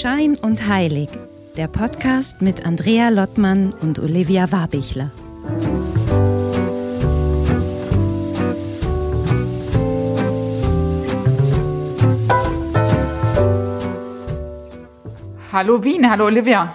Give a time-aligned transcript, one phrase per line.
[0.00, 1.10] Schein und Heilig,
[1.58, 5.10] der Podcast mit Andrea Lottmann und Olivia Warbichler.
[15.52, 16.74] Hallo Wien, hallo Olivia.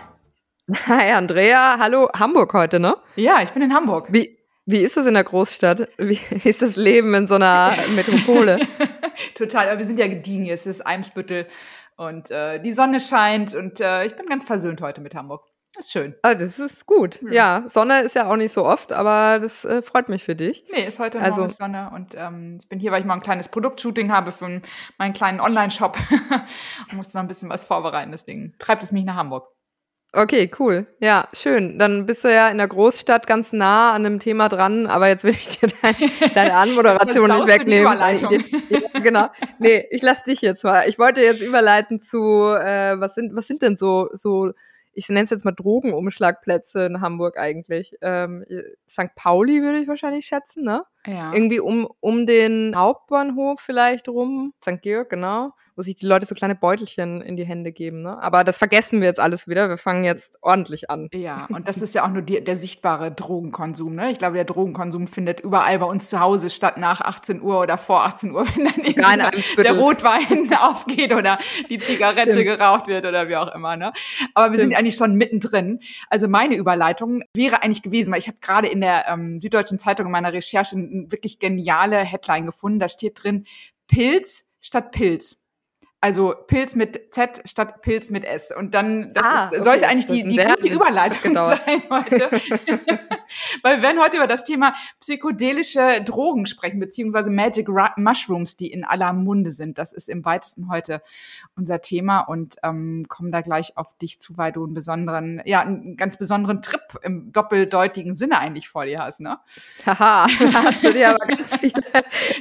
[0.86, 2.96] Hi Andrea, hallo Hamburg heute, ne?
[3.16, 4.06] Ja, ich bin in Hamburg.
[4.12, 4.38] Wie,
[4.68, 5.90] wie ist das in der Großstadt?
[5.98, 8.60] Wie ist das Leben in so einer Metropole?
[9.34, 11.48] Total, aber wir sind ja gediegen, es ist Eimsbüttel
[11.98, 15.46] und äh, die Sonne scheint und äh, ich bin ganz versöhnt heute mit Hamburg.
[15.76, 16.16] Das ist schön.
[16.22, 17.16] Ah, das ist gut.
[17.16, 17.34] Hm.
[17.34, 20.66] Ja, Sonne ist ja auch nicht so oft, aber das äh, freut mich für dich.
[20.72, 23.22] Nee, ist heute also, ist Sonne und ähm, ich bin hier, weil ich mal ein
[23.22, 24.62] kleines Produktshooting habe für
[24.98, 25.98] meinen kleinen Online-Shop
[26.92, 28.12] und musste noch ein bisschen was vorbereiten.
[28.12, 29.55] Deswegen treibt es mich nach Hamburg.
[30.16, 30.88] Okay, cool.
[31.02, 31.78] Ja, schön.
[31.78, 35.26] Dann bist du ja in der Großstadt ganz nah an dem Thema dran, aber jetzt
[35.26, 35.96] will ich dir dein,
[36.34, 37.98] deine Anmoderation nicht wegnehmen.
[38.70, 39.28] Ja, genau.
[39.60, 40.88] Nee, ich lass dich jetzt mal.
[40.88, 44.52] Ich wollte jetzt überleiten zu, äh, was sind, was sind denn so, so,
[44.94, 47.96] ich nenne es jetzt mal Drogenumschlagplätze in Hamburg eigentlich.
[48.02, 48.46] Ähm,
[48.90, 49.14] St.
[49.16, 50.84] Pauli würde ich wahrscheinlich schätzen, ne?
[51.06, 51.34] Ja.
[51.34, 54.54] Irgendwie um, um den Hauptbahnhof vielleicht rum.
[54.64, 54.82] St.
[54.82, 58.02] Georg, genau wo sich die Leute so kleine Beutelchen in die Hände geben.
[58.04, 58.22] Ne?
[58.22, 59.70] Aber das vergessen wir jetzt alles wieder.
[59.70, 61.10] Wir fangen jetzt ordentlich an.
[61.14, 63.96] Ja, und das ist ja auch nur die, der sichtbare Drogenkonsum.
[63.96, 64.12] Ne?
[64.12, 67.78] Ich glaube, der Drogenkonsum findet überall bei uns zu Hause statt nach 18 Uhr oder
[67.78, 68.66] vor 18 Uhr, wenn
[68.96, 71.38] dann der Rotwein aufgeht oder
[71.70, 72.46] die Zigarette Stimmt.
[72.46, 73.76] geraucht wird oder wie auch immer.
[73.76, 73.92] Ne?
[74.34, 74.58] Aber Stimmt.
[74.58, 75.80] wir sind eigentlich schon mittendrin.
[76.10, 80.06] Also meine Überleitung wäre eigentlich gewesen, weil ich habe gerade in der ähm, Süddeutschen Zeitung
[80.06, 82.80] in meiner Recherche eine wirklich geniale Headline gefunden.
[82.80, 83.46] Da steht drin,
[83.88, 85.42] Pilz statt Pilz.
[86.06, 88.54] Also Pilz mit Z statt Pilz mit S.
[88.56, 89.64] Und dann, das ah, ist, okay.
[89.64, 92.30] sollte eigentlich die, die gute Überleitung sein heute.
[93.64, 98.84] Weil wir werden heute über das Thema psychedelische Drogen sprechen, beziehungsweise Magic Mushrooms, die in
[98.84, 99.80] aller Munde sind.
[99.80, 101.02] Das ist im weitesten heute
[101.56, 105.62] unser Thema und ähm, kommen da gleich auf dich zu, weil du einen besonderen, ja,
[105.62, 109.40] einen ganz besonderen Trip im doppeldeutigen Sinne eigentlich vor dir hast, ne?
[109.88, 111.82] Haha, hast du dir aber ganz viele,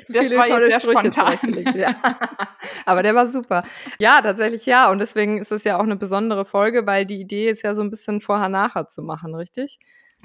[0.07, 1.75] viele tolle Sprüche zurechtgelegt.
[1.77, 1.95] Ja.
[2.87, 3.69] Aber der war super super.
[3.99, 4.91] Ja, tatsächlich ja.
[4.91, 7.83] Und deswegen ist es ja auch eine besondere Folge, weil die Idee ist ja so
[7.83, 9.79] ein bisschen vorher-nachher zu machen, richtig?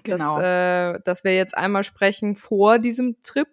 [0.03, 0.39] Genau.
[0.39, 3.47] Dass, äh, dass wir jetzt einmal sprechen vor diesem Trip,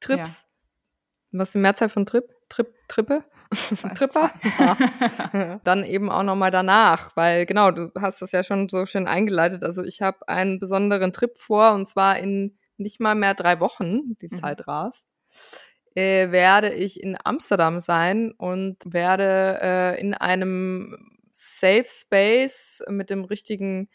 [0.00, 0.42] Trips.
[0.42, 1.38] Ja.
[1.38, 2.24] Was ist die Mehrzahl von Trip?
[2.48, 3.24] Trip, Trippe?
[3.94, 4.30] Tripper.
[4.58, 5.60] Ja.
[5.64, 9.64] Dann eben auch nochmal danach, weil genau, du hast das ja schon so schön eingeleitet.
[9.64, 14.16] Also ich habe einen besonderen Trip vor und zwar in nicht mal mehr drei Wochen,
[14.22, 14.38] die mhm.
[14.38, 15.06] Zeit rast
[16.00, 20.96] äh, werde ich in Amsterdam sein und werde äh, in einem
[21.30, 23.88] Safe Space mit dem richtigen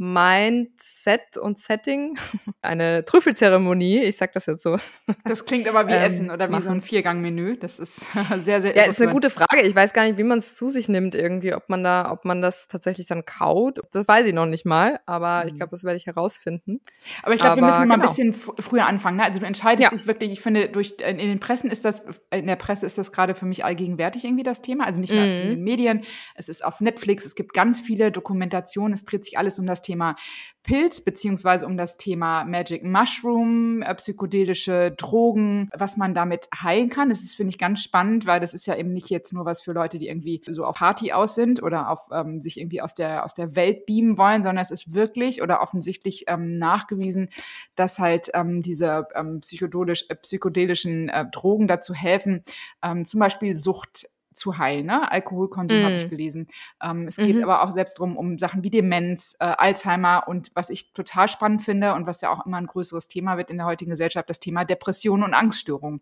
[0.00, 2.16] Mindset und Setting.
[2.62, 4.78] Eine Trüffelzeremonie, ich sag das jetzt so.
[5.24, 6.64] Das klingt aber wie ähm, Essen oder wie machen.
[6.64, 7.58] so ein Viergangmenü.
[7.58, 8.06] Das ist
[8.38, 9.60] sehr, sehr Ja, ist eine gute Frage.
[9.60, 12.24] Ich weiß gar nicht, wie man es zu sich nimmt irgendwie, ob man da, ob
[12.24, 13.80] man das tatsächlich dann kaut.
[13.92, 15.48] Das weiß ich noch nicht mal, aber mhm.
[15.48, 16.80] ich glaube, das werde ich herausfinden.
[17.22, 17.88] Aber ich glaube, wir müssen genau.
[17.88, 18.32] mal ein genau.
[18.32, 19.18] bisschen früher anfangen.
[19.18, 19.24] Ne?
[19.24, 19.94] Also du entscheidest ja.
[19.94, 23.12] dich wirklich, ich finde, durch in den Pressen ist das, in der Presse ist das
[23.12, 24.86] gerade für mich allgegenwärtig irgendwie das Thema.
[24.86, 25.42] Also nicht nur mhm.
[25.42, 26.04] in den Medien,
[26.36, 29.82] es ist auf Netflix, es gibt ganz viele Dokumentationen, es dreht sich alles um das
[29.82, 30.16] Thema Thema
[30.62, 37.08] Pilz beziehungsweise um das Thema Magic Mushroom, äh, psychedelische Drogen, was man damit heilen kann.
[37.08, 39.62] Das ist, finde ich, ganz spannend, weil das ist ja eben nicht jetzt nur was
[39.62, 42.94] für Leute, die irgendwie so auf Party aus sind oder auf ähm, sich irgendwie aus
[42.94, 47.30] der, aus der Welt beamen wollen, sondern es ist wirklich oder offensichtlich ähm, nachgewiesen,
[47.74, 52.44] dass halt ähm, diese ähm, psychedelisch, äh, psychedelischen äh, Drogen dazu helfen,
[52.82, 54.86] ähm, zum Beispiel Sucht zu heilen.
[54.86, 55.10] Ne?
[55.10, 55.84] Alkoholkonsum mm.
[55.84, 56.10] habe ich mhm.
[56.10, 56.48] gelesen.
[56.82, 57.44] Ähm, es geht mhm.
[57.44, 61.62] aber auch selbst drum um Sachen wie Demenz, äh, Alzheimer und was ich total spannend
[61.62, 64.40] finde und was ja auch immer ein größeres Thema wird in der heutigen Gesellschaft, das
[64.40, 66.00] Thema Depression und Angststörung.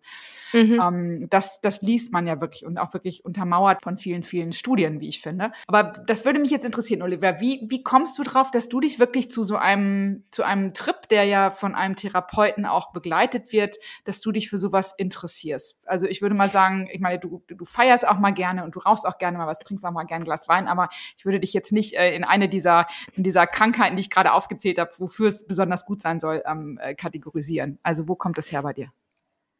[0.52, 0.80] Mhm.
[0.82, 5.00] Ähm, das, das liest man ja wirklich und auch wirklich untermauert von vielen, vielen Studien,
[5.00, 5.52] wie ich finde.
[5.66, 7.40] Aber das würde mich jetzt interessieren, Oliver.
[7.40, 11.08] Wie, wie kommst du drauf, dass du dich wirklich zu so einem, zu einem Trip,
[11.10, 15.80] der ja von einem Therapeuten auch begleitet wird, dass du dich für sowas interessierst?
[15.86, 18.74] Also ich würde mal sagen, ich meine, du, du feierst auch mal mal gerne und
[18.74, 21.24] du rauchst auch gerne mal was, trinkst auch mal gerne ein Glas Wein, aber ich
[21.24, 24.78] würde dich jetzt nicht äh, in eine dieser, in dieser Krankheiten, die ich gerade aufgezählt
[24.78, 27.78] habe, wofür es besonders gut sein soll, ähm, äh, kategorisieren.
[27.82, 28.92] Also wo kommt das her bei dir?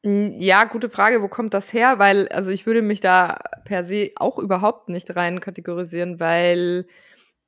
[0.05, 1.99] Hm, ja, gute Frage, wo kommt das her?
[1.99, 6.87] Weil, also ich würde mich da per se auch überhaupt nicht rein kategorisieren, weil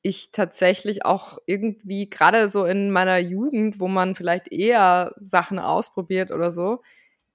[0.03, 6.31] ich tatsächlich auch irgendwie, gerade so in meiner Jugend, wo man vielleicht eher Sachen ausprobiert
[6.31, 6.81] oder so,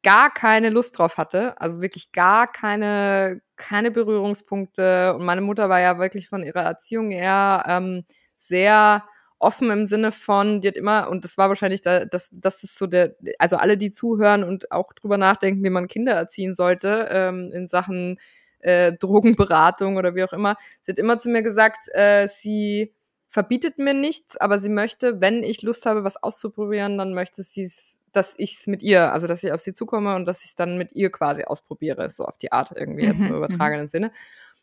[0.06, 1.60] gar keine Lust drauf hatte.
[1.60, 5.16] Also wirklich gar keine, keine Berührungspunkte.
[5.16, 8.06] Und meine Mutter war ja wirklich von ihrer Erziehung eher ähm,
[8.38, 9.04] sehr
[9.40, 12.78] offen im Sinne von, die hat immer, und das war wahrscheinlich, da, das, das ist
[12.78, 17.08] so der, also alle, die zuhören und auch drüber nachdenken, wie man Kinder erziehen sollte,
[17.10, 18.20] ähm, in Sachen
[18.60, 20.56] äh, Drogenberatung oder wie auch immer.
[20.84, 22.94] Sie hat immer zu mir gesagt, äh, sie
[23.28, 27.64] verbietet mir nichts, aber sie möchte, wenn ich Lust habe, was auszuprobieren, dann möchte sie
[27.64, 30.50] es, dass ich es mit ihr, also dass ich auf sie zukomme und dass ich
[30.50, 33.86] es dann mit ihr quasi ausprobiere, so auf die Art irgendwie jetzt im mhm, übertragenen
[33.86, 33.90] mhm.
[33.90, 34.12] Sinne.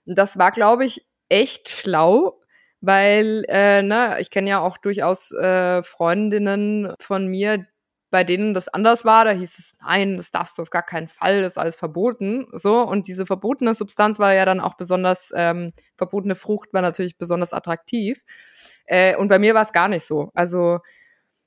[0.06, 2.40] Und das war, glaube ich, echt schlau,
[2.80, 7.66] weil, äh, ne, ich kenne ja auch durchaus äh, Freundinnen von mir,
[8.10, 11.08] bei denen das anders war, da hieß es, nein, das darfst du auf gar keinen
[11.08, 12.46] Fall, das ist alles verboten.
[12.52, 17.16] So, und diese verbotene Substanz war ja dann auch besonders, ähm, verbotene Frucht war natürlich
[17.16, 18.22] besonders attraktiv.
[18.84, 20.30] Äh, und bei mir war es gar nicht so.
[20.34, 20.80] Also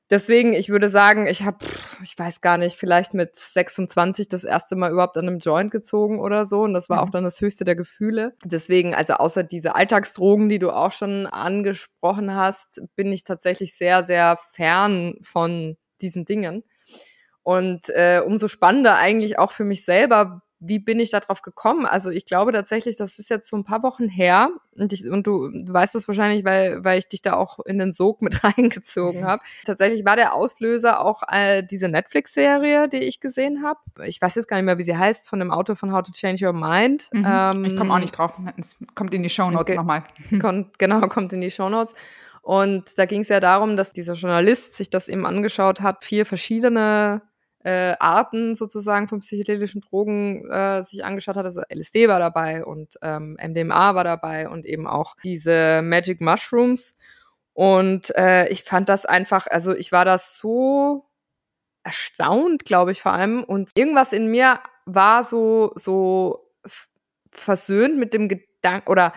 [0.10, 1.58] deswegen, ich würde sagen, ich habe,
[2.04, 6.20] ich weiß gar nicht, vielleicht mit 26 das erste Mal überhaupt an einem Joint gezogen
[6.20, 6.62] oder so.
[6.62, 7.04] Und das war mhm.
[7.08, 8.36] auch dann das höchste der Gefühle.
[8.44, 14.04] Deswegen, also außer diese Alltagsdrogen, die du auch schon angesprochen hast, bin ich tatsächlich sehr,
[14.04, 16.64] sehr fern von diesen Dingen.
[17.44, 21.86] Und äh, umso spannender eigentlich auch für mich selber, wie bin ich darauf gekommen?
[21.86, 25.28] Also ich glaube tatsächlich, das ist jetzt so ein paar Wochen her und, ich, und
[25.28, 28.44] du, du weißt das wahrscheinlich, weil, weil ich dich da auch in den Sog mit
[28.44, 29.44] reingezogen habe.
[29.66, 33.80] Tatsächlich war der Auslöser auch äh, diese Netflix-Serie, die ich gesehen habe.
[34.06, 36.12] Ich weiß jetzt gar nicht mehr, wie sie heißt, von dem Autor von How to
[36.12, 37.10] Change Your Mind.
[37.12, 37.26] Mhm.
[37.28, 38.40] Ähm, ich komme auch nicht drauf.
[38.58, 39.76] Es kommt in die Show Notes okay.
[39.76, 40.04] nochmal.
[40.42, 41.94] Kommt, genau, kommt in die Show Notes.
[42.42, 46.26] Und da ging es ja darum, dass dieser Journalist sich das eben angeschaut hat, vier
[46.26, 47.22] verschiedene
[47.66, 51.46] äh, Arten sozusagen von psychedelischen Drogen äh, sich angeschaut hat.
[51.46, 56.94] Also LSD war dabei und ähm, MDMA war dabei und eben auch diese Magic Mushrooms.
[57.54, 61.06] Und äh, ich fand das einfach, also ich war das so
[61.84, 63.44] erstaunt, glaube ich vor allem.
[63.44, 66.52] Und irgendwas in mir war so so
[67.32, 69.12] versöhnt mit dem Gedanken oder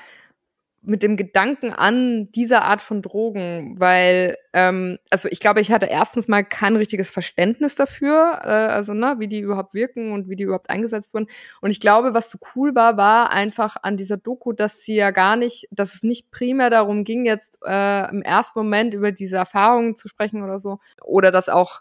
[0.82, 5.86] mit dem Gedanken an dieser Art von Drogen, weil, ähm, also ich glaube, ich hatte
[5.86, 10.36] erstens mal kein richtiges Verständnis dafür, äh, also ne, wie die überhaupt wirken und wie
[10.36, 11.26] die überhaupt eingesetzt wurden.
[11.60, 15.10] Und ich glaube, was so cool war, war einfach an dieser Doku, dass sie ja
[15.10, 19.36] gar nicht, dass es nicht primär darum ging, jetzt äh, im ersten Moment über diese
[19.36, 21.80] Erfahrungen zu sprechen oder so, oder dass auch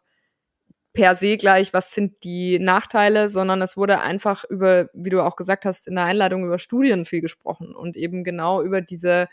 [0.97, 5.35] per se gleich, was sind die Nachteile, sondern es wurde einfach über, wie du auch
[5.35, 9.27] gesagt hast, in der Einladung über Studien viel gesprochen und eben genau über diese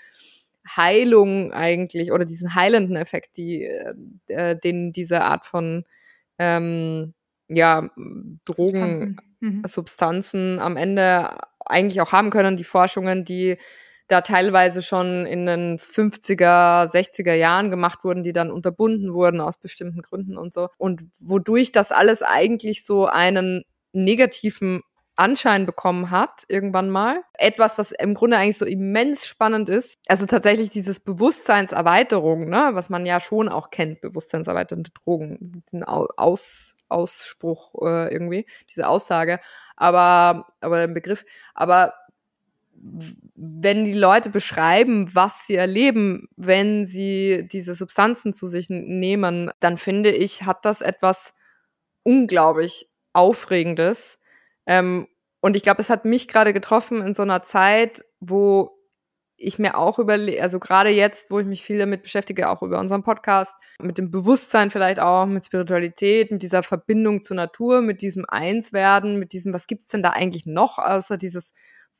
[0.76, 3.64] Heilung eigentlich oder diesen heilenden Effekt, die,
[4.26, 5.86] äh, den diese Art von
[6.38, 7.14] ähm,
[7.48, 7.88] ja,
[8.44, 9.16] Drogen, Substanzen.
[9.40, 9.62] Mhm.
[9.66, 11.30] Substanzen am Ende
[11.60, 12.58] eigentlich auch haben können.
[12.58, 13.56] Die Forschungen, die
[14.08, 19.56] da teilweise schon in den 50er, 60er Jahren gemacht wurden, die dann unterbunden wurden aus
[19.56, 20.68] bestimmten Gründen und so.
[20.76, 24.82] Und wodurch das alles eigentlich so einen negativen
[25.16, 27.22] Anschein bekommen hat, irgendwann mal.
[27.34, 29.96] Etwas, was im Grunde eigentlich so immens spannend ist.
[30.08, 35.38] Also tatsächlich dieses Bewusstseinserweiterung, ne, was man ja schon auch kennt, bewusstseinserweiternde Drogen,
[35.72, 39.40] ein Aus, Ausspruch äh, irgendwie, diese Aussage,
[39.76, 41.24] aber, aber der Begriff.
[41.54, 41.94] Aber
[43.34, 49.78] wenn die Leute beschreiben, was sie erleben, wenn sie diese Substanzen zu sich nehmen, dann
[49.78, 51.32] finde ich, hat das etwas
[52.02, 54.18] unglaublich Aufregendes.
[54.66, 55.08] Ähm,
[55.40, 58.74] und ich glaube, es hat mich gerade getroffen in so einer Zeit, wo
[59.36, 62.78] ich mir auch überlege, also gerade jetzt, wo ich mich viel damit beschäftige, auch über
[62.78, 68.00] unseren Podcast, mit dem Bewusstsein vielleicht auch, mit Spiritualität, mit dieser Verbindung zur Natur, mit
[68.00, 71.52] diesem Einswerden, mit diesem, was gibt's denn da eigentlich noch, außer dieses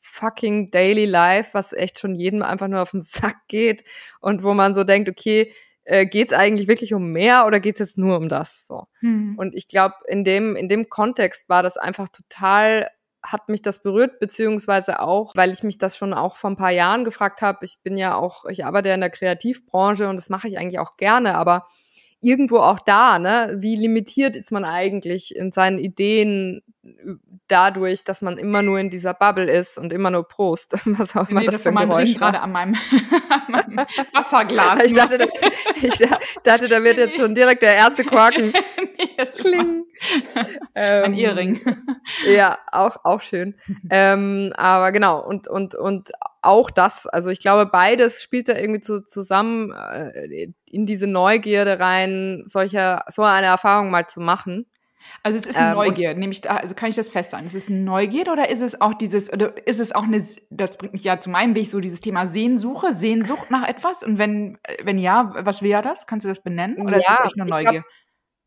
[0.04, 3.84] fucking Daily Life, was echt schon jedem einfach nur auf den Sack geht
[4.20, 5.52] und wo man so denkt, okay,
[5.84, 8.66] äh, geht es eigentlich wirklich um mehr oder geht es jetzt nur um das?
[8.66, 8.86] So.
[9.00, 9.36] Mhm.
[9.38, 12.88] Und ich glaube, in dem, in dem Kontext war das einfach total,
[13.22, 16.70] hat mich das berührt, beziehungsweise auch, weil ich mich das schon auch vor ein paar
[16.70, 17.64] Jahren gefragt habe.
[17.64, 20.78] Ich bin ja auch, ich arbeite ja in der Kreativbranche und das mache ich eigentlich
[20.78, 21.66] auch gerne, aber
[22.24, 23.56] irgendwo auch da, ne?
[23.58, 26.62] Wie limitiert ist man eigentlich in seinen Ideen
[27.48, 31.28] dadurch, dass man immer nur in dieser Bubble ist und immer nur Prost, was auch
[31.28, 32.76] immer nee, das, das für ein Geräusch gerade an meinem,
[33.48, 34.84] meinem Wasserglas.
[34.84, 35.26] Ich dachte, da,
[35.80, 36.08] ich
[36.42, 38.52] dachte, da wird jetzt schon direkt der erste Quaken.
[38.98, 39.84] nee, das Kling.
[40.74, 41.60] ähm, ein Ehering.
[42.26, 43.54] Ja, auch auch schön.
[43.90, 46.12] ähm, aber genau und und und
[46.44, 51.80] auch das, also ich glaube, beides spielt da irgendwie zu, zusammen äh, in diese Neugierde
[51.80, 54.66] rein, solche, so eine Erfahrung mal zu machen.
[55.22, 57.46] Also es ist ähm, Neugier, nehme ich da, also kann ich das festhalten.
[57.46, 60.92] Ist es Neugier oder ist es auch dieses, oder ist es auch eine, das bringt
[60.92, 64.02] mich ja zu meinem Weg, so dieses Thema Sehnsuche, Sehnsucht nach etwas?
[64.02, 66.06] Und wenn, wenn ja, was wäre das?
[66.06, 66.80] Kannst du das benennen?
[66.80, 67.84] Oder ja, ist es echt nur Neugier?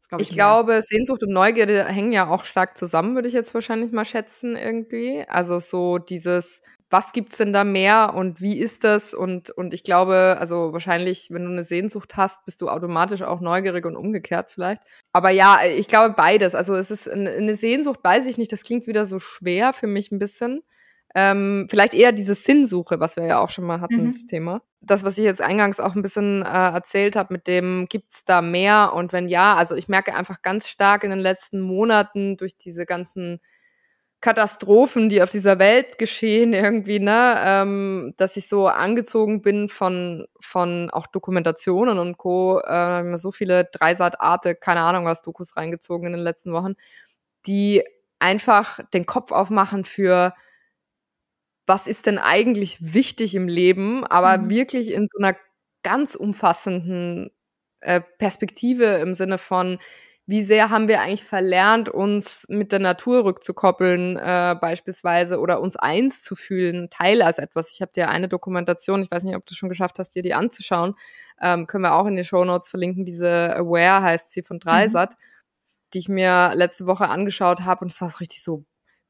[0.08, 3.34] Ich, glaub, ich, ich glaube, Sehnsucht und Neugierde hängen ja auch stark zusammen, würde ich
[3.34, 5.26] jetzt wahrscheinlich mal schätzen irgendwie.
[5.28, 9.14] Also so dieses, was gibt's denn da mehr und wie ist das?
[9.14, 13.42] Und, und ich glaube, also wahrscheinlich, wenn du eine Sehnsucht hast, bist du automatisch auch
[13.42, 14.82] neugierig und umgekehrt vielleicht.
[15.12, 16.56] Aber ja, ich glaube beides.
[16.56, 20.12] Also es ist eine Sehnsucht, weiß ich nicht, das klingt wieder so schwer für mich
[20.12, 20.62] ein bisschen.
[21.16, 24.12] Ähm, vielleicht eher diese Sinnsuche, was wir ja auch schon mal hatten, mhm.
[24.12, 24.62] das Thema.
[24.82, 28.42] Das, was ich jetzt eingangs auch ein bisschen äh, erzählt habe, mit dem gibt's da
[28.42, 32.58] mehr und wenn ja, also ich merke einfach ganz stark in den letzten Monaten durch
[32.58, 33.40] diese ganzen
[34.20, 40.28] Katastrophen, die auf dieser Welt geschehen, irgendwie, ne, ähm, dass ich so angezogen bin von,
[40.40, 42.60] von auch Dokumentationen und Co.
[42.60, 46.74] Äh, so viele Dreisat Arte, keine Ahnung was, Dokus reingezogen in den letzten Wochen,
[47.46, 47.84] die
[48.20, 50.34] einfach den Kopf aufmachen für
[51.68, 54.50] was ist denn eigentlich wichtig im Leben, aber mhm.
[54.50, 55.38] wirklich in so einer
[55.84, 57.30] ganz umfassenden
[57.82, 59.78] äh, Perspektive im Sinne von,
[60.26, 65.78] wie sehr haben wir eigentlich verlernt, uns mit der Natur rückzukoppeln, äh, beispielsweise, oder uns
[65.78, 67.72] eins zu fühlen, Teil als etwas.
[67.72, 70.34] Ich habe dir eine Dokumentation, ich weiß nicht, ob du schon geschafft hast, dir die
[70.34, 70.96] anzuschauen,
[71.42, 73.06] ähm, können wir auch in den Show Notes verlinken.
[73.06, 75.24] Diese Aware heißt sie von Dreisat, mhm.
[75.94, 78.66] die ich mir letzte Woche angeschaut habe und es war so richtig so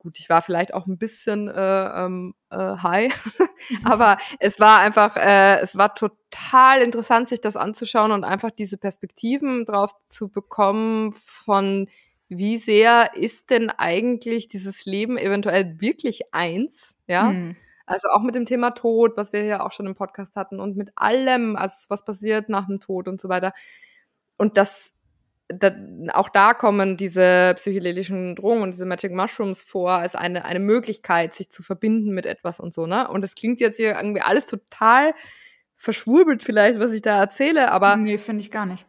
[0.07, 3.13] gut, ich war vielleicht auch ein bisschen äh, ähm, äh, high,
[3.83, 8.77] aber es war einfach, äh, es war total interessant, sich das anzuschauen und einfach diese
[8.77, 11.89] Perspektiven drauf zu bekommen von
[12.29, 17.31] wie sehr ist denn eigentlich dieses Leben eventuell wirklich eins, ja?
[17.31, 17.57] Mhm.
[17.85, 20.77] Also auch mit dem Thema Tod, was wir ja auch schon im Podcast hatten und
[20.77, 23.51] mit allem, also was passiert nach dem Tod und so weiter.
[24.37, 24.91] Und das
[25.49, 25.71] da,
[26.13, 31.35] auch da kommen diese psychedelischen Drogen und diese Magic Mushrooms vor als eine, eine Möglichkeit,
[31.35, 33.07] sich zu verbinden mit etwas und so, ne?
[33.07, 35.13] Und das klingt jetzt hier irgendwie alles total
[35.75, 37.95] verschwurbelt vielleicht, was ich da erzähle, aber.
[37.95, 38.85] Nee, finde ich gar nicht.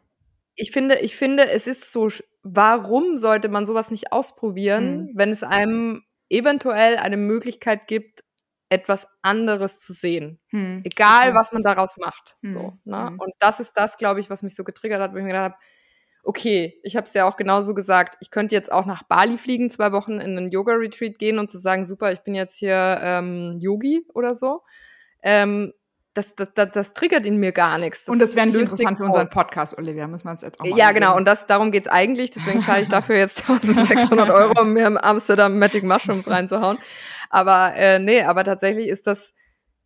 [0.56, 2.08] Ich finde, ich finde, es ist so,
[2.42, 5.10] warum sollte man sowas nicht ausprobieren, mhm.
[5.14, 8.24] wenn es einem eventuell eine Möglichkeit gibt,
[8.70, 10.40] etwas anderes zu sehen.
[10.48, 10.82] Hm.
[10.84, 12.36] Egal, was man daraus macht.
[12.42, 12.52] Hm.
[12.52, 13.08] So, ne?
[13.08, 13.18] Hm.
[13.18, 15.54] Und das ist das, glaube ich, was mich so getriggert hat, wo ich mir gedacht
[15.54, 15.64] habe,
[16.28, 19.70] okay, ich habe es ja auch genauso gesagt, ich könnte jetzt auch nach Bali fliegen,
[19.70, 23.56] zwei Wochen in einen Yoga-Retreat gehen und zu sagen, super, ich bin jetzt hier ähm,
[23.58, 24.60] Yogi oder so.
[25.22, 25.72] Ähm,
[26.12, 28.04] das, das, das, das triggert in mir gar nichts.
[28.04, 30.66] Das und das wäre nicht interessant für unseren Podcast, Olivia, müssen wir uns jetzt auch
[30.66, 32.30] mal Ja, genau, und das, darum geht's eigentlich.
[32.30, 36.76] Deswegen zahle ich dafür jetzt 1600 Euro, um mir im Amsterdam Magic Mushrooms reinzuhauen.
[37.30, 39.32] Aber äh, nee, aber tatsächlich ist das,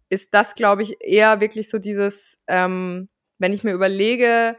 [0.09, 3.09] ist das, glaube ich, eher wirklich so dieses, ähm,
[3.39, 4.57] wenn ich mir überlege,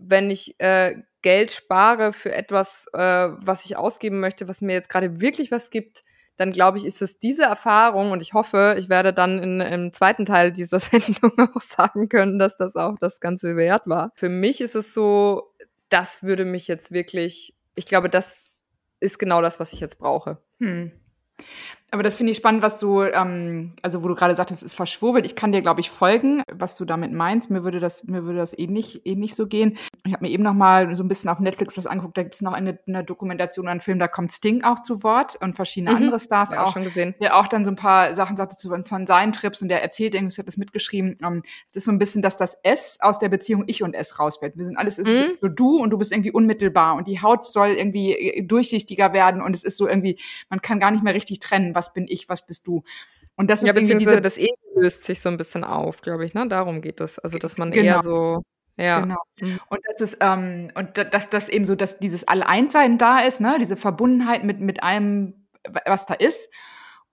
[0.00, 4.88] wenn ich äh, Geld spare für etwas, äh, was ich ausgeben möchte, was mir jetzt
[4.88, 6.02] gerade wirklich was gibt,
[6.36, 9.92] dann glaube ich, ist es diese Erfahrung und ich hoffe, ich werde dann in, im
[9.92, 14.10] zweiten Teil dieser Sendung auch sagen können, dass das auch das Ganze wert war.
[14.14, 15.52] Für mich ist es so,
[15.90, 18.44] das würde mich jetzt wirklich, ich glaube, das
[19.00, 20.38] ist genau das, was ich jetzt brauche.
[20.60, 20.92] Hm.
[21.92, 24.74] Aber das finde ich spannend, was du, ähm, also wo du gerade sagtest, es ist
[24.74, 25.26] verschwurbelt.
[25.26, 27.50] Ich kann dir, glaube ich, folgen, was du damit meinst.
[27.50, 29.76] Mir würde das, mir würde das ähnlich, eh ähnlich eh so gehen.
[30.04, 32.16] Ich habe mir eben noch mal so ein bisschen auf Netflix was angeguckt.
[32.16, 35.36] Da gibt es noch eine, eine Dokumentation, einen Film, da kommt Sting auch zu Wort
[35.40, 36.04] und verschiedene mhm.
[36.04, 36.72] andere Stars ja, auch.
[36.72, 37.14] schon gesehen.
[37.20, 40.14] Der auch dann so ein paar Sachen sagte zu von seinen Trips und der erzählt
[40.14, 41.18] irgendwas, hat das mitgeschrieben.
[41.22, 44.18] Ähm, es ist so ein bisschen, dass das S aus der Beziehung Ich und S
[44.20, 44.56] rausfällt.
[44.56, 45.26] Wir sind alles, es mhm.
[45.26, 49.42] ist so du und du bist irgendwie unmittelbar und die Haut soll irgendwie durchsichtiger werden
[49.42, 50.18] und es ist so irgendwie,
[50.48, 52.82] man kann gar nicht mehr richtig trennen, was bin ich, was bist du.
[53.36, 56.34] Und das ist ja, beziehungsweise das Ego löst sich so ein bisschen auf, glaube ich,
[56.34, 56.46] ne?
[56.46, 57.18] Darum geht es.
[57.18, 57.86] Also, dass man genau.
[57.86, 58.42] eher so
[58.76, 59.00] ja.
[59.00, 59.22] Genau.
[59.40, 59.60] Mhm.
[59.68, 63.56] Und das ist, ähm, und dass das eben so, dass dieses Alleinssein da ist, ne,
[63.60, 65.46] diese Verbundenheit mit, mit allem,
[65.84, 66.48] was da ist.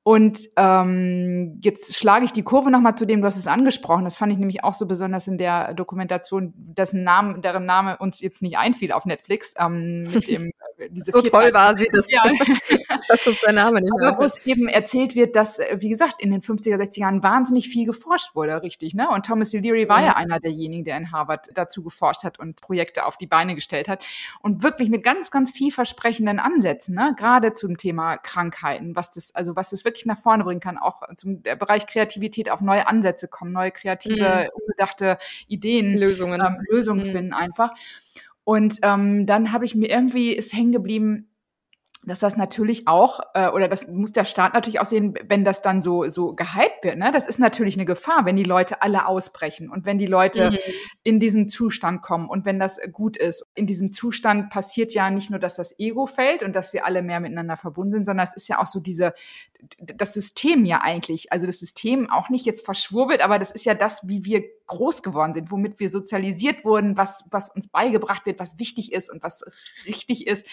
[0.03, 4.05] Und ähm, jetzt schlage ich die Kurve nochmal zu dem, du hast es angesprochen.
[4.05, 8.21] Das fand ich nämlich auch so besonders in der Dokumentation, dessen Namen, deren Name uns
[8.21, 10.51] jetzt nicht einfiel auf Netflix, ähm, mit dem
[10.89, 12.23] diese so toll war sie, dass, ja.
[13.07, 16.21] dass uns der Name nicht Aber wo es eben erzählt wird, dass, äh, wie gesagt,
[16.21, 19.09] in den 50er, 60er Jahren wahnsinnig viel geforscht wurde, richtig, ne?
[19.09, 20.05] Und Thomas Leary war mhm.
[20.05, 23.87] ja einer derjenigen, der in Harvard dazu geforscht hat und Projekte auf die Beine gestellt
[23.87, 24.05] hat
[24.41, 27.15] und wirklich mit ganz, ganz vielversprechenden Ansätzen, ne?
[27.17, 31.01] Gerade zum Thema Krankheiten, was das, also was das wirklich nach vorne bringen kann, auch
[31.17, 34.61] zum Bereich Kreativität auf neue Ansätze kommen, neue kreative, mhm.
[34.61, 35.17] unbedachte
[35.47, 37.11] Ideen, Lösungen, ähm, Lösungen mhm.
[37.11, 37.73] finden einfach.
[38.47, 41.27] Und ähm, dann habe ich mir irgendwie ist hängen geblieben,
[42.07, 45.61] dass das natürlich auch, äh, oder das muss der Staat natürlich auch sehen, wenn das
[45.61, 46.97] dann so, so gehypt wird.
[46.97, 47.11] Ne?
[47.11, 50.57] Das ist natürlich eine Gefahr, wenn die Leute alle ausbrechen und wenn die Leute mhm.
[51.03, 53.45] in diesen Zustand kommen und wenn das gut ist.
[53.55, 57.01] In diesem Zustand passiert ja nicht nur, dass das Ego fällt und dass wir alle
[57.01, 59.13] mehr miteinander verbunden sind, sondern es ist ja auch so diese,
[59.79, 63.73] das System ja eigentlich, also das System auch nicht jetzt verschwurbelt, aber das ist ja
[63.73, 68.39] das, wie wir groß geworden sind, womit wir sozialisiert wurden, was, was uns beigebracht wird,
[68.39, 69.43] was wichtig ist und was
[69.85, 70.45] richtig ist.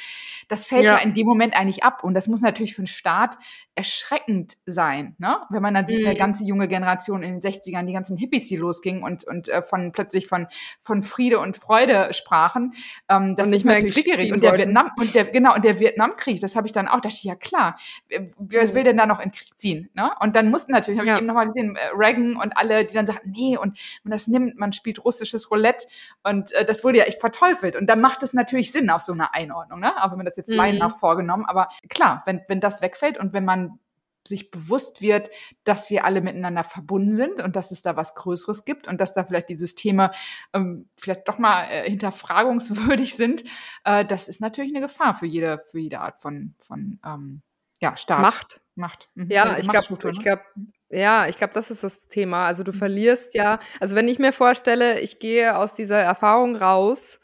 [0.48, 2.04] Das fällt ja, ja in dem Moment eigentlich ab.
[2.04, 3.38] Und das muss natürlich für den Staat
[3.74, 5.38] erschreckend sein, ne?
[5.50, 6.06] Wenn man dann sieht, mhm.
[6.06, 9.62] eine ganze junge Generation in den 60ern, die ganzen Hippies, die losgingen und, und äh,
[9.62, 10.46] von plötzlich von,
[10.80, 12.74] von Friede und Freude sprachen.
[13.08, 14.32] Ähm, das und ist natürlich schwierig.
[14.32, 17.16] Und der Vietnam, und der, genau, und der Vietnamkrieg, das habe ich dann auch, dachte
[17.16, 19.90] ich, ja klar, wer will denn da noch in Krieg ziehen?
[19.94, 20.10] Ne?
[20.20, 21.14] Und dann mussten natürlich, habe ja.
[21.14, 24.28] ich eben nochmal gesehen, äh, Reagan und alle, die dann sagten, nee, und man das
[24.28, 25.86] nimmt, man spielt russisches Roulette
[26.22, 27.74] und äh, das wurde ja echt verteufelt.
[27.74, 29.92] Und dann macht es natürlich Sinn auf so eine Einordnung, ne?
[30.02, 30.56] Auch wenn man das jetzt mhm.
[30.56, 31.44] Laien nach vorgenommen.
[31.46, 33.78] Aber klar, wenn, wenn das wegfällt und wenn man
[34.26, 35.30] sich bewusst wird,
[35.64, 39.12] dass wir alle miteinander verbunden sind und dass es da was Größeres gibt und dass
[39.12, 40.12] da vielleicht die Systeme
[40.54, 43.44] ähm, vielleicht doch mal äh, hinterfragungswürdig sind,
[43.84, 47.42] äh, das ist natürlich eine Gefahr für jede, für jede Art von, von ähm,
[47.80, 48.22] ja, Staat.
[48.22, 48.60] Macht.
[48.76, 49.08] Macht.
[49.14, 49.30] Mhm.
[49.30, 50.42] Ja, ich glaube, ich glaube,
[50.90, 52.46] ja, ich glaube, das ist das Thema.
[52.46, 52.76] Also du mhm.
[52.76, 57.20] verlierst ja, also wenn ich mir vorstelle, ich gehe aus dieser Erfahrung raus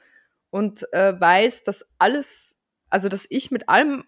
[0.51, 2.50] und äh, weiß, dass alles,
[2.91, 4.05] also dass ich mit allem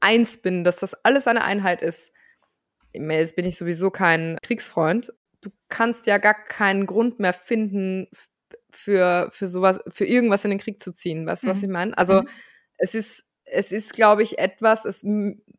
[0.00, 2.10] eins bin, dass das alles eine Einheit ist,
[2.92, 5.12] jetzt bin ich sowieso kein Kriegsfreund.
[5.40, 8.08] Du kannst ja gar keinen Grund mehr finden,
[8.70, 11.26] für, für sowas, für irgendwas in den Krieg zu ziehen.
[11.26, 11.50] Weißt du, mhm.
[11.50, 11.96] was ich meine?
[11.96, 12.28] Also, mhm.
[12.78, 15.04] es ist, es ist, glaube ich, etwas, es,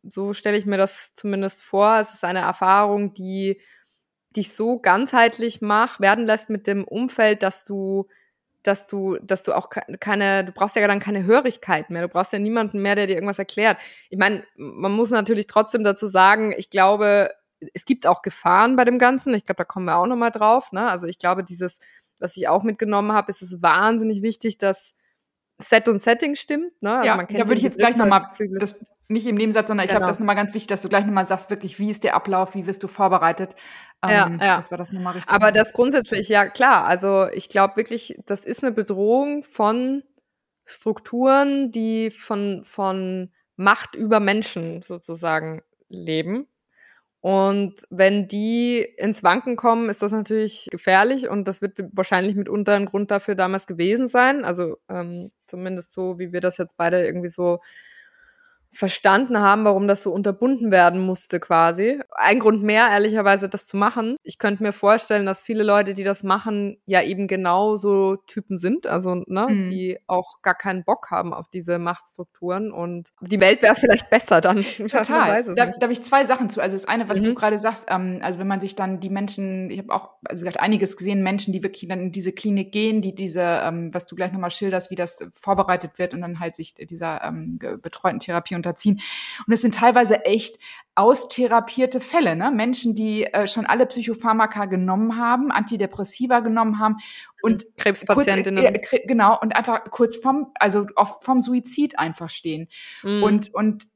[0.02, 3.60] so stelle ich mir das zumindest vor, es ist eine Erfahrung, die
[4.36, 8.08] dich so ganzheitlich mach, werden lässt mit dem Umfeld, dass du
[8.64, 12.32] dass du, dass du auch keine, du brauchst ja dann keine Hörigkeit mehr, du brauchst
[12.32, 13.78] ja niemanden mehr, der dir irgendwas erklärt.
[14.10, 17.30] Ich meine, man muss natürlich trotzdem dazu sagen, ich glaube,
[17.72, 19.34] es gibt auch Gefahren bei dem Ganzen.
[19.34, 20.72] Ich glaube, da kommen wir auch nochmal drauf.
[20.72, 20.88] Ne?
[20.88, 21.78] Also ich glaube, dieses,
[22.18, 24.94] was ich auch mitgenommen habe, ist es wahnsinnig wichtig, dass
[25.58, 26.72] Set und Setting stimmt.
[26.82, 26.96] Ne?
[26.96, 28.76] Also ja, da würde ich jetzt gleich nochmal das
[29.08, 30.00] nicht im Nebensatz, sondern ich genau.
[30.00, 32.14] glaube, das ist nochmal ganz wichtig, dass du gleich nochmal sagst, wirklich, wie ist der
[32.14, 33.54] Ablauf, wie wirst du vorbereitet.
[34.02, 34.56] Ähm, ja, ja.
[34.56, 35.32] Das war das nochmal richtig.
[35.32, 40.02] Aber das grundsätzlich, ja klar, also ich glaube wirklich, das ist eine Bedrohung von
[40.64, 46.48] Strukturen, die von, von Macht über Menschen sozusagen leben.
[47.20, 52.74] Und wenn die ins Wanken kommen, ist das natürlich gefährlich und das wird wahrscheinlich mitunter
[52.74, 54.44] ein Grund dafür damals gewesen sein.
[54.44, 57.60] Also ähm, zumindest so, wie wir das jetzt beide irgendwie so
[58.74, 62.00] verstanden haben, warum das so unterbunden werden musste quasi.
[62.10, 64.16] Ein Grund mehr, ehrlicherweise, das zu machen.
[64.22, 68.58] Ich könnte mir vorstellen, dass viele Leute, die das machen, ja eben genau so Typen
[68.58, 69.70] sind, also ne, mhm.
[69.70, 74.40] die auch gar keinen Bock haben auf diese Machtstrukturen und die Welt wäre vielleicht besser
[74.40, 74.62] dann.
[74.88, 75.44] Total.
[75.54, 76.60] Da, da habe ich zwei Sachen zu.
[76.60, 77.24] Also das eine, was mhm.
[77.24, 80.40] du gerade sagst, ähm, also wenn man sich dann die Menschen, ich habe auch, also
[80.40, 84.06] gesagt, einiges gesehen, Menschen, die wirklich dann in diese Klinik gehen, die diese, ähm, was
[84.06, 88.18] du gleich nochmal schilderst, wie das vorbereitet wird und dann halt sich dieser ähm, betreuten
[88.18, 89.00] Therapie unterziehen.
[89.46, 90.58] Und es sind teilweise echt
[90.94, 92.50] austherapierte Fälle, ne?
[92.52, 96.96] Menschen, die äh, schon alle Psychopharmaka genommen haben, Antidepressiva genommen haben
[97.42, 98.64] und Krebspatientinnen.
[98.64, 102.68] Kurz, äh, genau und einfach kurz vom, also oft vom Suizid einfach stehen.
[103.02, 103.22] Mhm.
[103.22, 103.88] Und und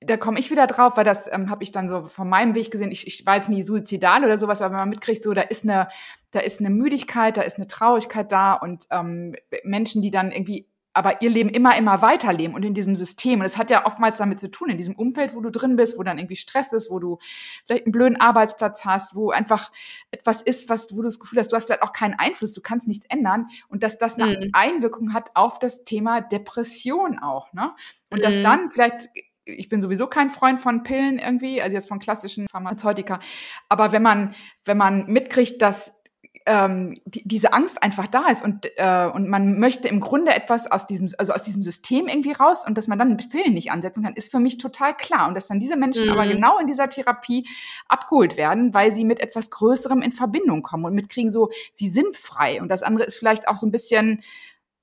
[0.00, 2.70] da komme ich wieder drauf, weil das ähm, habe ich dann so von meinem Weg
[2.70, 2.92] gesehen.
[2.92, 5.64] Ich, ich war jetzt nie suizidal oder sowas, aber wenn man mitkriegt, so da ist
[5.64, 5.88] eine,
[6.30, 9.34] da ist eine Müdigkeit, da ist eine Traurigkeit da und ähm,
[9.64, 13.40] Menschen, die dann irgendwie aber ihr Leben immer, immer weiterleben und in diesem System.
[13.40, 15.98] Und es hat ja oftmals damit zu tun, in diesem Umfeld, wo du drin bist,
[15.98, 17.18] wo dann irgendwie Stress ist, wo du
[17.66, 19.72] vielleicht einen blöden Arbeitsplatz hast, wo einfach
[20.12, 22.62] etwas ist, was, wo du das Gefühl hast, du hast vielleicht auch keinen Einfluss, du
[22.62, 24.50] kannst nichts ändern und dass das eine mhm.
[24.52, 27.74] Einwirkung hat auf das Thema Depression auch, ne?
[28.10, 28.22] Und mhm.
[28.22, 29.08] dass dann vielleicht
[29.46, 33.20] ich bin sowieso kein Freund von Pillen irgendwie, also jetzt von klassischen Pharmazeutika.
[33.68, 36.00] Aber wenn man, wenn man mitkriegt, dass
[36.46, 40.70] ähm, die, diese Angst einfach da ist und, äh, und man möchte im Grunde etwas
[40.70, 43.70] aus diesem, also aus diesem System irgendwie raus und dass man dann mit Pillen nicht
[43.70, 45.28] ansetzen kann, ist für mich total klar.
[45.28, 46.12] Und dass dann diese Menschen mhm.
[46.12, 47.48] aber genau in dieser Therapie
[47.88, 52.16] abgeholt werden, weil sie mit etwas Größerem in Verbindung kommen und mitkriegen so, sie sind
[52.16, 52.60] frei.
[52.60, 54.22] Und das andere ist vielleicht auch so ein bisschen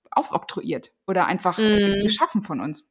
[0.09, 2.01] aufoktroyiert oder einfach mhm.
[2.01, 2.85] geschaffen von uns.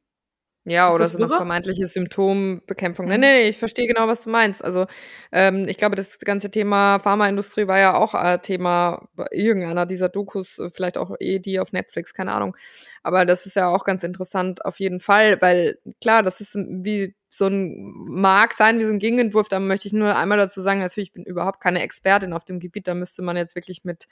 [0.63, 3.07] Ja, oder so eine vermeintliche Symptombekämpfung.
[3.07, 4.63] Nee, nee, nee, ich verstehe genau, was du meinst.
[4.63, 4.85] Also
[5.31, 10.07] ähm, ich glaube, das ganze Thema Pharmaindustrie war ja auch äh, Thema bei irgendeiner dieser
[10.07, 12.55] Dokus, äh, vielleicht auch eh die auf Netflix, keine Ahnung.
[13.01, 17.15] Aber das ist ja auch ganz interessant auf jeden Fall, weil klar, das ist wie
[17.31, 17.73] so ein,
[18.07, 21.13] mag sein wie so ein Gegenentwurf, da möchte ich nur einmal dazu sagen, natürlich, ich
[21.13, 24.05] bin überhaupt keine Expertin auf dem Gebiet, da müsste man jetzt wirklich mit,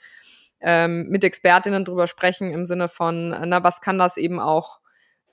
[0.60, 4.80] ähm, mit Expertinnen drüber sprechen im Sinne von, na, was kann das eben auch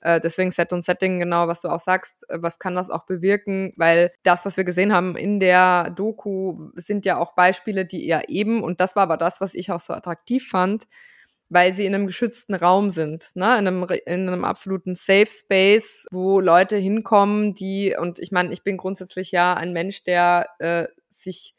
[0.02, 3.06] äh, deswegen Set und Setting, genau, was du auch sagst, äh, was kann das auch
[3.06, 3.72] bewirken?
[3.76, 8.28] Weil das, was wir gesehen haben in der Doku, sind ja auch Beispiele, die eher
[8.28, 10.84] eben, und das war aber das, was ich auch so attraktiv fand,
[11.50, 13.58] weil sie in einem geschützten Raum sind, ne?
[13.58, 18.62] in, einem, in einem absoluten Safe Space, wo Leute hinkommen, die, und ich meine, ich
[18.62, 21.54] bin grundsätzlich ja ein Mensch, der äh, sich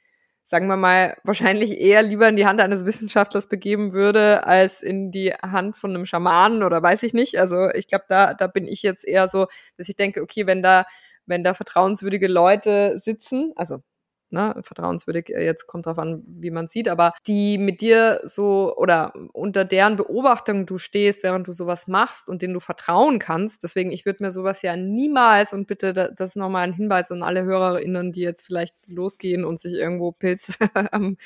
[0.50, 5.12] sagen wir mal, wahrscheinlich eher lieber in die Hand eines Wissenschaftlers begeben würde, als in
[5.12, 7.40] die Hand von einem Schamanen oder weiß ich nicht.
[7.40, 9.46] Also ich glaube, da, da bin ich jetzt eher so,
[9.78, 10.86] dass ich denke, okay, wenn da,
[11.28, 13.84] wenn da vertrauenswürdige Leute sitzen, also
[14.32, 18.76] ne, vertrauenswürdig, äh, jetzt kommt drauf an, wie man sieht, aber die mit dir so
[18.78, 23.64] oder unter deren Beobachtung du stehst, während du sowas machst und denen du vertrauen kannst.
[23.64, 27.24] Deswegen, ich würde mir sowas ja niemals und bitte, das ist nochmal ein Hinweis an
[27.24, 30.54] alle HörerInnen, die jetzt vielleicht losgehen und sich irgendwo Pilze
[30.92, 31.18] am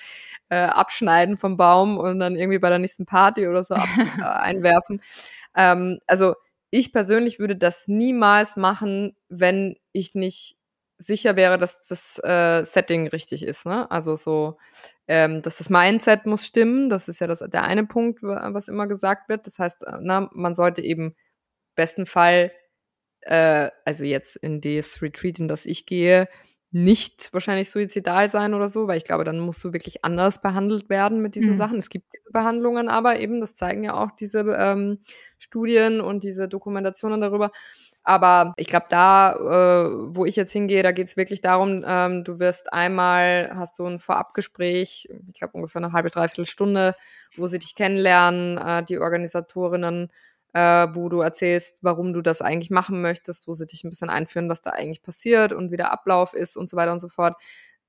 [0.50, 3.88] äh, Abschneiden vom Baum und dann irgendwie bei der nächsten Party oder so ab,
[4.20, 5.02] äh, einwerfen.
[5.56, 6.36] Ähm, also
[6.70, 10.58] ich persönlich würde das niemals machen, wenn ich nicht
[10.98, 13.66] sicher wäre, dass das äh, Setting richtig ist.
[13.66, 13.90] Ne?
[13.92, 14.58] Also so,
[15.08, 16.90] ähm, dass das Mindset muss stimmen.
[16.90, 19.46] Das ist ja das, der eine Punkt, was immer gesagt wird.
[19.46, 21.16] Das heißt, äh, na, man sollte eben
[21.76, 22.52] besten Fall,
[23.22, 26.28] äh, also jetzt in das Retreat, in das ich gehe,
[26.76, 30.90] nicht wahrscheinlich suizidal sein oder so, weil ich glaube, dann musst du wirklich anders behandelt
[30.90, 31.58] werden mit diesen mhm.
[31.58, 31.78] Sachen.
[31.78, 35.04] Es gibt diese Behandlungen aber eben, das zeigen ja auch diese ähm,
[35.38, 37.52] Studien und diese Dokumentationen darüber,
[38.04, 42.24] aber ich glaube, da, äh, wo ich jetzt hingehe, da geht es wirklich darum, ähm,
[42.24, 46.96] du wirst einmal, hast du ein Vorabgespräch, ich glaube ungefähr eine halbe, dreiviertel Stunde,
[47.38, 50.12] wo sie dich kennenlernen, äh, die Organisatorinnen,
[50.54, 54.10] äh, wo du erzählst, warum du das eigentlich machen möchtest, wo sie dich ein bisschen
[54.10, 57.10] einführen, was da eigentlich passiert und wie der Ablauf ist und so weiter und so
[57.10, 57.36] fort.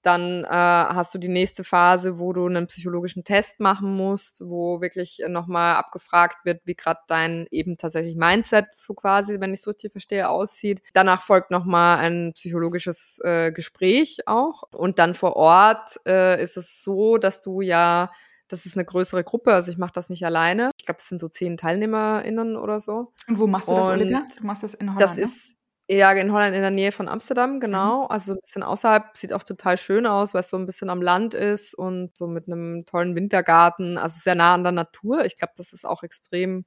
[0.04, 4.80] Dann äh, hast du die nächste Phase, wo du einen psychologischen Test machen musst, wo
[4.80, 9.66] wirklich nochmal abgefragt wird, wie gerade dein eben tatsächlich Mindset so quasi, wenn ich es
[9.66, 10.82] richtig verstehe, aussieht.
[10.92, 14.64] Danach folgt nochmal ein psychologisches äh, Gespräch auch.
[14.72, 18.10] Und dann vor Ort äh, ist es so, dass du ja
[18.48, 20.70] das ist eine größere Gruppe, also ich mache das nicht alleine.
[20.78, 23.12] Ich glaube, es sind so zehn TeilnehmerInnen oder so.
[23.26, 24.22] Und wo machst du das, Olivia?
[24.38, 25.22] Du machst das in Holland, Das ne?
[25.22, 25.56] ist
[25.88, 28.04] ja, in Holland in der Nähe von Amsterdam, genau.
[28.04, 28.10] Mhm.
[28.10, 31.02] Also ein bisschen außerhalb, sieht auch total schön aus, weil es so ein bisschen am
[31.02, 35.24] Land ist und so mit einem tollen Wintergarten, also sehr nah an der Natur.
[35.24, 36.64] Ich glaube, das ist auch extrem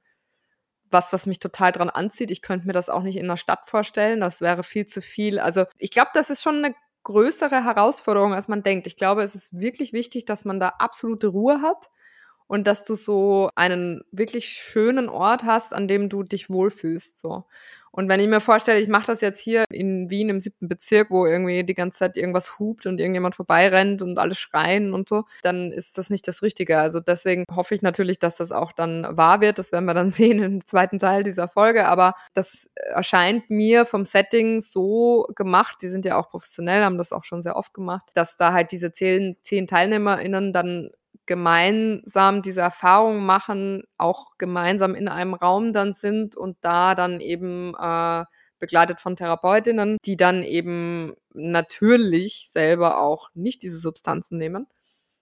[0.90, 2.30] was, was mich total dran anzieht.
[2.30, 4.20] Ich könnte mir das auch nicht in der Stadt vorstellen.
[4.20, 5.38] Das wäre viel zu viel.
[5.38, 8.86] Also ich glaube, das ist schon eine größere Herausforderung, als man denkt.
[8.86, 11.86] Ich glaube, es ist wirklich wichtig, dass man da absolute Ruhe hat
[12.46, 17.18] und dass du so einen wirklich schönen Ort hast, an dem du dich wohlfühlst.
[17.18, 17.44] So.
[17.92, 21.10] Und wenn ich mir vorstelle, ich mache das jetzt hier in Wien im siebten Bezirk,
[21.10, 25.24] wo irgendwie die ganze Zeit irgendwas hupt und irgendjemand vorbeirennt und alle schreien und so,
[25.42, 26.78] dann ist das nicht das Richtige.
[26.78, 29.58] Also deswegen hoffe ich natürlich, dass das auch dann wahr wird.
[29.58, 31.86] Das werden wir dann sehen im zweiten Teil dieser Folge.
[31.86, 37.12] Aber das erscheint mir vom Setting so gemacht, die sind ja auch professionell, haben das
[37.12, 40.90] auch schon sehr oft gemacht, dass da halt diese zehn, zehn TeilnehmerInnen dann
[41.28, 47.74] gemeinsam diese Erfahrung machen, auch gemeinsam in einem Raum dann sind und da dann eben
[47.78, 48.24] äh,
[48.58, 54.66] begleitet von Therapeutinnen, die dann eben natürlich selber auch nicht diese Substanzen nehmen.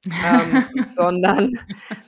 [0.05, 1.59] ähm, sondern,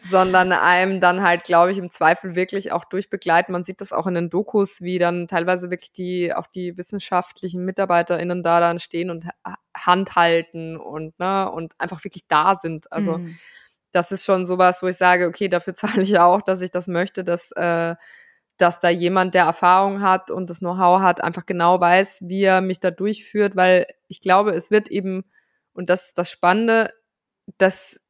[0.09, 3.51] sondern einem dann halt, glaube ich, im Zweifel wirklich auch durchbegleiten.
[3.51, 7.65] Man sieht das auch in den Dokus, wie dann teilweise wirklich die, auch die wissenschaftlichen
[7.65, 9.27] MitarbeiterInnen da dann stehen und
[9.77, 12.93] Hand halten und, ne, und einfach wirklich da sind.
[12.93, 13.37] Also, mhm
[13.92, 16.88] das ist schon sowas, wo ich sage, okay, dafür zahle ich auch, dass ich das
[16.88, 17.94] möchte, dass, äh,
[18.57, 22.61] dass da jemand, der Erfahrung hat und das Know-how hat, einfach genau weiß, wie er
[22.61, 25.24] mich da durchführt, weil ich glaube, es wird eben,
[25.72, 26.92] und das ist das Spannende,
[27.59, 28.01] das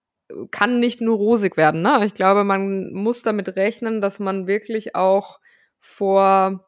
[0.51, 1.83] kann nicht nur rosig werden.
[1.83, 2.03] Ne?
[2.05, 5.41] Ich glaube, man muss damit rechnen, dass man wirklich auch
[5.79, 6.67] vor,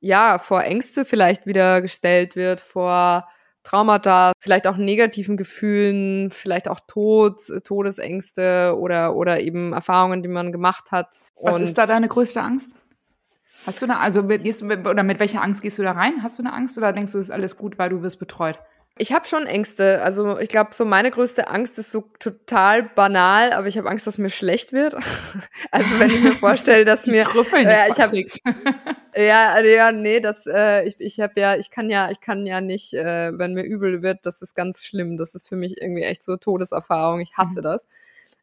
[0.00, 3.28] ja, vor Ängste vielleicht wieder gestellt wird, vor
[3.62, 10.52] Traumata, vielleicht auch negativen Gefühlen, vielleicht auch Tod, Todesängste oder, oder eben Erfahrungen, die man
[10.52, 11.18] gemacht hat.
[11.40, 12.72] Was Und ist da deine größte Angst?
[13.66, 16.22] Hast du eine, also gehst du, oder mit welcher Angst gehst du da rein?
[16.22, 18.58] Hast du eine Angst oder denkst du, ist alles gut, weil du wirst betreut?
[18.98, 20.02] Ich habe schon Ängste.
[20.02, 24.06] Also ich glaube, so meine größte Angst ist so total banal, aber ich habe Angst,
[24.06, 24.94] dass mir schlecht wird.
[25.70, 28.16] also wenn ich mir vorstelle, dass mir äh, ich habe
[29.16, 32.60] ja ja nee, das äh, ich ich habe ja ich kann ja ich kann ja
[32.60, 35.16] nicht, äh, wenn mir übel wird, das ist ganz schlimm.
[35.16, 37.20] Das ist für mich irgendwie echt so Todeserfahrung.
[37.20, 37.62] Ich hasse mhm.
[37.62, 37.86] das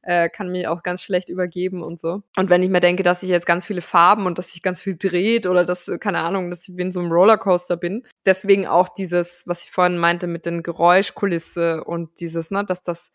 [0.05, 2.21] äh, kann mich auch ganz schlecht übergeben und so.
[2.37, 4.79] Und wenn ich mir denke, dass ich jetzt ganz viele Farben und dass sich ganz
[4.79, 8.03] viel dreht oder dass, keine Ahnung, dass ich wie in so einem Rollercoaster bin.
[8.25, 13.11] Deswegen auch dieses, was ich vorhin meinte mit den Geräuschkulisse und dieses, ne, dass das,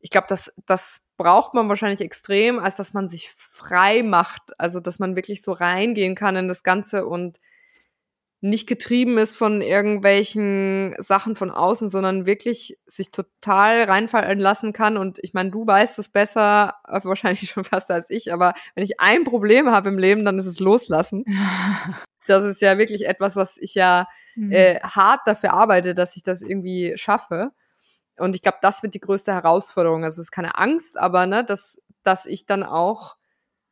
[0.00, 4.58] ich glaube, das, das braucht man wahrscheinlich extrem, als dass man sich frei macht.
[4.58, 7.38] Also, dass man wirklich so reingehen kann in das Ganze und
[8.44, 14.98] nicht getrieben ist von irgendwelchen Sachen von außen, sondern wirklich sich total reinfallen lassen kann.
[14.98, 18.84] Und ich meine, du weißt es besser, äh, wahrscheinlich schon fast als ich, aber wenn
[18.84, 21.24] ich ein Problem habe im Leben, dann ist es loslassen.
[22.26, 24.52] das ist ja wirklich etwas, was ich ja mhm.
[24.52, 27.50] äh, hart dafür arbeite, dass ich das irgendwie schaffe.
[28.18, 30.04] Und ich glaube, das wird die größte Herausforderung.
[30.04, 33.16] Also es ist keine Angst, aber ne, dass, dass ich dann auch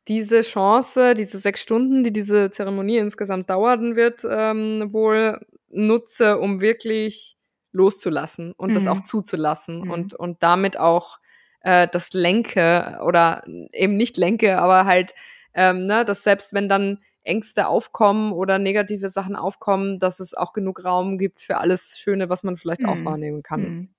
[0.07, 5.39] diese Chance, diese sechs Stunden, die diese Zeremonie insgesamt dauern wird, ähm, wohl
[5.69, 7.37] nutze, um wirklich
[7.71, 8.73] loszulassen und mhm.
[8.73, 9.91] das auch zuzulassen mhm.
[9.91, 11.19] und, und damit auch
[11.61, 15.13] äh, das Lenke oder eben nicht Lenke, aber halt,
[15.53, 20.53] ähm, ne, dass selbst wenn dann Ängste aufkommen oder negative Sachen aufkommen, dass es auch
[20.53, 22.89] genug Raum gibt für alles Schöne, was man vielleicht mhm.
[22.89, 23.89] auch wahrnehmen kann.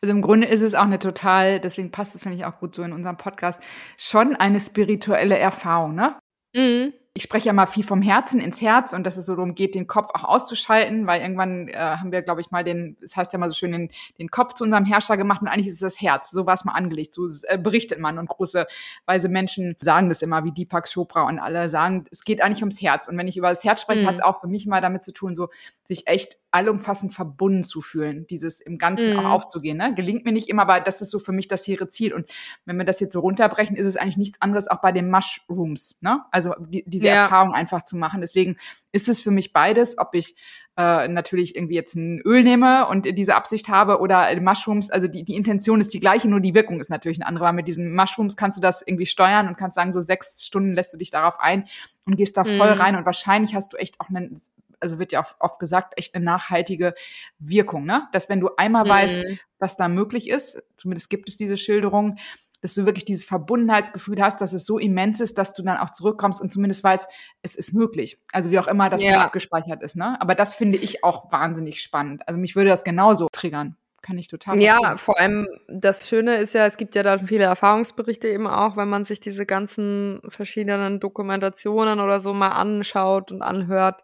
[0.00, 2.74] Also im Grunde ist es auch eine total, deswegen passt es, finde ich, auch gut
[2.74, 3.60] so in unserem Podcast,
[3.96, 6.16] schon eine spirituelle Erfahrung, ne?
[6.54, 9.54] Mhm ich spreche ja mal viel vom Herzen ins Herz und dass es so darum
[9.54, 13.16] geht, den Kopf auch auszuschalten, weil irgendwann äh, haben wir, glaube ich, mal den, das
[13.16, 15.74] heißt ja mal so schön, den, den Kopf zu unserem Herrscher gemacht und eigentlich ist
[15.74, 16.30] es das Herz.
[16.30, 18.66] So war es mal angelegt, so äh, berichtet man und große,
[19.04, 22.80] weise Menschen sagen das immer, wie Deepak Chopra und alle sagen, es geht eigentlich ums
[22.80, 23.08] Herz.
[23.08, 24.06] Und wenn ich über das Herz spreche, mhm.
[24.06, 25.50] hat es auch für mich mal damit zu tun, so
[25.94, 29.18] sich echt allumfassend verbunden zu fühlen, dieses im Ganzen mm.
[29.18, 29.30] auch mhm.
[29.30, 29.78] aufzugehen.
[29.78, 29.94] Ne?
[29.94, 32.12] Gelingt mir nicht immer, aber das ist so für mich das hehre Ziel.
[32.12, 32.26] Und
[32.64, 35.98] wenn wir das jetzt so runterbrechen, ist es eigentlich nichts anderes auch bei den Mushrooms.
[36.00, 36.22] Ne?
[36.30, 37.24] Also die, diese ja.
[37.24, 38.20] Erfahrung einfach zu machen.
[38.20, 38.56] Deswegen
[38.92, 40.36] ist es für mich beides, ob ich
[40.76, 45.22] äh, natürlich irgendwie jetzt ein Öl nehme und diese Absicht habe oder Mushrooms, also die,
[45.22, 47.46] die Intention ist die gleiche, nur die Wirkung ist natürlich eine andere.
[47.46, 50.74] Aber mit diesen Mushrooms kannst du das irgendwie steuern und kannst sagen, so sechs Stunden
[50.74, 51.68] lässt du dich darauf ein
[52.06, 52.78] und gehst da voll mm.
[52.78, 54.40] rein und wahrscheinlich hast du echt auch einen
[54.82, 56.94] also wird ja oft, oft gesagt, echt eine nachhaltige
[57.38, 58.08] Wirkung, ne?
[58.12, 58.88] Dass wenn du einmal mhm.
[58.88, 59.18] weißt,
[59.58, 62.18] was da möglich ist, zumindest gibt es diese Schilderung,
[62.60, 65.90] dass du wirklich dieses Verbundenheitsgefühl hast, dass es so immens ist, dass du dann auch
[65.90, 67.08] zurückkommst und zumindest weißt,
[67.42, 68.20] es ist möglich.
[68.32, 69.20] Also wie auch immer das ja.
[69.24, 70.20] abgespeichert ist, ne?
[70.20, 72.26] Aber das finde ich auch wahnsinnig spannend.
[72.28, 74.98] Also mich würde das genauso triggern kann ich total Ja, verstehen.
[74.98, 78.88] vor allem das Schöne ist ja, es gibt ja da viele Erfahrungsberichte eben auch, wenn
[78.88, 84.02] man sich diese ganzen verschiedenen Dokumentationen oder so mal anschaut und anhört,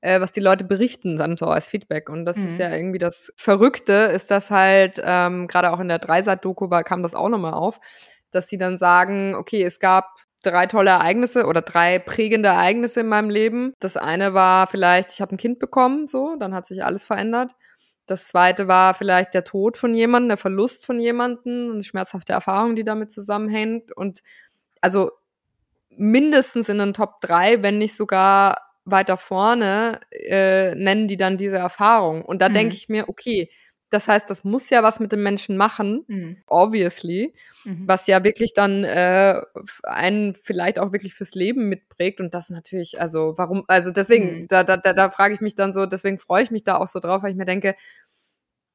[0.00, 2.08] äh, was die Leute berichten dann so als Feedback.
[2.08, 2.46] Und das mhm.
[2.46, 7.02] ist ja irgendwie das Verrückte, ist das halt, ähm, gerade auch in der Dreisat-Doku kam
[7.02, 7.80] das auch nochmal auf,
[8.30, 13.08] dass die dann sagen, okay, es gab drei tolle Ereignisse oder drei prägende Ereignisse in
[13.08, 13.72] meinem Leben.
[13.80, 17.52] Das eine war vielleicht, ich habe ein Kind bekommen, so, dann hat sich alles verändert.
[18.06, 22.76] Das zweite war vielleicht der Tod von jemandem, der Verlust von jemandem, eine schmerzhafte Erfahrung,
[22.76, 23.90] die damit zusammenhängt.
[23.96, 24.22] Und
[24.80, 25.10] also
[25.90, 31.56] mindestens in den Top drei, wenn nicht sogar weiter vorne, äh, nennen die dann diese
[31.56, 32.24] Erfahrung.
[32.24, 32.54] Und da mhm.
[32.54, 33.50] denke ich mir, okay,
[33.90, 36.36] das heißt, das muss ja was mit dem Menschen machen, mhm.
[36.46, 37.86] obviously, mhm.
[37.86, 39.40] was ja wirklich dann äh,
[39.84, 42.20] einen vielleicht auch wirklich fürs Leben mitprägt.
[42.20, 44.48] Und das natürlich, also warum, also deswegen, mhm.
[44.48, 46.88] da, da, da, da frage ich mich dann so, deswegen freue ich mich da auch
[46.88, 47.76] so drauf, weil ich mir denke,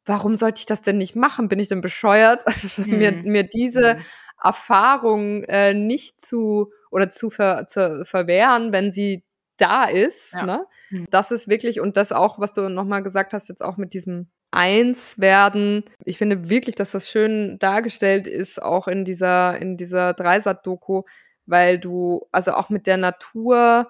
[0.05, 1.49] warum sollte ich das denn nicht machen?
[1.49, 2.43] Bin ich denn bescheuert,
[2.85, 3.31] mir, mhm.
[3.31, 4.01] mir diese mhm.
[4.41, 9.23] Erfahrung äh, nicht zu oder zu, ver, zu verwehren, wenn sie
[9.61, 10.33] da ist.
[10.33, 10.45] Ja.
[10.45, 10.65] Ne?
[11.09, 14.29] Das ist wirklich, und das auch, was du nochmal gesagt hast, jetzt auch mit diesem
[14.51, 15.85] eins werden.
[16.03, 21.03] Ich finde wirklich, dass das schön dargestellt ist, auch in dieser, in dieser Dreisat-Doku,
[21.45, 23.89] weil du, also auch mit der Natur,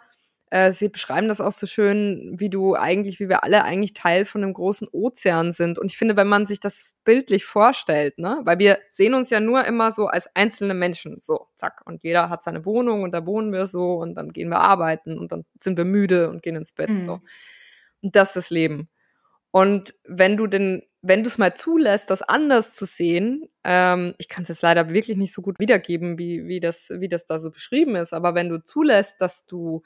[0.52, 4.26] äh, sie beschreiben das auch so schön, wie du eigentlich, wie wir alle eigentlich Teil
[4.26, 5.80] von einem großen Ozean sind.
[5.80, 9.40] Und ich finde, wenn man sich das bildlich vorstellt, ne, weil wir sehen uns ja
[9.40, 13.26] nur immer so als einzelne Menschen, so, zack, und jeder hat seine Wohnung und da
[13.26, 16.58] wohnen wir so und dann gehen wir arbeiten und dann sind wir müde und gehen
[16.58, 17.00] ins Bett, mhm.
[17.00, 17.22] so.
[18.02, 18.90] Und das ist das Leben.
[19.52, 24.28] Und wenn du denn, wenn du es mal zulässt, das anders zu sehen, ähm, ich
[24.28, 27.40] kann es jetzt leider wirklich nicht so gut wiedergeben, wie, wie, das, wie das da
[27.40, 29.84] so beschrieben ist, aber wenn du zulässt, dass du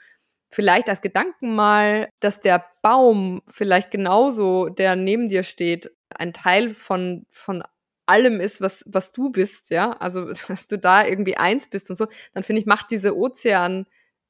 [0.50, 6.70] vielleicht als Gedanken mal, dass der Baum vielleicht genauso, der neben dir steht, ein Teil
[6.70, 7.64] von, von
[8.06, 11.96] allem ist, was, was du bist, ja, also dass du da irgendwie eins bist und
[11.96, 13.86] so, dann finde ich, macht diese Ozean,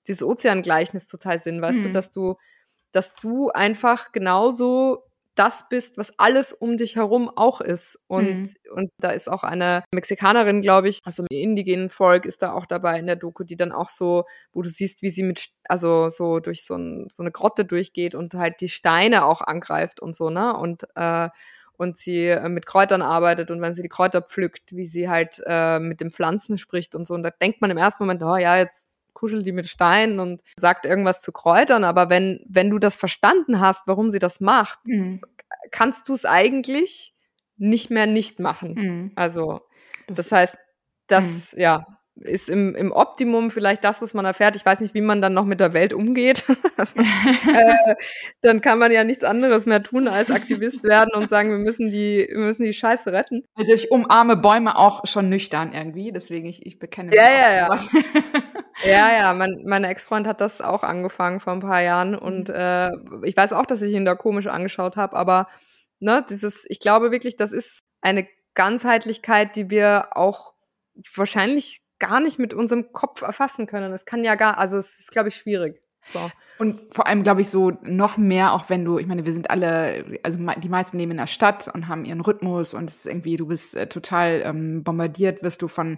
[0.08, 1.84] dieses Ozeangleichnis total Sinn, weißt mhm.
[1.84, 2.36] du, dass du,
[2.92, 5.04] dass du einfach genauso
[5.36, 8.00] das bist, was alles um dich herum auch ist.
[8.08, 8.54] Und, mhm.
[8.74, 12.66] und da ist auch eine Mexikanerin, glaube ich, also im indigenen Volk ist da auch
[12.66, 16.10] dabei in der Doku, die dann auch so, wo du siehst, wie sie mit, also
[16.10, 20.16] so durch so, ein, so eine Grotte durchgeht und halt die Steine auch angreift und
[20.16, 20.56] so, ne?
[20.56, 21.30] Und, äh,
[21.78, 25.42] und sie äh, mit Kräutern arbeitet und wenn sie die Kräuter pflückt, wie sie halt
[25.46, 27.14] äh, mit den Pflanzen spricht und so.
[27.14, 28.85] Und da denkt man im ersten Moment, oh ja, jetzt
[29.16, 31.84] kuschelt die mit Steinen und sagt irgendwas zu Kräutern.
[31.84, 35.22] Aber wenn, wenn du das verstanden hast, warum sie das macht, mhm.
[35.72, 37.16] kannst du es eigentlich
[37.58, 38.74] nicht mehr nicht machen.
[38.76, 39.12] Mhm.
[39.16, 39.62] Also,
[40.06, 40.58] das, das heißt,
[41.08, 41.60] das, mhm.
[41.60, 44.56] ja, ist im, im Optimum vielleicht das, was man erfährt.
[44.56, 46.46] Ich weiß nicht, wie man dann noch mit der Welt umgeht.
[46.78, 47.96] also, äh,
[48.42, 51.92] dann kann man ja nichts anderes mehr tun, als Aktivist werden und sagen, wir müssen
[51.92, 53.44] die, wir müssen die Scheiße retten.
[53.56, 57.56] Also ich umarme Bäume auch schon nüchtern irgendwie, deswegen ich, ich bekenne mich ja, ja,
[57.56, 57.70] ja.
[58.84, 62.56] Ja, ja, mein, mein Ex-Freund hat das auch angefangen vor ein paar Jahren und mhm.
[62.56, 62.92] äh,
[63.24, 65.48] ich weiß auch, dass ich ihn da komisch angeschaut habe, aber
[66.00, 70.56] ne, dieses, ich glaube wirklich, das ist eine Ganzheitlichkeit, die wir auch
[71.16, 73.92] wahrscheinlich gar nicht mit unserem Kopf erfassen können.
[73.94, 75.82] Es kann ja gar, also es ist, glaube ich, schwierig.
[76.08, 76.32] So.
[76.58, 79.50] Und vor allem, glaube ich, so noch mehr, auch wenn du, ich meine, wir sind
[79.50, 83.08] alle, also die meisten leben in der Stadt und haben ihren Rhythmus und es ist
[83.08, 85.98] irgendwie, du bist äh, total ähm, bombardiert, wirst du von,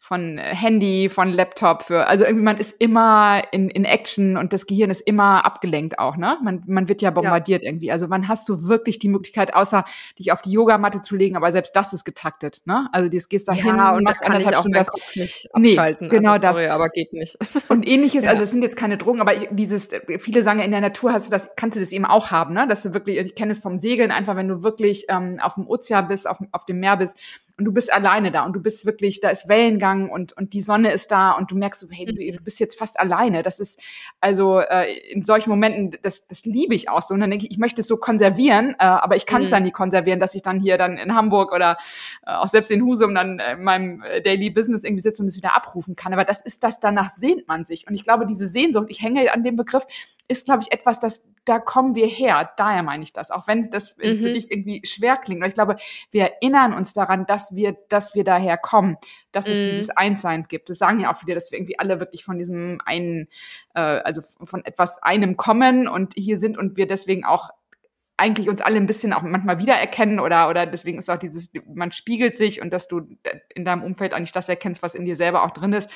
[0.00, 4.66] von Handy, von Laptop für, also irgendwie man ist immer in, in Action und das
[4.66, 6.38] Gehirn ist immer abgelenkt auch, ne?
[6.42, 7.68] Man, man wird ja bombardiert ja.
[7.68, 7.92] irgendwie.
[7.92, 9.84] Also wann hast du wirklich die Möglichkeit, außer
[10.18, 12.88] dich auf die Yogamatte zu legen, aber selbst das ist getaktet, ne?
[12.92, 16.08] Also du gehst da hin ja, und das kann ich auch meinen Kopf nicht abschalten.
[16.08, 16.72] Nee, genau also, sorry, das.
[16.72, 17.36] aber geht nicht.
[17.68, 18.30] Und ähnliches, ja.
[18.30, 21.12] also es sind jetzt keine Drogen, aber ich, dieses viele sagen ja, in der Natur
[21.12, 22.66] hast du das, kannst du das eben auch haben, ne?
[22.68, 25.66] Dass du wirklich, ich kenne es vom Segeln, einfach wenn du wirklich ähm, auf dem
[25.66, 27.18] Ozean bist, auf, auf dem Meer bist
[27.58, 30.62] und du bist alleine da und du bist wirklich, da ist Wellengang und, und die
[30.62, 33.42] Sonne ist da und du merkst so, hey, du, du bist jetzt fast alleine.
[33.42, 33.80] Das ist
[34.20, 37.14] also äh, in solchen Momenten, das, das liebe ich auch so.
[37.14, 39.54] Und dann denke ich, ich möchte es so konservieren, äh, aber ich kann es mhm.
[39.54, 41.78] dann nie konservieren, dass ich dann hier dann in Hamburg oder
[42.24, 45.36] äh, auch selbst in Husum dann in meinem äh, Daily Business irgendwie sitze und es
[45.36, 46.12] wieder abrufen kann.
[46.12, 47.88] Aber das ist das, danach sehnt man sich.
[47.88, 49.84] Und ich glaube, diese Sehnsucht, ich hänge an dem Begriff,
[50.28, 52.50] ist, glaube ich, etwas, das, da kommen wir her.
[52.58, 53.30] Daher meine ich das.
[53.30, 54.18] Auch wenn das mhm.
[54.18, 55.40] für dich irgendwie schwer klingt.
[55.40, 55.76] Aber ich glaube,
[56.10, 58.98] wir erinnern uns daran, dass wir, dass wir daher kommen,
[59.32, 59.52] dass mhm.
[59.52, 60.68] es dieses Einssein gibt.
[60.68, 63.28] Das sagen ja auch viele, dass wir irgendwie alle wirklich von diesem einen,
[63.74, 67.48] äh, also von etwas einem kommen und hier sind und wir deswegen auch
[68.18, 71.92] eigentlich uns alle ein bisschen auch manchmal wiedererkennen oder, oder deswegen ist auch dieses, man
[71.92, 73.02] spiegelt sich und dass du
[73.54, 75.88] in deinem Umfeld eigentlich das erkennst, was in dir selber auch drin ist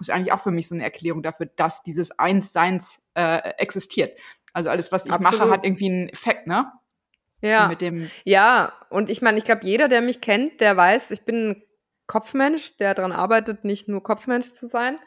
[0.00, 4.16] ist eigentlich auch für mich so eine Erklärung dafür, dass dieses Einsseins äh, existiert.
[4.52, 5.40] Also alles, was ich Absolut.
[5.40, 6.72] mache, hat irgendwie einen Effekt, ne?
[7.40, 7.68] Ja.
[7.68, 11.24] Mit dem ja, und ich meine, ich glaube, jeder, der mich kennt, der weiß, ich
[11.24, 11.62] bin ein
[12.06, 14.98] Kopfmensch, der daran arbeitet, nicht nur Kopfmensch zu sein.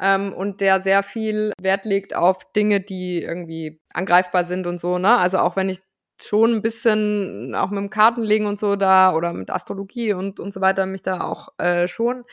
[0.00, 4.98] Ähm, und der sehr viel Wert legt auf Dinge, die irgendwie angreifbar sind und so,
[4.98, 5.16] ne?
[5.18, 5.80] Also auch wenn ich
[6.20, 10.54] schon ein bisschen auch mit dem Kartenlegen und so da oder mit Astrologie und, und
[10.54, 12.24] so weiter mich da auch äh, schon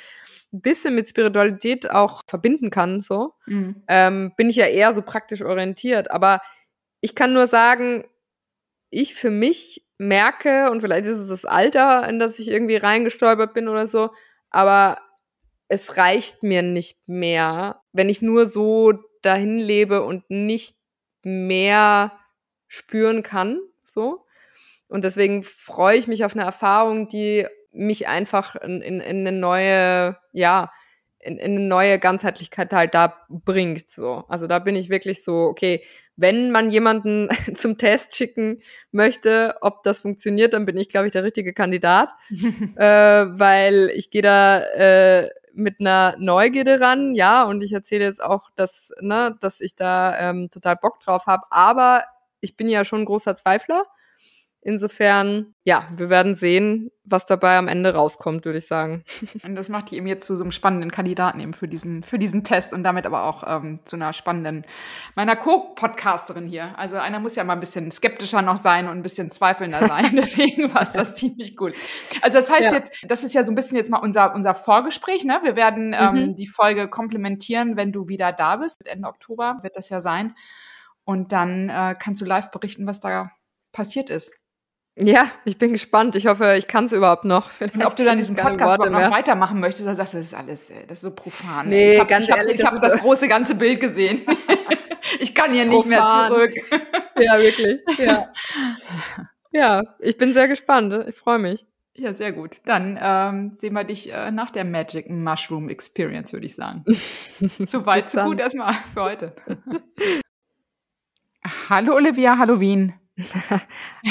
[0.54, 3.84] ein bisschen mit Spiritualität auch verbinden kann, so, mhm.
[3.88, 6.12] ähm, bin ich ja eher so praktisch orientiert.
[6.12, 6.42] Aber
[7.00, 8.06] ich kann nur sagen,
[8.90, 13.54] ich für mich merke, und vielleicht ist es das Alter, in das ich irgendwie reingestolpert
[13.54, 14.10] bin oder so,
[14.50, 15.00] aber
[15.68, 20.76] es reicht mir nicht mehr, wenn ich nur so dahin lebe und nicht
[21.24, 22.12] mehr
[22.68, 24.26] spüren kann, so.
[24.88, 29.32] Und deswegen freue ich mich auf eine Erfahrung, die mich einfach in, in, in eine
[29.32, 30.72] neue, ja,
[31.20, 33.90] in, in eine neue Ganzheitlichkeit halt da bringt.
[33.90, 34.26] So.
[34.28, 35.84] Also da bin ich wirklich so, okay,
[36.18, 41.14] wenn man jemanden zum Test schicken möchte, ob das funktioniert, dann bin ich, glaube ich,
[41.14, 42.12] der richtige Kandidat.
[42.76, 48.24] äh, weil ich gehe da äh, mit einer Neugierde ran, ja, und ich erzähle jetzt
[48.24, 52.06] auch, dass, ne, dass ich da ähm, total Bock drauf habe, aber
[52.40, 53.84] ich bin ja schon ein großer Zweifler.
[54.64, 59.04] Insofern, ja, wir werden sehen, was dabei am Ende rauskommt, würde ich sagen.
[59.44, 62.20] Und das macht die eben jetzt zu so einem spannenden Kandidaten eben für diesen, für
[62.20, 64.64] diesen Test und damit aber auch ähm, zu einer spannenden,
[65.16, 66.78] meiner Co-Podcasterin hier.
[66.78, 70.12] Also einer muss ja mal ein bisschen skeptischer noch sein und ein bisschen zweifelnder sein.
[70.16, 71.74] Deswegen war es das ziemlich gut.
[72.22, 72.78] Also das heißt ja.
[72.78, 75.40] jetzt, das ist ja so ein bisschen jetzt mal unser, unser Vorgespräch, ne?
[75.42, 76.36] Wir werden ähm, mhm.
[76.36, 78.86] die Folge komplementieren, wenn du wieder da bist.
[78.86, 80.36] Ende Oktober wird das ja sein.
[81.04, 83.32] Und dann äh, kannst du live berichten, was da
[83.72, 84.41] passiert ist.
[85.04, 86.16] Ja, ich bin gespannt.
[86.16, 87.50] Ich hoffe, ich kann es überhaupt noch.
[87.60, 90.34] Und ob du dann diesen Podcast überhaupt noch weitermachen möchtest, oder sagst du, das ist
[90.34, 91.70] alles, äh, das ist so profan.
[91.70, 94.22] Nee, ich habe ich ehrlich, ich hab das große ganze Bild gesehen.
[95.20, 96.54] ich kann hier nicht mehr zurück.
[97.20, 97.80] ja, wirklich.
[97.98, 98.32] Ja.
[99.52, 100.94] ja, ich bin sehr gespannt.
[101.08, 101.66] Ich freue mich.
[101.96, 102.62] Ja, sehr gut.
[102.66, 106.86] Dann ähm, sehen wir dich äh, nach der Magic Mushroom Experience, würde ich sagen.
[107.68, 109.36] so weit, so gut erstmal für heute.
[111.70, 112.94] hallo Olivia, Halloween.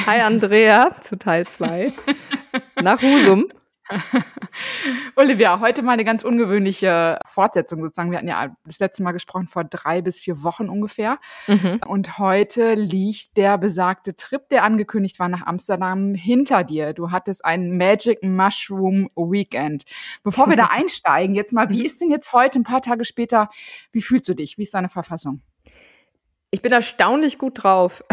[0.07, 1.93] Hi Andrea zu Teil 2
[2.83, 3.51] nach Husum.
[5.17, 8.11] Olivia, heute mal eine ganz ungewöhnliche Fortsetzung sozusagen.
[8.11, 11.19] Wir hatten ja das letzte Mal gesprochen vor drei bis vier Wochen ungefähr.
[11.49, 11.81] Mhm.
[11.87, 16.93] Und heute liegt der besagte Trip, der angekündigt war nach Amsterdam, hinter dir.
[16.93, 19.85] Du hattest ein Magic Mushroom Weekend.
[20.23, 23.51] Bevor wir da einsteigen, jetzt mal, wie ist denn jetzt heute, ein paar Tage später,
[23.93, 24.59] wie fühlst du dich?
[24.59, 25.43] Wie ist deine Verfassung?
[26.53, 28.05] Ich bin erstaunlich gut drauf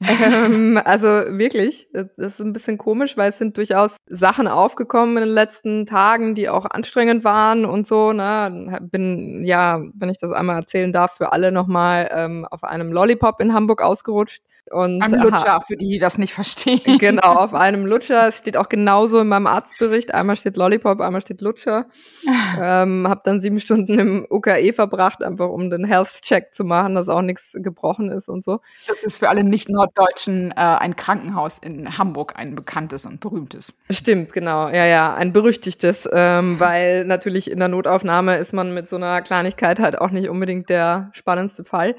[0.00, 5.24] ähm, also wirklich, das ist ein bisschen komisch, weil es sind durchaus Sachen aufgekommen in
[5.24, 8.12] den letzten Tagen, die auch anstrengend waren und so.
[8.12, 8.78] Ne?
[8.82, 13.40] Bin, ja, wenn ich das einmal erzählen darf, für alle nochmal ähm, auf einem Lollipop
[13.40, 14.42] in Hamburg ausgerutscht.
[14.70, 16.98] Und, Ein Lutscher, für die, die das nicht verstehen.
[16.98, 18.26] Genau, auf einem Lutscher.
[18.26, 20.12] Es steht auch genauso in meinem Arztbericht.
[20.12, 21.86] Einmal steht Lollipop, einmal steht Lutscher.
[22.60, 27.08] ähm, hab dann sieben Stunden im UKE verbracht, einfach um den Health-Check zu machen, dass
[27.08, 28.60] auch nichts gebrochen ist und so.
[28.88, 33.72] Das ist für alle Nicht-Norddeutschen äh, ein Krankenhaus in Hamburg, ein bekanntes und berühmtes.
[33.90, 34.68] Stimmt, genau.
[34.68, 39.22] Ja, ja, ein berüchtigtes, ähm, weil natürlich in der Notaufnahme ist man mit so einer
[39.22, 41.94] Kleinigkeit halt auch nicht unbedingt der spannendste Fall.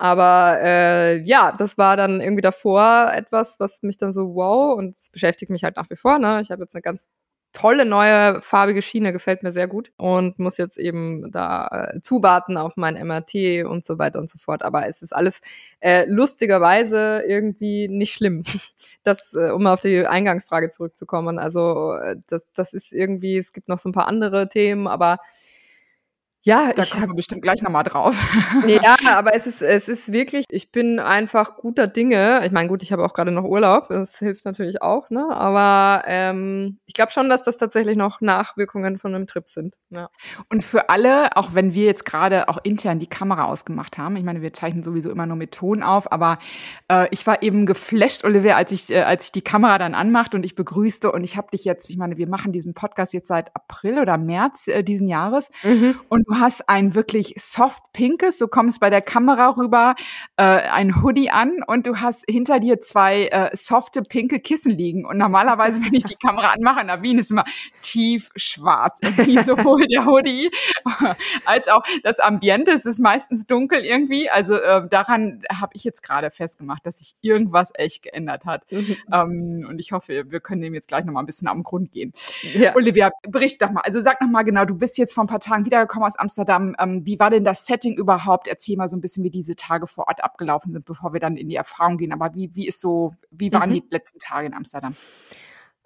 [0.00, 4.94] Aber äh, ja, das war dann irgendwie davor etwas, was mich dann so wow und
[4.96, 6.18] es beschäftigt mich halt nach wie vor.
[6.18, 6.40] Ne?
[6.40, 7.10] Ich habe jetzt eine ganz
[7.52, 12.56] tolle neue farbige Schiene, gefällt mir sehr gut und muss jetzt eben da äh, zuwarten
[12.56, 14.62] auf mein MRT und so weiter und so fort.
[14.62, 15.42] Aber es ist alles
[15.80, 18.42] äh, lustigerweise irgendwie nicht schlimm.
[19.02, 21.38] Das, äh, um auf die Eingangsfrage zurückzukommen.
[21.38, 25.16] Also äh, das, das ist irgendwie, es gibt noch so ein paar andere Themen, aber
[26.42, 28.16] ja, da ich kommen wir bestimmt gleich nochmal drauf.
[28.66, 32.40] ja, aber es ist, es ist wirklich, ich bin einfach guter Dinge.
[32.46, 35.26] Ich meine, gut, ich habe auch gerade noch Urlaub, das hilft natürlich auch, ne?
[35.30, 39.76] Aber ähm, ich glaube schon, dass das tatsächlich noch Nachwirkungen von einem Trip sind.
[39.90, 40.08] Ja.
[40.48, 44.24] Und für alle, auch wenn wir jetzt gerade auch intern die Kamera ausgemacht haben, ich
[44.24, 46.38] meine, wir zeichnen sowieso immer nur mit Ton auf, aber
[46.88, 50.38] äh, ich war eben geflasht, Olivia, als ich, äh, als ich die Kamera dann anmachte
[50.38, 53.28] und ich begrüßte und ich habe dich jetzt, ich meine, wir machen diesen Podcast jetzt
[53.28, 56.00] seit April oder März äh, diesen Jahres mhm.
[56.08, 59.96] und du hast ein wirklich soft pinkes, du kommst bei der Kamera rüber,
[60.36, 65.04] äh, ein Hoodie an und du hast hinter dir zwei äh, softe pinke Kissen liegen.
[65.04, 67.44] Und normalerweise, wenn ich die Kamera anmache, Navin ist immer
[67.82, 69.00] tief schwarz.
[69.02, 70.50] Irgendwie sowohl der Hoodie
[71.44, 72.70] als auch das Ambiente.
[72.70, 74.30] Es ist meistens dunkel irgendwie.
[74.30, 78.70] Also äh, daran habe ich jetzt gerade festgemacht, dass sich irgendwas echt geändert hat.
[78.70, 78.96] Mhm.
[79.12, 82.12] Ähm, und ich hoffe, wir können dem jetzt gleich nochmal ein bisschen am Grund gehen.
[82.54, 82.76] Ja.
[82.76, 83.80] Olivia, bericht doch mal.
[83.80, 86.74] Also sag noch mal genau, du bist jetzt vor ein paar Tagen wiedergekommen aus Amsterdam.
[86.78, 88.46] Ähm, wie war denn das Setting überhaupt?
[88.48, 91.36] Erzähl mal so ein bisschen, wie diese Tage vor Ort abgelaufen sind, bevor wir dann
[91.36, 92.12] in die Erfahrung gehen.
[92.12, 93.74] Aber wie, wie ist so, wie waren mhm.
[93.74, 94.94] die letzten Tage in Amsterdam?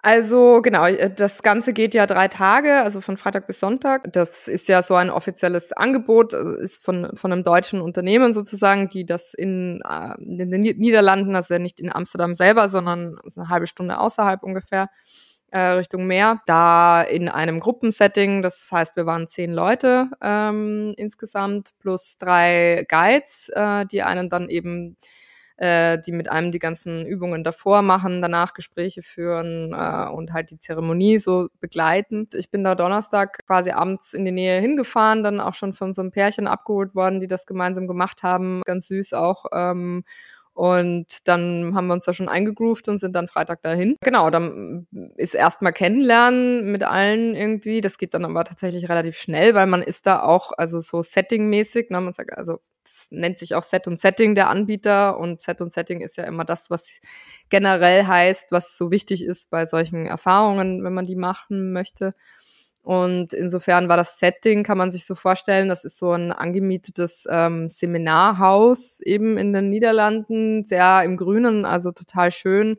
[0.05, 4.13] Also genau, äh, das Ganze geht ja drei Tage, also von Freitag bis Sonntag.
[4.13, 8.87] Das ist ja so ein offizielles Angebot, äh, ist von, von einem deutschen Unternehmen sozusagen,
[8.87, 13.65] die das in, äh, in den Niederlanden, also nicht in Amsterdam selber, sondern eine halbe
[13.65, 14.91] Stunde außerhalb ungefähr,
[15.55, 18.41] äh, Richtung Meer, da in einem Gruppensetting.
[18.41, 24.49] Das heißt, wir waren zehn Leute ähm, insgesamt plus drei Guides, äh, die einen dann
[24.49, 24.97] eben
[25.55, 30.51] äh, die mit einem die ganzen Übungen davor machen, danach Gespräche führen äh, und halt
[30.51, 32.27] die Zeremonie so begleiten.
[32.33, 36.01] Ich bin da Donnerstag quasi abends in die Nähe hingefahren, dann auch schon von so
[36.01, 38.61] einem Pärchen abgeholt worden, die das gemeinsam gemacht haben.
[38.65, 39.45] Ganz süß auch.
[39.53, 40.03] Ähm,
[40.55, 43.97] und dann haben wir uns da schon eingegroovt und sind dann Freitag dahin.
[43.99, 44.87] Genau, dann
[45.17, 47.81] ist erstmal kennenlernen mit allen irgendwie.
[47.81, 51.89] Das geht dann aber tatsächlich relativ schnell, weil man ist da auch, also so settingmäßig,
[51.89, 55.59] ne, man sagt, also das nennt sich auch Set und Setting der Anbieter und Set
[55.59, 57.01] und Setting ist ja immer das, was
[57.49, 62.11] generell heißt, was so wichtig ist bei solchen Erfahrungen, wenn man die machen möchte.
[62.85, 67.25] Und insofern war das Setting, kann man sich so vorstellen, das ist so ein angemietetes
[67.27, 72.77] ähm, Seminarhaus eben in den Niederlanden, sehr im Grünen, also total schön,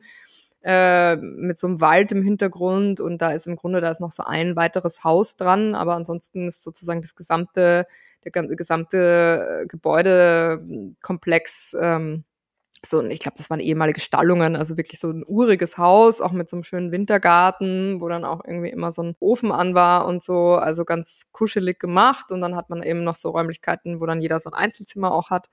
[0.63, 3.01] äh, mit so einem Wald im Hintergrund.
[3.01, 6.47] Und da ist im Grunde, da ist noch so ein weiteres Haus dran, aber ansonsten
[6.47, 7.89] ist sozusagen das gesamte,
[8.25, 12.23] der gesamte Gebäudekomplex ähm,
[12.85, 16.51] so, ich glaube, das waren ehemalige Stallungen, also wirklich so ein uriges Haus, auch mit
[16.51, 20.23] so einem schönen Wintergarten, wo dann auch irgendwie immer so ein Ofen an war und
[20.23, 22.31] so, also ganz kuschelig gemacht.
[22.31, 25.31] Und dann hat man eben noch so Räumlichkeiten, wo dann jeder so ein Einzelzimmer auch
[25.31, 25.49] hat.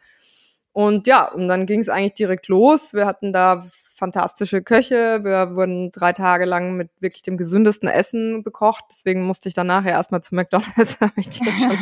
[0.74, 2.94] Und ja, und dann ging es eigentlich direkt los.
[2.94, 5.24] Wir hatten da fantastische Köche.
[5.24, 8.86] Wir wurden drei Tage lang mit wirklich dem gesündesten Essen bekocht.
[8.90, 11.78] Deswegen musste ich dann nachher erstmal zu McDonalds, habe ich dir schon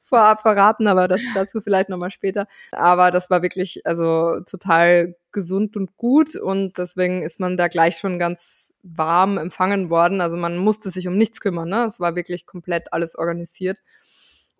[0.00, 2.46] vorab verraten, aber das dazu vielleicht nochmal später.
[2.72, 7.98] Aber das war wirklich also total gesund und gut und deswegen ist man da gleich
[7.98, 10.20] schon ganz warm empfangen worden.
[10.20, 11.68] Also man musste sich um nichts kümmern.
[11.68, 11.84] Ne?
[11.84, 13.78] Es war wirklich komplett alles organisiert.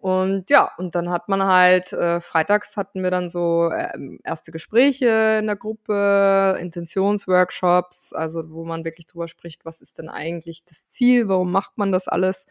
[0.00, 3.88] Und ja, und dann hat man halt, äh, freitags hatten wir dann so äh,
[4.22, 10.08] erste Gespräche in der Gruppe, Intentionsworkshops, also wo man wirklich drüber spricht, was ist denn
[10.08, 12.46] eigentlich das Ziel, warum macht man das alles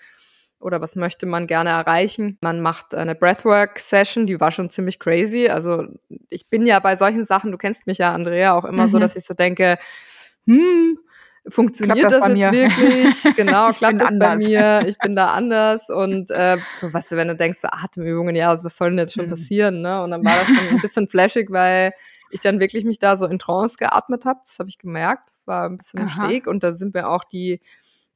[0.60, 2.38] oder was möchte man gerne erreichen.
[2.42, 5.48] Man macht eine Breathwork-Session, die war schon ziemlich crazy.
[5.48, 5.86] Also
[6.30, 8.90] ich bin ja bei solchen Sachen, du kennst mich ja, Andrea, auch immer mhm.
[8.90, 9.78] so, dass ich so denke,
[10.46, 11.00] hm,
[11.50, 13.24] funktioniert das, das jetzt wirklich?
[13.36, 14.44] Genau, klappt das anders.
[14.44, 14.84] bei mir?
[14.88, 18.52] Ich bin da anders und äh, so, weißt du, wenn du denkst, so Atemübungen, ja,
[18.64, 19.32] was soll denn jetzt schon hm.
[19.32, 19.82] passieren?
[19.82, 20.04] Ne?
[20.04, 21.92] Und dann war das schon ein bisschen flashig, weil
[22.30, 24.40] ich dann wirklich mich da so in Trance geatmet habe.
[24.44, 25.30] Das habe ich gemerkt.
[25.32, 26.28] Das war ein bisschen Aha.
[26.28, 27.62] schräg und da sind mir auch die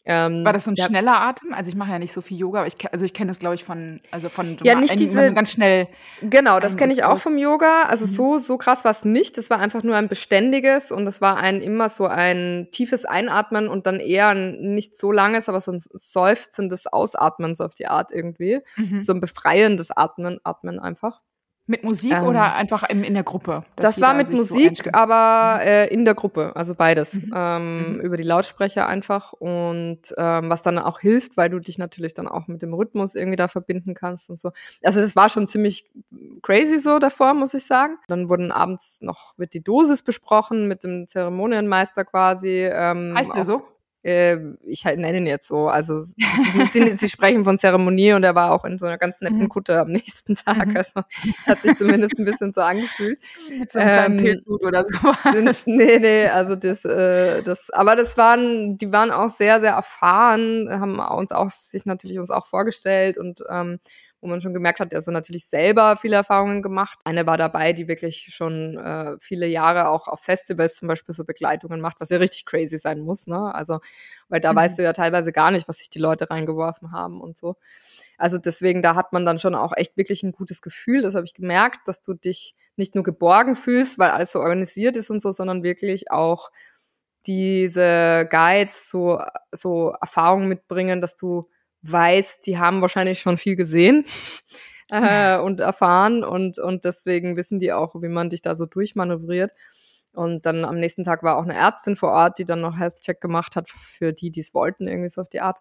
[0.03, 1.53] ähm, War das so ein ja, schneller Atem?
[1.53, 3.53] Also ich mache ja nicht so viel Yoga, aber ich also ich kenne das glaube
[3.53, 5.87] ich von also von ja nicht diese ganz schnell
[6.21, 7.83] genau das kenne ich auch vom Yoga.
[7.83, 8.09] Also mhm.
[8.09, 9.37] so so krass war es nicht.
[9.37, 13.67] Das war einfach nur ein beständiges und es war ein immer so ein tiefes Einatmen
[13.67, 17.85] und dann eher ein nicht so langes, aber so ein seufzendes Ausatmen so auf die
[17.85, 19.03] Art irgendwie, mhm.
[19.03, 21.21] so ein befreiendes Atmen Atmen einfach.
[21.71, 23.63] Mit Musik ähm, oder einfach in, in der Gruppe?
[23.77, 27.13] Das war mit Musik, so aber äh, in der Gruppe, also beides.
[27.13, 27.33] Mhm.
[27.33, 27.99] Ähm, mhm.
[28.01, 32.27] Über die Lautsprecher einfach und ähm, was dann auch hilft, weil du dich natürlich dann
[32.27, 34.51] auch mit dem Rhythmus irgendwie da verbinden kannst und so.
[34.83, 35.89] Also das war schon ziemlich
[36.41, 37.97] crazy so davor, muss ich sagen.
[38.09, 42.69] Dann wurden abends noch, wird die Dosis besprochen mit dem Zeremonienmeister quasi.
[42.69, 43.63] Ähm, heißt der so?
[44.03, 45.67] Äh, ich halt nenne ihn jetzt so.
[45.67, 46.01] Also
[46.71, 49.49] sie, sie, sprechen von Zeremonie und er war auch in so einer ganz netten mhm.
[49.49, 50.67] Kutte am nächsten Tag.
[50.67, 50.77] Mhm.
[50.77, 53.19] Also es hat sich zumindest ein bisschen so angefühlt.
[53.69, 54.97] so einem ähm, Pilzhut oder so.
[55.65, 60.67] nee, nee, also das, äh, das, aber das waren, die waren auch sehr, sehr erfahren,
[60.69, 63.79] haben uns auch sich natürlich uns auch vorgestellt und ähm,
[64.21, 66.99] wo man schon gemerkt hat, er so natürlich selber viele Erfahrungen gemacht.
[67.03, 71.25] Eine war dabei, die wirklich schon äh, viele Jahre auch auf Festivals zum Beispiel so
[71.25, 73.53] Begleitungen macht, was ja richtig crazy sein muss, ne?
[73.53, 73.79] Also,
[74.29, 74.57] weil da mhm.
[74.57, 77.55] weißt du ja teilweise gar nicht, was sich die Leute reingeworfen haben und so.
[78.17, 81.01] Also deswegen, da hat man dann schon auch echt wirklich ein gutes Gefühl.
[81.01, 84.95] Das habe ich gemerkt, dass du dich nicht nur geborgen fühlst, weil alles so organisiert
[84.95, 86.51] ist und so, sondern wirklich auch
[87.25, 89.19] diese Guides so,
[89.51, 91.49] so Erfahrungen mitbringen, dass du
[91.83, 94.05] weiß, die haben wahrscheinlich schon viel gesehen
[94.91, 99.51] äh, und erfahren und, und deswegen wissen die auch, wie man dich da so durchmanövriert.
[100.13, 103.21] Und dann am nächsten Tag war auch eine Ärztin vor Ort, die dann noch Health-Check
[103.21, 105.59] gemacht hat für die, die es wollten, irgendwie so auf die Art.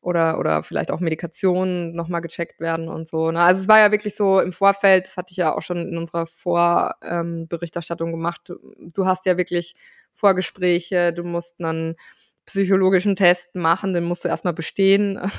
[0.00, 3.30] Oder, oder vielleicht auch Medikationen nochmal gecheckt werden und so.
[3.30, 3.38] Ne?
[3.40, 5.96] Also es war ja wirklich so im Vorfeld, das hatte ich ja auch schon in
[5.96, 8.40] unserer Vorberichterstattung ähm, gemacht.
[8.46, 9.74] Du, du hast ja wirklich
[10.10, 11.94] Vorgespräche, du musst dann
[12.52, 15.20] psychologischen Test machen, den musst du erstmal bestehen.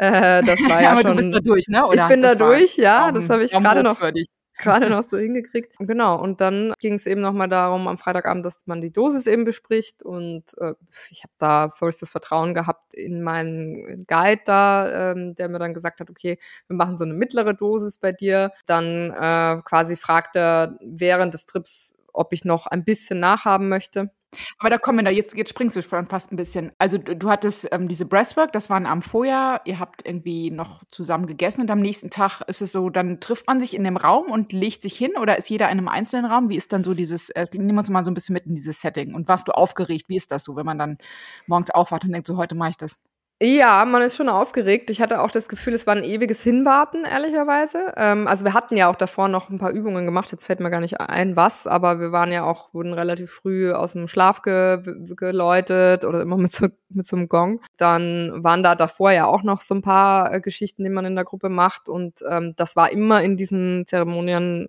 [0.00, 1.16] Äh, das war ja, ja schon.
[1.16, 1.84] Du bist da durch, ne?
[1.84, 3.10] Oder ich bin da durch, ja.
[3.10, 4.00] Das habe ich gerade noch
[4.58, 5.76] gerade noch so hingekriegt.
[5.78, 6.20] Genau.
[6.20, 10.02] Und dann ging es eben nochmal darum am Freitagabend, dass man die Dosis eben bespricht.
[10.02, 10.74] Und äh,
[11.10, 16.00] ich habe da vollstes Vertrauen gehabt in meinen Guide da, ähm, der mir dann gesagt
[16.00, 18.52] hat, okay, wir machen so eine mittlere Dosis bei dir.
[18.66, 24.10] Dann äh, quasi fragt er während des Trips, ob ich noch ein bisschen nachhaben möchte.
[24.58, 26.72] Aber da kommen wir da, jetzt, jetzt springst du schon fast ein bisschen.
[26.78, 30.50] Also du, du hattest ähm, diese Breastwork, das war ein Abend vorher, ihr habt irgendwie
[30.50, 33.84] noch zusammen gegessen und am nächsten Tag ist es so, dann trifft man sich in
[33.84, 36.50] dem Raum und legt sich hin oder ist jeder in einem einzelnen Raum?
[36.50, 38.54] Wie ist dann so dieses, äh, nehmen wir uns mal so ein bisschen mit in
[38.54, 40.08] dieses Setting und warst du aufgeregt?
[40.08, 40.98] Wie ist das so, wenn man dann
[41.46, 42.98] morgens aufwacht und denkt, so heute mache ich das?
[43.40, 44.90] Ja, man ist schon aufgeregt.
[44.90, 47.92] Ich hatte auch das Gefühl, es war ein ewiges Hinwarten, ehrlicherweise.
[47.96, 50.32] Ähm, also wir hatten ja auch davor noch ein paar Übungen gemacht.
[50.32, 53.70] Jetzt fällt mir gar nicht ein, was, aber wir waren ja auch, wurden relativ früh
[53.70, 54.82] aus dem Schlaf ge
[55.14, 57.60] geläutet oder immer mit so, mit so einem Gong.
[57.76, 61.14] Dann waren da davor ja auch noch so ein paar äh, Geschichten, die man in
[61.14, 61.88] der Gruppe macht.
[61.88, 64.68] Und ähm, das war immer in diesem Zeremonienraum.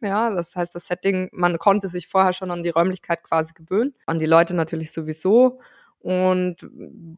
[0.00, 3.52] Äh, ja, das heißt, das Setting, man konnte sich vorher schon an die Räumlichkeit quasi
[3.52, 3.94] gewöhnen.
[4.06, 5.58] An die Leute natürlich sowieso.
[6.06, 6.58] Und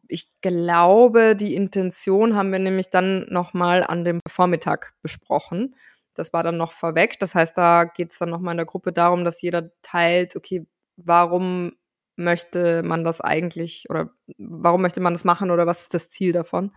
[0.07, 5.75] ich glaube, die Intention haben wir nämlich dann nochmal an dem Vormittag besprochen.
[6.15, 7.19] Das war dann noch vorweg.
[7.19, 10.65] Das heißt, da geht es dann nochmal in der Gruppe darum, dass jeder teilt, okay,
[10.97, 11.73] warum
[12.15, 14.09] möchte man das eigentlich oder
[14.39, 16.71] warum möchte man das machen oder was ist das Ziel davon?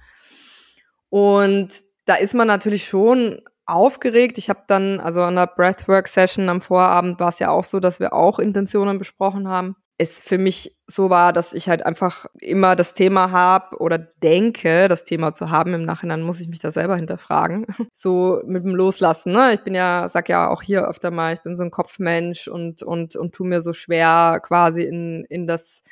[1.08, 4.36] Und da ist man natürlich schon aufgeregt.
[4.36, 8.00] Ich habe dann, also an der Breathwork-Session am Vorabend war es ja auch so, dass
[8.00, 12.76] wir auch Intentionen besprochen haben es für mich so war, dass ich halt einfach immer
[12.76, 15.74] das Thema habe oder denke, das Thema zu haben.
[15.74, 17.66] Im Nachhinein muss ich mich da selber hinterfragen.
[17.94, 19.32] So mit dem Loslassen.
[19.32, 19.54] Ne?
[19.54, 22.82] Ich bin ja, sag ja auch hier öfter mal, ich bin so ein Kopfmensch und
[22.82, 25.82] und und tu mir so schwer quasi in in das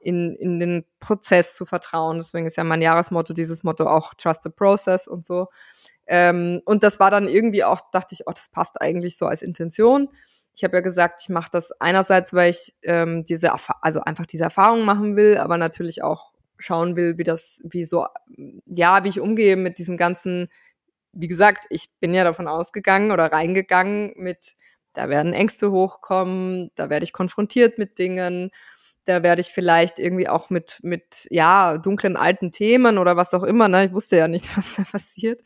[0.00, 2.18] in, in den Prozess zu vertrauen.
[2.18, 5.48] Deswegen ist ja mein Jahresmotto dieses Motto auch Trust the Process und so.
[6.06, 9.40] Ähm, und das war dann irgendwie auch, dachte ich, oh, das passt eigentlich so als
[9.40, 10.10] Intention
[10.54, 13.52] ich habe ja gesagt, ich mache das einerseits, weil ich ähm, diese,
[13.82, 18.06] also einfach diese Erfahrung machen will, aber natürlich auch schauen will, wie das, wie so,
[18.66, 20.48] ja, wie ich umgehe mit diesen ganzen,
[21.12, 24.54] wie gesagt, ich bin ja davon ausgegangen oder reingegangen mit,
[24.92, 28.50] da werden Ängste hochkommen, da werde ich konfrontiert mit Dingen
[29.06, 33.42] da werde ich vielleicht irgendwie auch mit, mit, ja, dunklen alten Themen oder was auch
[33.42, 33.86] immer, ne?
[33.86, 35.40] Ich wusste ja nicht, was da passiert.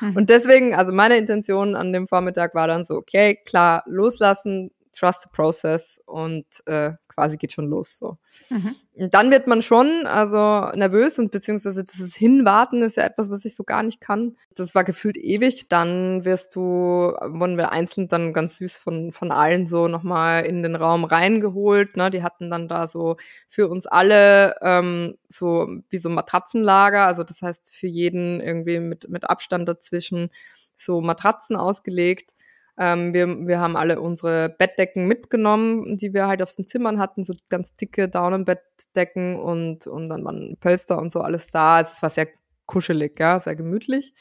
[0.00, 0.16] Mhm.
[0.16, 5.22] Und deswegen, also meine Intention an dem Vormittag war dann so, okay, klar, loslassen, trust
[5.22, 7.96] the process und äh, quasi geht schon los.
[7.96, 8.18] So.
[8.50, 9.10] Mhm.
[9.10, 13.56] Dann wird man schon also nervös und beziehungsweise dieses Hinwarten ist ja etwas, was ich
[13.56, 14.36] so gar nicht kann.
[14.54, 15.68] Das war gefühlt ewig.
[15.68, 20.62] Dann wirst du, wurden wir einzeln dann ganz süß von, von allen so nochmal in
[20.62, 21.96] den Raum reingeholt.
[21.96, 22.10] Ne?
[22.10, 23.16] Die hatten dann da so
[23.48, 29.08] für uns alle ähm, so wie so Matratzenlager, also das heißt für jeden irgendwie mit,
[29.08, 30.30] mit Abstand dazwischen
[30.76, 32.35] so Matratzen ausgelegt
[32.78, 37.24] ähm, wir, wir haben alle unsere Bettdecken mitgenommen, die wir halt auf den Zimmern hatten,
[37.24, 41.80] so ganz dicke Daunenbettdecken und, und dann waren Pölster und so alles da.
[41.80, 42.28] Es war sehr
[42.66, 44.12] kuschelig, ja, sehr gemütlich.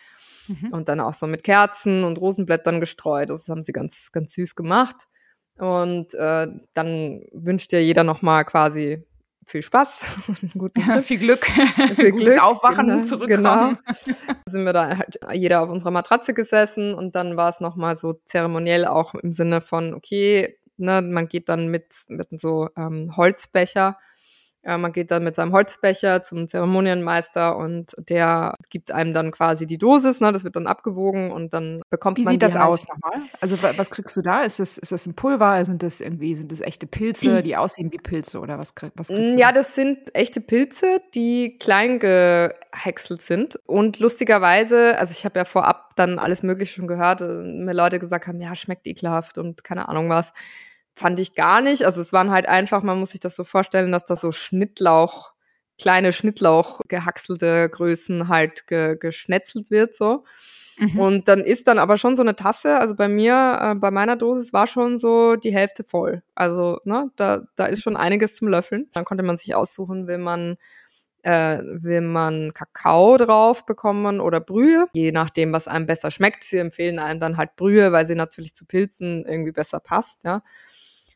[0.47, 0.72] Mhm.
[0.72, 3.30] Und dann auch so mit Kerzen und Rosenblättern gestreut.
[3.30, 5.08] Das haben sie ganz, ganz süß gemacht.
[5.58, 9.03] Und äh, dann wünscht dir jeder nochmal quasi
[9.45, 10.03] viel Spaß,
[10.57, 11.45] guten ja, viel Glück,
[11.95, 13.77] viel Glück, Aufwachen, genau, zurückkommen.
[13.85, 14.25] Genau.
[14.49, 18.13] Sind wir da halt jeder auf unserer Matratze gesessen und dann war es nochmal so
[18.25, 23.97] zeremoniell auch im Sinne von, okay, ne, man geht dann mit, mit so ähm, Holzbecher
[24.66, 29.78] man geht dann mit seinem Holzbecher zum Zeremonienmeister und der gibt einem dann quasi die
[29.78, 30.32] Dosis, ne?
[30.32, 32.32] das wird dann abgewogen und dann bekommt Wie man.
[32.32, 32.66] Wie sieht das halt.
[32.66, 33.22] aus nochmal?
[33.41, 34.41] Also was kriegst du da?
[34.41, 35.63] Ist das, ist das ein Pulver?
[35.66, 39.36] Sind das irgendwie, sind das echte Pilze, die aussehen wie Pilze oder was, was kriegst
[39.36, 39.39] du?
[39.39, 43.59] Ja, das sind echte Pilze, die klein gehäckselt sind.
[43.68, 47.99] Und lustigerweise, also ich habe ja vorab dann alles Mögliche schon gehört, äh, mir Leute
[47.99, 50.34] gesagt haben, ja, schmeckt ekelhaft und keine Ahnung was
[50.95, 51.83] fand ich gar nicht.
[51.83, 55.33] Also es waren halt einfach, man muss sich das so vorstellen, dass da so Schnittlauch,
[55.79, 60.23] kleine Schnittlauch gehackselte Größen halt ge geschnetzelt wird so.
[60.77, 60.99] Mhm.
[60.99, 64.17] Und dann ist dann aber schon so eine Tasse, also bei mir, äh, bei meiner
[64.17, 66.21] Dosis war schon so die Hälfte voll.
[66.33, 68.89] Also, ne, da, da ist schon einiges zum Löffeln.
[68.91, 70.57] Dann konnte man sich aussuchen, will man
[71.23, 76.43] äh, will man Kakao drauf bekommen oder Brühe, je nachdem, was einem besser schmeckt.
[76.43, 80.43] Sie empfehlen einem dann halt Brühe, weil sie natürlich zu Pilzen irgendwie besser passt, ja.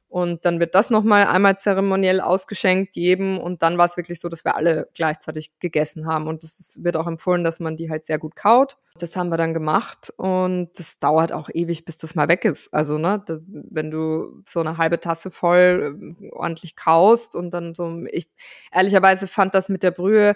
[0.09, 3.37] Und dann wird das nochmal einmal zeremoniell ausgeschenkt jedem.
[3.37, 6.27] Und dann war es wirklich so, dass wir alle gleichzeitig gegessen haben.
[6.27, 8.77] Und es wird auch empfohlen, dass man die halt sehr gut kaut.
[8.97, 10.11] Das haben wir dann gemacht.
[10.17, 12.73] Und das dauert auch ewig, bis das mal weg ist.
[12.73, 18.03] Also, ne, wenn du so eine halbe Tasse voll äh, ordentlich kaust und dann so,
[18.11, 18.27] ich
[18.71, 20.35] ehrlicherweise fand das mit der Brühe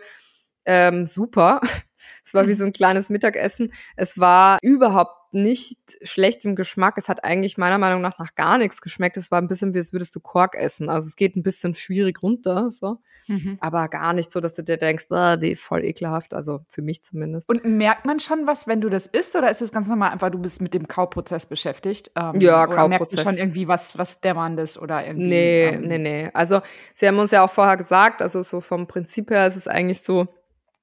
[0.65, 1.61] ähm, super.
[2.25, 2.57] Es war wie mhm.
[2.57, 3.71] so ein kleines Mittagessen.
[3.95, 6.97] Es war überhaupt nicht schlecht im Geschmack.
[6.97, 9.17] Es hat eigentlich meiner Meinung nach nach gar nichts geschmeckt.
[9.17, 10.89] Es war ein bisschen wie, als würdest du Kork essen.
[10.89, 12.99] Also es geht ein bisschen schwierig runter, so.
[13.27, 13.57] Mhm.
[13.61, 15.05] Aber gar nicht so, dass du dir denkst,
[15.41, 16.33] die voll ekelhaft.
[16.33, 17.49] Also für mich zumindest.
[17.49, 19.35] Und merkt man schon was, wenn du das isst?
[19.35, 22.11] Oder ist es ganz normal einfach, du bist mit dem Kauprozess beschäftigt?
[22.15, 22.89] Ähm, ja, oder Kauprozess.
[22.89, 25.27] merkst du schon irgendwie was, was dämmerndes oder irgendwie?
[25.27, 26.29] Nee, ähm, nee, nee.
[26.33, 26.61] Also
[26.93, 30.01] sie haben uns ja auch vorher gesagt, also so vom Prinzip her ist es eigentlich
[30.01, 30.27] so,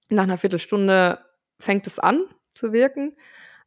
[0.09, 1.19] nach einer Viertelstunde
[1.59, 2.25] fängt es an
[2.55, 3.17] zu wirken.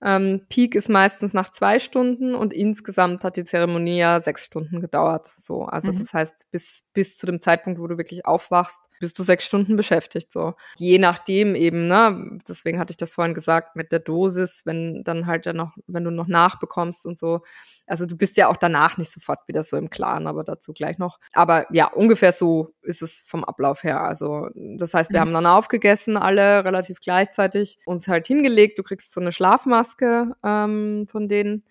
[0.04, 4.82] Ähm, Peak ist meistens nach zwei Stunden und insgesamt hat die Zeremonie ja sechs Stunden
[4.82, 5.28] gedauert.
[5.38, 5.98] So, also mhm.
[5.98, 9.76] das heißt, bis, bis zu dem Zeitpunkt, wo du wirklich aufwachst, bist du sechs Stunden
[9.76, 10.32] beschäftigt.
[10.32, 15.04] So, je nachdem eben, ne, deswegen hatte ich das vorhin gesagt, mit der Dosis, wenn
[15.04, 17.42] dann halt ja noch, wenn du noch nachbekommst und so,
[17.86, 21.00] also du bist ja auch danach nicht sofort wieder so im Klaren, aber dazu gleich
[21.00, 21.20] noch.
[21.34, 24.02] Aber ja, ungefähr so ist es vom Ablauf her.
[24.02, 25.22] Also das heißt, wir mhm.
[25.22, 28.80] haben dann aufgegessen, alle relativ gleichzeitig, uns halt hingelegt.
[28.80, 31.66] Du kriegst so eine Schlafmaske ähm, von denen.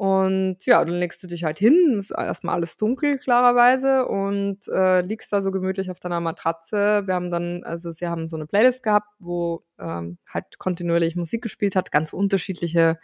[0.00, 5.02] Und ja, dann legst du dich halt hin, ist erstmal alles dunkel, klarerweise, und äh,
[5.02, 7.02] liegst da so gemütlich auf deiner Matratze.
[7.04, 11.42] Wir haben dann, also sie haben so eine Playlist gehabt, wo ähm, halt kontinuierlich Musik
[11.42, 12.98] gespielt hat, ganz unterschiedliche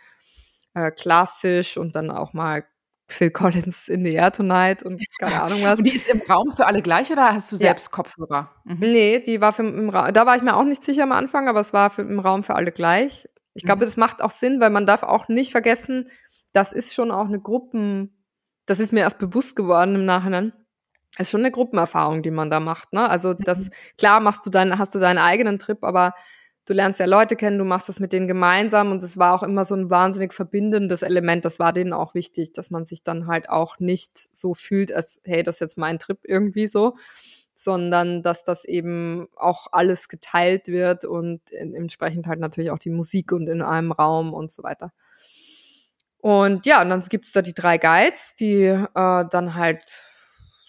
[0.72, 2.64] äh, klassisch und dann auch mal
[3.08, 5.76] Phil Collins in the Air Tonight und keine Ahnung was.
[5.76, 7.92] Und die ist im Raum für alle gleich oder hast du selbst ja.
[7.94, 8.50] Kopfhörer?
[8.64, 8.78] Mhm.
[8.80, 11.46] Nee, die war für im Raum, da war ich mir auch nicht sicher am Anfang,
[11.46, 13.28] aber es war für, im Raum für alle gleich.
[13.52, 13.86] Ich glaube, mhm.
[13.86, 16.10] das macht auch Sinn, weil man darf auch nicht vergessen,
[16.56, 18.24] das ist schon auch eine Gruppen,
[18.64, 20.54] das ist mir erst bewusst geworden im Nachhinein.
[21.16, 23.08] Es ist schon eine Gruppenerfahrung, die man da macht, ne?
[23.08, 23.70] Also das, mhm.
[23.98, 26.14] klar machst du deinen, hast du deinen eigenen Trip, aber
[26.64, 29.42] du lernst ja Leute kennen, du machst das mit denen gemeinsam und es war auch
[29.42, 31.44] immer so ein wahnsinnig verbindendes Element.
[31.44, 35.20] Das war denen auch wichtig, dass man sich dann halt auch nicht so fühlt, als
[35.24, 36.96] hey, das ist jetzt mein Trip irgendwie so,
[37.54, 43.30] sondern dass das eben auch alles geteilt wird und entsprechend halt natürlich auch die Musik
[43.32, 44.92] und in einem Raum und so weiter.
[46.26, 49.84] Und ja, und dann gibt's da die drei Guides, die äh, dann halt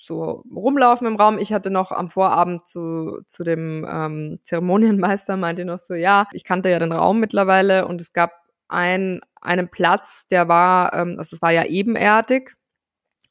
[0.04, 1.40] so rumlaufen im Raum.
[1.40, 6.44] Ich hatte noch am Vorabend zu, zu dem ähm, Zeremonienmeister, meinte noch so, ja, ich
[6.44, 8.34] kannte ja den Raum mittlerweile und es gab
[8.68, 12.56] ein, einen Platz, der war, ähm, also es war ja ebenerdig.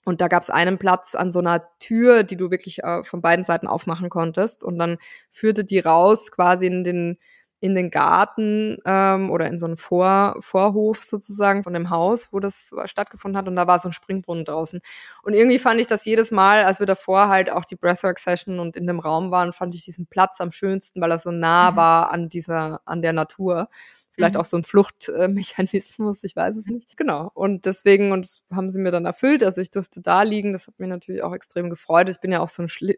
[0.04, 3.22] Und da gab es einen Platz an so einer Tür, die du wirklich äh, von
[3.22, 4.64] beiden Seiten aufmachen konntest.
[4.64, 4.98] Und dann
[5.30, 7.18] führte die raus quasi in den
[7.60, 12.40] in den Garten ähm, oder in so einen Vor Vorhof sozusagen von dem Haus, wo
[12.40, 13.48] das stattgefunden hat.
[13.48, 14.80] Und da war so ein Springbrunnen draußen.
[15.22, 18.76] Und irgendwie fand ich das jedes Mal, als wir davor halt auch die Breathwork-Session und
[18.76, 21.76] in dem Raum waren, fand ich diesen Platz am schönsten, weil er so nah mhm.
[21.76, 23.68] war an dieser, an der Natur.
[24.16, 24.40] Vielleicht mhm.
[24.40, 26.96] auch so ein Fluchtmechanismus, ich weiß es nicht.
[26.96, 27.30] Genau.
[27.34, 29.44] Und deswegen, und das haben sie mir dann erfüllt.
[29.44, 30.54] Also ich durfte da liegen.
[30.54, 32.08] Das hat mich natürlich auch extrem gefreut.
[32.08, 32.96] Ich bin ja auch so ein, Schli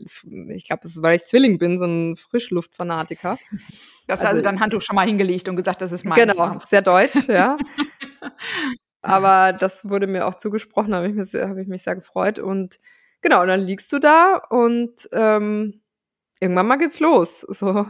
[0.50, 3.36] ich glaube, das ist, weil ich Zwilling bin, so ein Frischluftfanatiker.
[4.06, 6.22] Das also, also dann Handtuch schon mal hingelegt und gesagt, das ist meins.
[6.22, 7.58] Genau, sehr deutsch, ja.
[9.02, 12.38] Aber das wurde mir auch zugesprochen, habe ich, mich sehr, hab ich mich sehr gefreut.
[12.38, 12.78] Und
[13.22, 15.80] genau, und dann liegst du da und ähm,
[16.40, 17.40] irgendwann mal geht's los.
[17.40, 17.86] So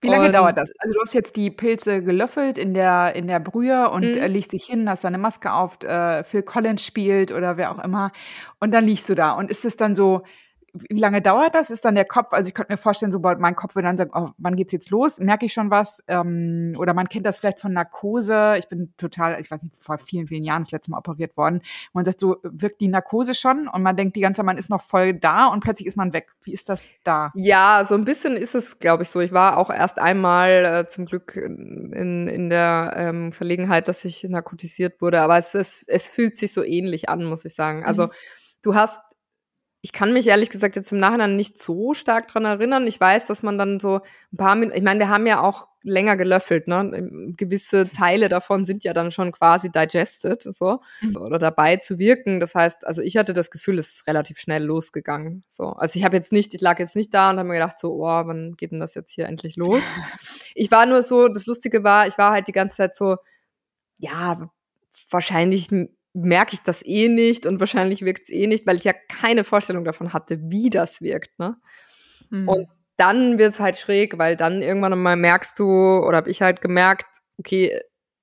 [0.00, 0.72] Wie lange und, dauert das?
[0.78, 4.52] Also du hast jetzt die Pilze gelöffelt in der, in der Brühe und äh, legst
[4.52, 8.10] dich hin, hast deine Maske auf, äh, Phil Collins spielt oder wer auch immer.
[8.60, 9.32] Und dann liegst du da.
[9.32, 10.22] Und ist es dann so,
[10.72, 11.70] wie lange dauert das?
[11.70, 14.10] Ist dann der Kopf, also ich könnte mir vorstellen, so mein Kopf würde dann sagen,
[14.14, 15.18] oh, wann geht's jetzt los?
[15.18, 16.02] Merke ich schon was?
[16.08, 18.56] Ähm, oder man kennt das vielleicht von Narkose.
[18.58, 21.60] Ich bin total, ich weiß nicht, vor vielen, vielen Jahren das letzte Mal operiert worden.
[21.92, 24.70] Man sagt so, wirkt die Narkose schon und man denkt die ganze Zeit, man ist
[24.70, 26.28] noch voll da und plötzlich ist man weg.
[26.42, 27.32] Wie ist das da?
[27.34, 29.20] Ja, so ein bisschen ist es, glaube ich, so.
[29.20, 34.24] Ich war auch erst einmal äh, zum Glück in, in der ähm, Verlegenheit, dass ich
[34.24, 37.84] narkotisiert wurde, aber es, es, es fühlt sich so ähnlich an, muss ich sagen.
[37.84, 38.10] Also mhm.
[38.62, 39.00] du hast
[39.82, 42.86] ich kann mich ehrlich gesagt jetzt im Nachhinein nicht so stark dran erinnern.
[42.86, 44.00] Ich weiß, dass man dann so
[44.32, 47.32] ein paar Minuten, ich meine, wir haben ja auch länger gelöffelt, ne?
[47.38, 51.16] Gewisse Teile davon sind ja dann schon quasi digested, so, mhm.
[51.16, 52.40] oder dabei zu wirken.
[52.40, 55.68] Das heißt, also ich hatte das Gefühl, es ist relativ schnell losgegangen, so.
[55.70, 57.94] Also ich habe jetzt nicht, ich lag jetzt nicht da und habe mir gedacht so,
[57.94, 59.82] oh, wann geht denn das jetzt hier endlich los?
[60.54, 63.16] ich war nur so, das Lustige war, ich war halt die ganze Zeit so,
[63.96, 64.50] ja,
[65.10, 65.68] wahrscheinlich
[66.12, 69.44] merke ich das eh nicht und wahrscheinlich wirkt es eh nicht, weil ich ja keine
[69.44, 71.38] Vorstellung davon hatte, wie das wirkt.
[71.38, 71.56] Ne?
[72.30, 72.48] Mhm.
[72.48, 76.42] Und dann wird es halt schräg, weil dann irgendwann mal merkst du, oder habe ich
[76.42, 77.06] halt gemerkt,
[77.38, 77.80] okay,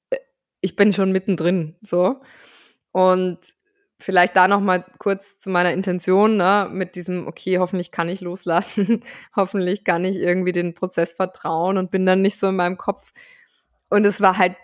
[0.10, 0.18] äh,
[0.62, 2.22] ich bin schon mittendrin, so.
[2.92, 3.40] Und
[4.00, 8.22] vielleicht da noch mal kurz zu meiner Intention, ne, mit diesem, okay, hoffentlich kann ich
[8.22, 9.04] loslassen,
[9.36, 13.14] hoffentlich kann ich irgendwie den Prozess vertrauen und bin dann nicht so in meinem Kopf.
[13.90, 14.56] Und es war halt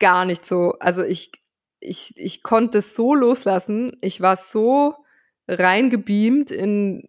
[0.00, 0.72] gar nicht so.
[0.80, 1.30] Also ich
[1.84, 3.96] ich, ich konnte so loslassen.
[4.00, 4.94] Ich war so
[5.46, 7.06] reingebeamt in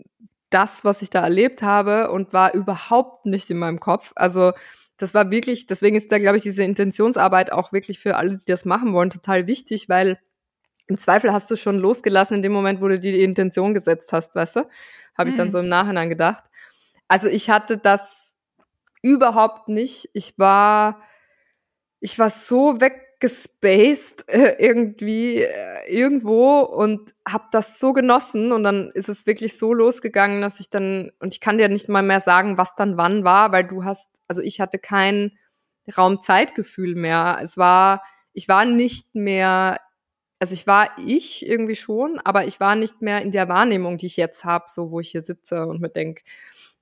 [0.50, 4.12] das, was ich da erlebt habe und war überhaupt nicht in meinem Kopf.
[4.16, 4.52] Also
[4.98, 8.46] das war wirklich, deswegen ist da, glaube ich, diese Intentionsarbeit auch wirklich für alle, die
[8.46, 10.18] das machen wollen, total wichtig, weil
[10.88, 14.36] im Zweifel hast du schon losgelassen in dem Moment, wo du die Intention gesetzt hast,
[14.36, 14.70] weißt du?
[15.18, 15.52] Habe ich dann mhm.
[15.52, 16.44] so im Nachhinein gedacht.
[17.08, 18.34] Also ich hatte das
[19.02, 20.10] überhaupt nicht.
[20.14, 21.02] Ich war,
[22.00, 28.64] ich war so weg gespaced äh, irgendwie äh, irgendwo und habe das so genossen und
[28.64, 32.04] dann ist es wirklich so losgegangen, dass ich dann und ich kann dir nicht mal
[32.04, 35.32] mehr sagen, was dann wann war, weil du hast also ich hatte kein
[35.98, 37.40] Raumzeitgefühl mehr.
[37.42, 38.04] Es war
[38.34, 39.80] ich war nicht mehr
[40.38, 44.06] also ich war ich irgendwie schon, aber ich war nicht mehr in der Wahrnehmung, die
[44.06, 46.22] ich jetzt habe, so wo ich hier sitze und mir denk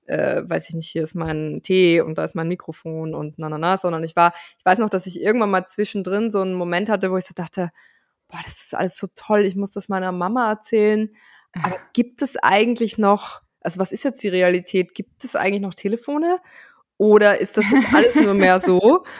[0.06, 3.48] äh, weiß ich nicht, hier ist mein Tee und da ist mein Mikrofon und na
[3.48, 6.54] na na, sondern ich war, ich weiß noch, dass ich irgendwann mal zwischendrin so einen
[6.54, 7.70] Moment hatte, wo ich so dachte,
[8.28, 11.10] boah, das ist alles so toll, ich muss das meiner Mama erzählen.
[11.62, 14.94] Aber gibt es eigentlich noch, also was ist jetzt die Realität?
[14.94, 16.38] Gibt es eigentlich noch Telefone?
[16.98, 19.04] Oder ist das jetzt alles nur mehr so?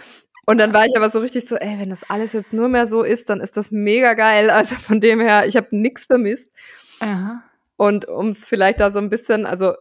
[0.47, 2.87] Und dann war ich aber so richtig so, ey, wenn das alles jetzt nur mehr
[2.87, 4.51] so ist, dann ist das mega geil.
[4.51, 6.51] Also von dem her, ich habe nichts vermisst.
[7.01, 7.43] Aha.
[7.77, 9.75] Und um es vielleicht da so ein bisschen, also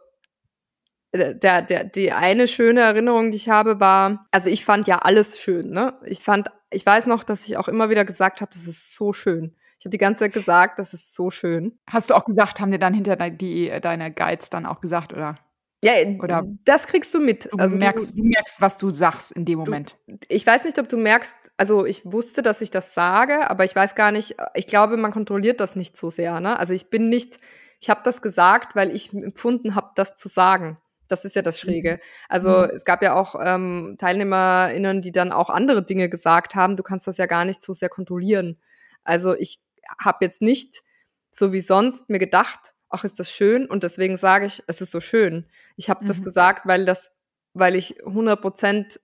[1.14, 5.40] der, der, die eine schöne Erinnerung, die ich habe, war, also ich fand ja alles
[5.40, 5.94] schön, ne?
[6.06, 9.14] Ich fand, ich weiß noch, dass ich auch immer wieder gesagt habe, das ist so
[9.14, 9.56] schön.
[9.80, 11.78] Ich habe die ganze Zeit gesagt, das ist so schön.
[11.88, 15.38] Hast du auch gesagt, haben dir dann hinter die, deine Guides dann auch gesagt, oder?
[15.84, 15.92] Ja,
[16.22, 17.52] oder das kriegst du mit.
[17.52, 19.98] Du also merkst, du, du merkst, was du sagst in dem Moment.
[20.08, 23.66] Du, ich weiß nicht, ob du merkst, also ich wusste, dass ich das sage, aber
[23.66, 26.58] ich weiß gar nicht, ich glaube, man kontrolliert das nicht so sehr, ne?
[26.58, 27.38] Also ich bin nicht,
[27.82, 30.78] ich habe das gesagt, weil ich empfunden habe, das zu sagen.
[31.08, 31.94] Das ist ja das Schräge.
[31.94, 32.00] Mhm.
[32.30, 32.70] Also mhm.
[32.76, 36.76] es gab ja auch ähm, TeilnehmerInnen, die dann auch andere Dinge gesagt haben.
[36.76, 38.60] Du kannst das ja gar nicht so sehr kontrollieren.
[39.04, 39.60] Also ich
[40.04, 40.84] habe jetzt nicht
[41.32, 44.92] so wie sonst mir gedacht, ach, ist das schön und deswegen sage ich, es ist
[44.92, 45.48] so schön.
[45.76, 46.08] Ich habe mhm.
[46.08, 47.12] das gesagt, weil das,
[47.54, 49.00] weil ich 100 Prozent,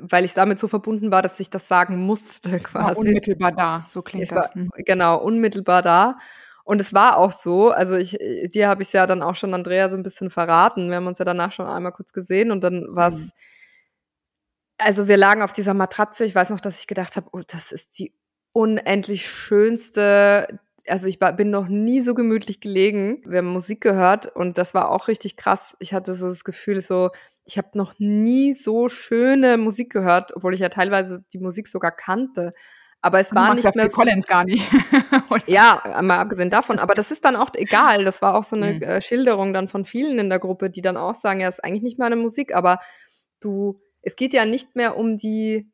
[0.00, 2.86] weil ich damit so verbunden war, dass ich das sagen musste quasi.
[2.86, 4.54] War unmittelbar da, so klingt ich das.
[4.54, 6.18] War, genau, unmittelbar da.
[6.64, 8.18] Und es war auch so, also ich,
[8.52, 10.88] dir habe ich ja dann auch schon Andrea so ein bisschen verraten.
[10.88, 13.30] Wir haben uns ja danach schon einmal kurz gesehen und dann war es, mhm.
[14.78, 16.24] also wir lagen auf dieser Matratze.
[16.24, 18.14] Ich weiß noch, dass ich gedacht habe, oh, das ist die
[18.52, 20.60] unendlich schönste.
[20.86, 23.22] Also ich war, bin noch nie so gemütlich gelegen.
[23.26, 25.74] Wir haben Musik gehört und das war auch richtig krass.
[25.78, 27.10] Ich hatte so das Gefühl, so
[27.44, 31.90] ich habe noch nie so schöne Musik gehört, obwohl ich ja teilweise die Musik sogar
[31.90, 32.54] kannte.
[33.02, 33.88] Aber es war nicht mehr.
[33.88, 34.66] Collins gar nicht.
[35.46, 36.78] ja, mal abgesehen davon.
[36.78, 38.04] Aber das ist dann auch egal.
[38.04, 38.82] Das war auch so eine mhm.
[38.82, 41.82] äh, Schilderung dann von vielen in der Gruppe, die dann auch sagen, ja, ist eigentlich
[41.82, 42.78] nicht meine Musik, aber
[43.40, 45.70] du, es geht ja nicht mehr um die,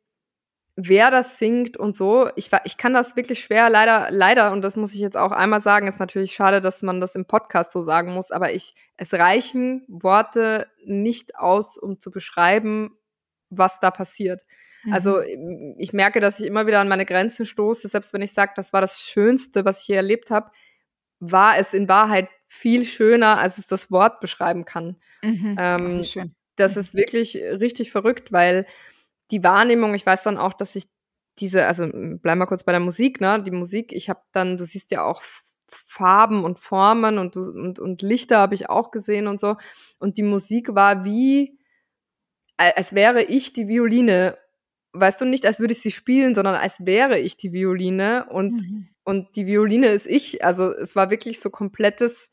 [0.77, 2.29] wer das singt und so.
[2.37, 5.59] Ich, ich kann das wirklich schwer, leider, leider, und das muss ich jetzt auch einmal
[5.59, 9.13] sagen, ist natürlich schade, dass man das im Podcast so sagen muss, aber ich, es
[9.13, 12.97] reichen Worte nicht aus, um zu beschreiben,
[13.49, 14.43] was da passiert.
[14.91, 15.75] Also mhm.
[15.77, 18.73] ich merke, dass ich immer wieder an meine Grenzen stoße, selbst wenn ich sage, das
[18.73, 20.51] war das Schönste, was ich hier erlebt habe,
[21.19, 24.97] war es in Wahrheit viel schöner, als es das Wort beschreiben kann.
[25.21, 25.55] Mhm.
[25.59, 26.35] Ähm, schön.
[26.55, 28.65] das ist wirklich richtig verrückt, weil
[29.31, 30.87] die Wahrnehmung, ich weiß dann auch, dass ich
[31.39, 33.41] diese, also bleib mal kurz bei der Musik, ne?
[33.43, 35.21] Die Musik, ich habe dann, du siehst ja auch
[35.69, 39.57] Farben und Formen und, und, und Lichter habe ich auch gesehen und so.
[39.99, 41.59] Und die Musik war wie,
[42.55, 44.37] als wäre ich die Violine.
[44.93, 48.53] Weißt du, nicht als würde ich sie spielen, sondern als wäre ich die Violine und,
[48.53, 48.89] mhm.
[49.03, 50.43] und die Violine ist ich.
[50.43, 52.31] Also es war wirklich so komplettes,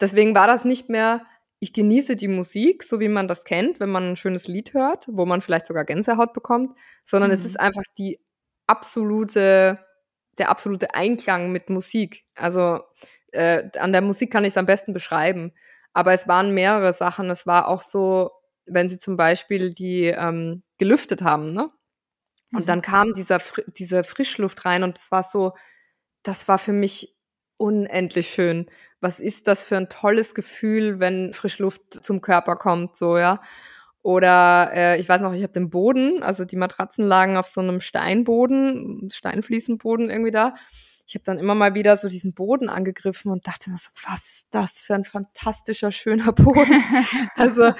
[0.00, 1.24] deswegen war das nicht mehr,
[1.60, 5.06] ich genieße die Musik, so wie man das kennt, wenn man ein schönes Lied hört,
[5.08, 7.36] wo man vielleicht sogar Gänsehaut bekommt, sondern mhm.
[7.36, 8.20] es ist einfach die
[8.66, 9.78] absolute,
[10.38, 12.24] der absolute Einklang mit Musik.
[12.34, 12.80] Also
[13.32, 15.52] äh, an der Musik kann ich es am besten beschreiben.
[15.92, 17.30] Aber es waren mehrere Sachen.
[17.30, 18.30] Es war auch so,
[18.66, 21.70] wenn sie zum Beispiel die ähm, gelüftet haben, ne?
[22.54, 22.66] Und mhm.
[22.66, 25.52] dann kam dieser, diese Frischluft rein und es war so,
[26.22, 27.16] das war für mich
[27.56, 28.70] unendlich schön.
[29.00, 33.40] Was ist das für ein tolles Gefühl, wenn Frischluft zum Körper kommt, so, ja?
[34.02, 37.62] Oder äh, ich weiß noch, ich habe den Boden, also die Matratzen lagen auf so
[37.62, 40.54] einem Steinboden, Steinfliesenboden irgendwie da.
[41.06, 44.24] Ich habe dann immer mal wieder so diesen Boden angegriffen und dachte mir so, was
[44.24, 46.82] ist das für ein fantastischer, schöner Boden?
[47.36, 47.72] also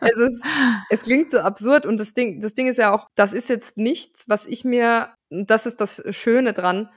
[0.00, 0.44] es, ist,
[0.88, 3.76] es klingt so absurd und das Ding, das Ding ist ja auch, das ist jetzt
[3.76, 6.88] nichts, was ich mir, das ist das Schöne dran.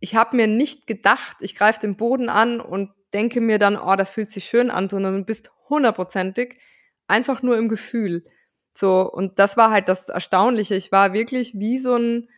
[0.00, 3.94] Ich habe mir nicht gedacht, ich greife den Boden an und denke mir dann, oh,
[3.94, 6.58] das fühlt sich schön an, sondern du bist hundertprozentig
[7.06, 8.24] einfach nur im Gefühl.
[8.74, 10.74] So, und das war halt das Erstaunliche.
[10.74, 12.28] Ich war wirklich wie so ein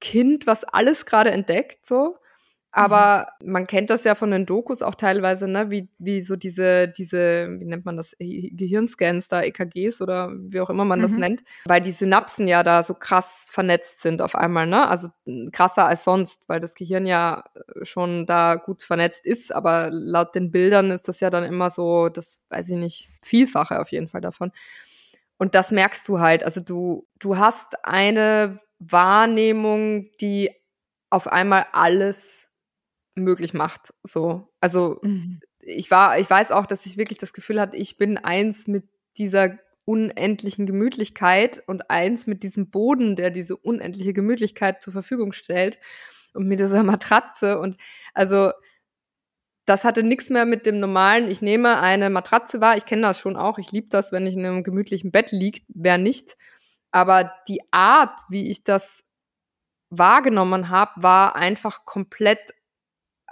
[0.00, 2.16] Kind, was alles gerade entdeckt, so.
[2.72, 3.52] Aber mhm.
[3.52, 7.48] man kennt das ja von den Dokus auch teilweise, ne, wie, wie so diese, diese,
[7.58, 11.02] wie nennt man das, Gehirnscans da, EKGs oder wie auch immer man mhm.
[11.02, 14.86] das nennt, weil die Synapsen ja da so krass vernetzt sind auf einmal, ne?
[14.86, 15.08] Also
[15.52, 17.44] krasser als sonst, weil das Gehirn ja
[17.82, 22.08] schon da gut vernetzt ist, aber laut den Bildern ist das ja dann immer so,
[22.08, 24.52] das weiß ich nicht, Vielfache auf jeden Fall davon.
[25.38, 26.44] Und das merkst du halt.
[26.44, 30.50] Also du, du hast eine Wahrnehmung, die
[31.10, 32.50] auf einmal alles
[33.14, 33.92] möglich macht.
[34.02, 35.40] So, also mhm.
[35.60, 38.88] ich war, ich weiß auch, dass ich wirklich das Gefühl hatte, ich bin eins mit
[39.18, 45.78] dieser unendlichen Gemütlichkeit und eins mit diesem Boden, der diese unendliche Gemütlichkeit zur Verfügung stellt
[46.32, 47.58] und mit dieser Matratze.
[47.58, 47.76] Und
[48.14, 48.52] also
[49.66, 53.20] das hatte nichts mehr mit dem normalen, ich nehme eine Matratze wahr, ich kenne das
[53.20, 56.36] schon auch, ich liebe das, wenn ich in einem gemütlichen Bett liegt, wer nicht,
[56.92, 59.04] aber die Art, wie ich das
[59.90, 62.54] wahrgenommen habe, war einfach komplett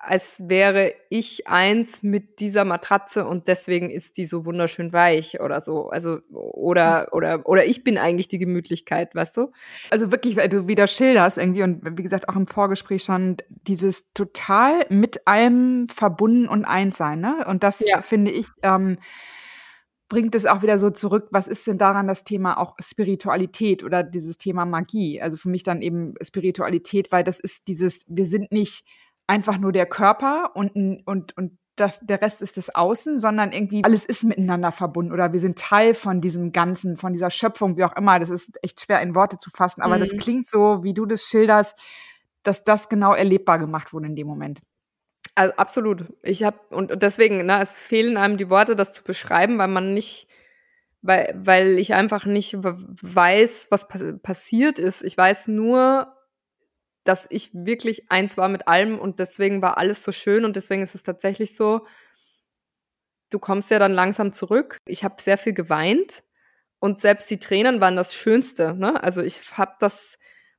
[0.00, 5.60] als wäre ich eins mit dieser Matratze und deswegen ist die so wunderschön weich oder
[5.60, 5.88] so.
[5.88, 7.06] Also, oder, hm.
[7.12, 9.50] oder, oder ich bin eigentlich die Gemütlichkeit, weißt du?
[9.90, 14.12] Also wirklich, weil du wieder schilderst irgendwie und wie gesagt auch im Vorgespräch schon dieses
[14.12, 17.44] total mit allem verbunden und eins sein, ne?
[17.48, 18.02] Und das ja.
[18.02, 18.98] finde ich, ähm,
[20.08, 24.02] bringt es auch wieder so zurück, was ist denn daran das Thema auch Spiritualität oder
[24.02, 25.20] dieses Thema Magie?
[25.20, 28.84] Also für mich dann eben Spiritualität, weil das ist dieses, wir sind nicht
[29.26, 33.84] einfach nur der Körper und, und, und das, der Rest ist das Außen, sondern irgendwie
[33.84, 37.84] alles ist miteinander verbunden oder wir sind Teil von diesem Ganzen, von dieser Schöpfung, wie
[37.84, 38.18] auch immer.
[38.18, 40.00] Das ist echt schwer in Worte zu fassen, aber mhm.
[40.00, 41.76] das klingt so, wie du das schilderst,
[42.42, 44.60] dass das genau erlebbar gemacht wurde in dem Moment.
[45.38, 46.04] Also absolut.
[46.24, 49.94] Ich habe und deswegen, ne, es fehlen einem die Worte, das zu beschreiben, weil man
[49.94, 50.26] nicht,
[51.00, 53.86] weil, weil ich einfach nicht weiß, was
[54.20, 55.04] passiert ist.
[55.04, 56.12] Ich weiß nur,
[57.04, 60.82] dass ich wirklich eins war mit allem und deswegen war alles so schön und deswegen
[60.82, 61.86] ist es tatsächlich so,
[63.30, 64.78] du kommst ja dann langsam zurück.
[64.86, 66.24] Ich habe sehr viel geweint
[66.80, 68.74] und selbst die Tränen waren das Schönste.
[68.74, 69.00] Ne?
[69.00, 70.18] Also ich habe das,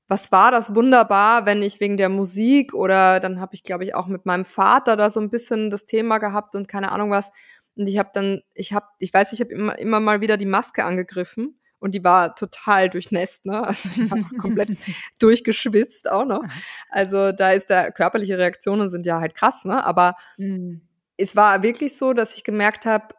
[0.09, 3.93] was war das wunderbar, wenn ich wegen der Musik oder dann habe ich, glaube ich,
[3.93, 7.31] auch mit meinem Vater da so ein bisschen das Thema gehabt und keine Ahnung was.
[7.75, 10.47] Und ich habe dann, ich habe, ich weiß, ich habe immer, immer mal wieder die
[10.47, 13.63] Maske angegriffen und die war total durchnässt, ne?
[13.63, 14.71] Also die war komplett
[15.19, 16.43] durchgeschwitzt auch noch.
[16.89, 19.85] Also da ist der körperliche Reaktionen sind ja halt krass, ne?
[19.85, 20.81] Aber mhm.
[21.17, 23.13] es war wirklich so, dass ich gemerkt habe,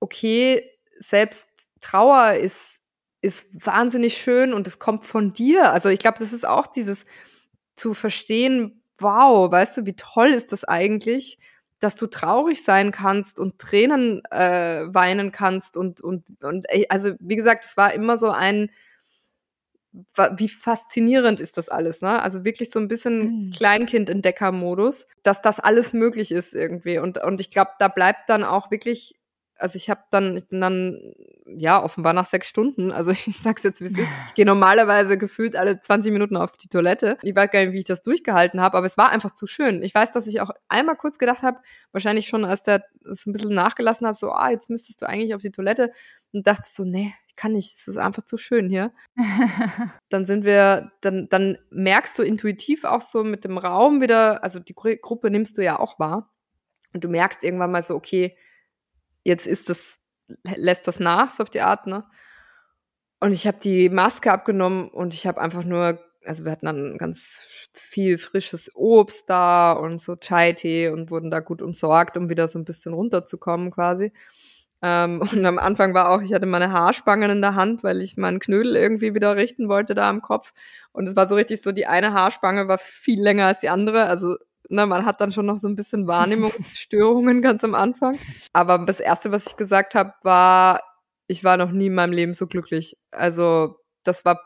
[0.00, 0.64] okay,
[1.00, 1.48] selbst
[1.82, 2.77] Trauer ist
[3.20, 5.72] ist wahnsinnig schön und es kommt von dir.
[5.72, 7.04] Also ich glaube, das ist auch dieses
[7.74, 11.38] zu verstehen, wow, weißt du, wie toll ist das eigentlich?
[11.80, 17.36] dass du traurig sein kannst und Tränen äh, weinen kannst und und und also wie
[17.36, 18.70] gesagt, es war immer so ein
[20.36, 22.22] wie faszinierend ist das alles, ne?
[22.22, 23.50] Also wirklich so ein bisschen mhm.
[23.50, 26.98] Kleinkind-Entdecker-Modus, dass das alles möglich ist irgendwie.
[26.98, 29.17] Und, und ich glaube, da bleibt dann auch wirklich
[29.58, 31.14] also ich habe dann, ich bin dann,
[31.46, 35.18] ja, offenbar nach sechs Stunden, also ich sag's jetzt, wie es ist, ich gehe normalerweise
[35.18, 37.18] gefühlt alle 20 Minuten auf die Toilette.
[37.22, 39.82] Ich weiß gar nicht, wie ich das durchgehalten habe, aber es war einfach zu schön.
[39.82, 41.58] Ich weiß, dass ich auch einmal kurz gedacht habe,
[41.92, 45.34] wahrscheinlich schon, als der es ein bisschen nachgelassen hat, so, ah, jetzt müsstest du eigentlich
[45.34, 45.92] auf die Toilette
[46.32, 48.92] und dachte so, nee, ich kann nicht, es ist einfach zu schön hier.
[50.10, 54.60] dann sind wir, dann, dann merkst du intuitiv auch so mit dem Raum wieder, also
[54.60, 56.30] die Gruppe nimmst du ja auch wahr.
[56.94, 58.36] Und du merkst irgendwann mal so, okay,
[59.28, 59.98] jetzt ist das,
[60.56, 62.04] lässt das nach, so auf die Art, ne?
[63.20, 66.98] Und ich habe die Maske abgenommen und ich habe einfach nur, also wir hatten dann
[66.98, 72.46] ganz viel frisches Obst da und so Chai-Tee und wurden da gut umsorgt, um wieder
[72.48, 74.12] so ein bisschen runterzukommen quasi.
[74.82, 78.16] Ähm, und am Anfang war auch, ich hatte meine Haarspangen in der Hand, weil ich
[78.16, 80.52] meinen Knödel irgendwie wieder richten wollte da am Kopf.
[80.92, 84.04] Und es war so richtig so, die eine Haarspange war viel länger als die andere.
[84.06, 84.36] Also
[84.68, 88.18] na, man hat dann schon noch so ein bisschen Wahrnehmungsstörungen ganz am Anfang.
[88.52, 90.82] Aber das Erste, was ich gesagt habe, war,
[91.26, 92.96] ich war noch nie in meinem Leben so glücklich.
[93.10, 94.40] Also das war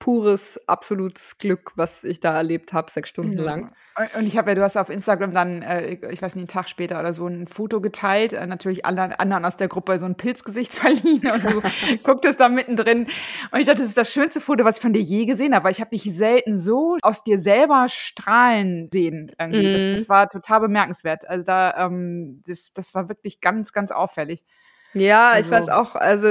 [0.00, 3.44] pures, absolutes Glück, was ich da erlebt habe, sechs Stunden mhm.
[3.44, 3.72] lang.
[4.16, 6.70] Und ich habe ja, du hast auf Instagram dann, äh, ich weiß nicht, einen Tag
[6.70, 10.16] später oder so ein Foto geteilt, äh, natürlich alle anderen aus der Gruppe so ein
[10.16, 11.60] Pilzgesicht verliehen und du
[12.02, 13.06] gucktest da mittendrin.
[13.50, 15.66] Und ich dachte, das ist das schönste Foto, was ich von dir je gesehen habe,
[15.66, 19.30] weil ich habe dich selten so aus dir selber strahlen sehen.
[19.38, 19.52] Mhm.
[19.52, 21.28] Das, das, war total bemerkenswert.
[21.28, 24.44] Also da, ähm, das, das war wirklich ganz, ganz auffällig.
[24.92, 25.48] Ja, also.
[25.48, 26.26] ich weiß auch, also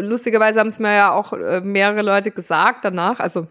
[0.00, 3.20] lustigerweise haben es mir ja auch äh, mehrere Leute gesagt danach.
[3.20, 3.46] Also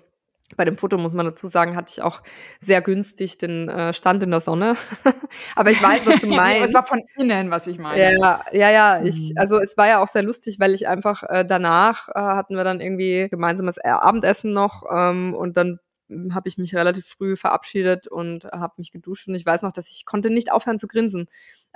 [0.55, 2.21] bei dem Foto muss man dazu sagen, hatte ich auch
[2.61, 4.75] sehr günstig den äh, Stand in der Sonne.
[5.55, 6.69] Aber ich weiß, was du meinst.
[6.69, 8.13] es war von innen, was ich meine.
[8.13, 9.03] Ja, ja, ja.
[9.03, 9.37] Ich, mhm.
[9.37, 12.63] also es war ja auch sehr lustig, weil ich einfach äh, danach äh, hatten wir
[12.63, 15.79] dann irgendwie gemeinsames Abendessen noch ähm, und dann
[16.33, 19.89] habe ich mich relativ früh verabschiedet und habe mich geduscht und ich weiß noch, dass
[19.89, 21.27] ich konnte nicht aufhören zu grinsen.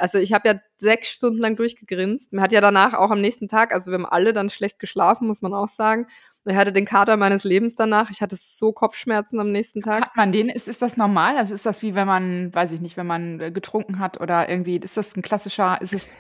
[0.01, 2.33] Also ich habe ja sechs Stunden lang durchgegrinst.
[2.33, 5.27] Mir hat ja danach auch am nächsten Tag, also wir haben alle dann schlecht geschlafen,
[5.27, 6.07] muss man auch sagen.
[6.45, 8.09] Ich hatte den Kater meines Lebens danach.
[8.09, 10.05] Ich hatte so Kopfschmerzen am nächsten Tag.
[10.05, 10.49] Hat man den?
[10.49, 11.37] Ist, ist das normal?
[11.37, 14.49] Also ist das wie wenn man, weiß ich nicht, wenn man äh, getrunken hat oder
[14.49, 16.15] irgendwie, ist das ein klassischer, ist es,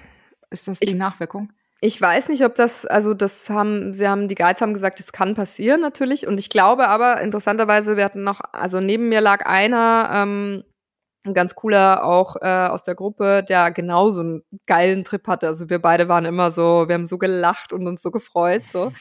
[0.51, 1.51] ist das die ich, Nachwirkung?
[1.79, 5.11] Ich weiß nicht, ob das, also das haben, sie haben, die Guides haben gesagt, es
[5.11, 6.27] kann passieren natürlich.
[6.27, 10.63] Und ich glaube aber, interessanterweise, wir hatten noch, also neben mir lag einer, ähm,
[11.23, 15.47] ein ganz cooler auch äh, aus der Gruppe, der genauso einen geilen Trip hatte.
[15.47, 18.65] Also wir beide waren immer so, wir haben so gelacht und uns so gefreut.
[18.65, 18.91] So,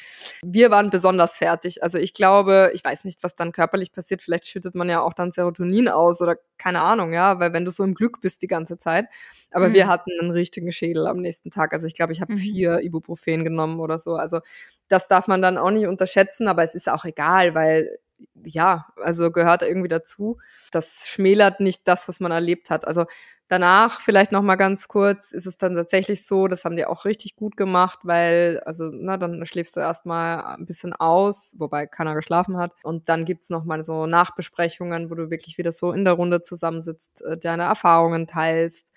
[0.42, 1.82] wir waren besonders fertig.
[1.82, 4.22] Also ich glaube, ich weiß nicht, was dann körperlich passiert.
[4.22, 7.70] Vielleicht schüttet man ja auch dann Serotonin aus oder keine Ahnung, ja, weil wenn du
[7.70, 9.06] so im Glück bist die ganze Zeit.
[9.50, 9.74] Aber mhm.
[9.74, 11.72] wir hatten einen richtigen Schädel am nächsten Tag.
[11.72, 12.38] Also ich glaube, ich habe mhm.
[12.38, 14.14] vier Ibuprofen genommen oder so.
[14.14, 14.40] Also
[14.88, 17.98] das darf man dann auch nicht unterschätzen, aber es ist auch egal, weil
[18.45, 20.38] ja, also gehört irgendwie dazu.
[20.72, 22.86] Das schmälert nicht das, was man erlebt hat.
[22.86, 23.07] Also
[23.49, 27.05] danach vielleicht noch mal ganz kurz ist es dann tatsächlich so, das haben die auch
[27.05, 32.14] richtig gut gemacht, weil also na dann schläfst du erstmal ein bisschen aus, wobei keiner
[32.14, 36.05] geschlafen hat und dann gibt's noch mal so Nachbesprechungen, wo du wirklich wieder so in
[36.05, 38.93] der Runde zusammensitzt, äh, deine Erfahrungen teilst,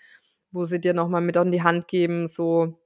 [0.52, 2.80] wo sie dir noch mal mit an die Hand geben, so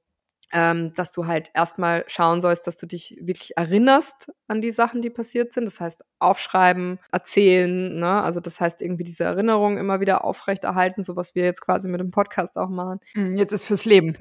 [0.53, 5.01] ähm, dass du halt erstmal schauen sollst, dass du dich wirklich erinnerst an die Sachen,
[5.01, 5.65] die passiert sind.
[5.65, 8.23] Das heißt, aufschreiben, erzählen, ne?
[8.23, 11.99] Also das heißt, irgendwie diese Erinnerung immer wieder aufrechterhalten, so was wir jetzt quasi mit
[11.99, 12.99] dem Podcast auch machen.
[13.13, 14.17] Hm, jetzt ist fürs Leben.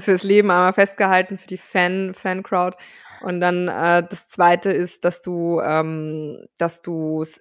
[0.00, 2.76] fürs Leben einmal festgehalten, für die Fan, Fan-Crowd.
[3.22, 7.40] Und dann äh, das zweite ist, dass du, ähm, dass du es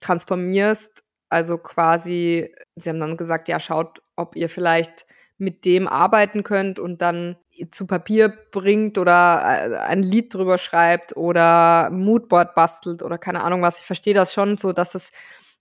[0.00, 5.06] transformierst, also quasi, sie haben dann gesagt, ja, schaut, ob ihr vielleicht
[5.42, 7.36] mit dem arbeiten könnt und dann
[7.70, 13.60] zu Papier bringt oder äh, ein Lied drüber schreibt oder Moodboard bastelt oder keine Ahnung
[13.60, 13.80] was.
[13.80, 15.10] Ich verstehe das schon so, dass es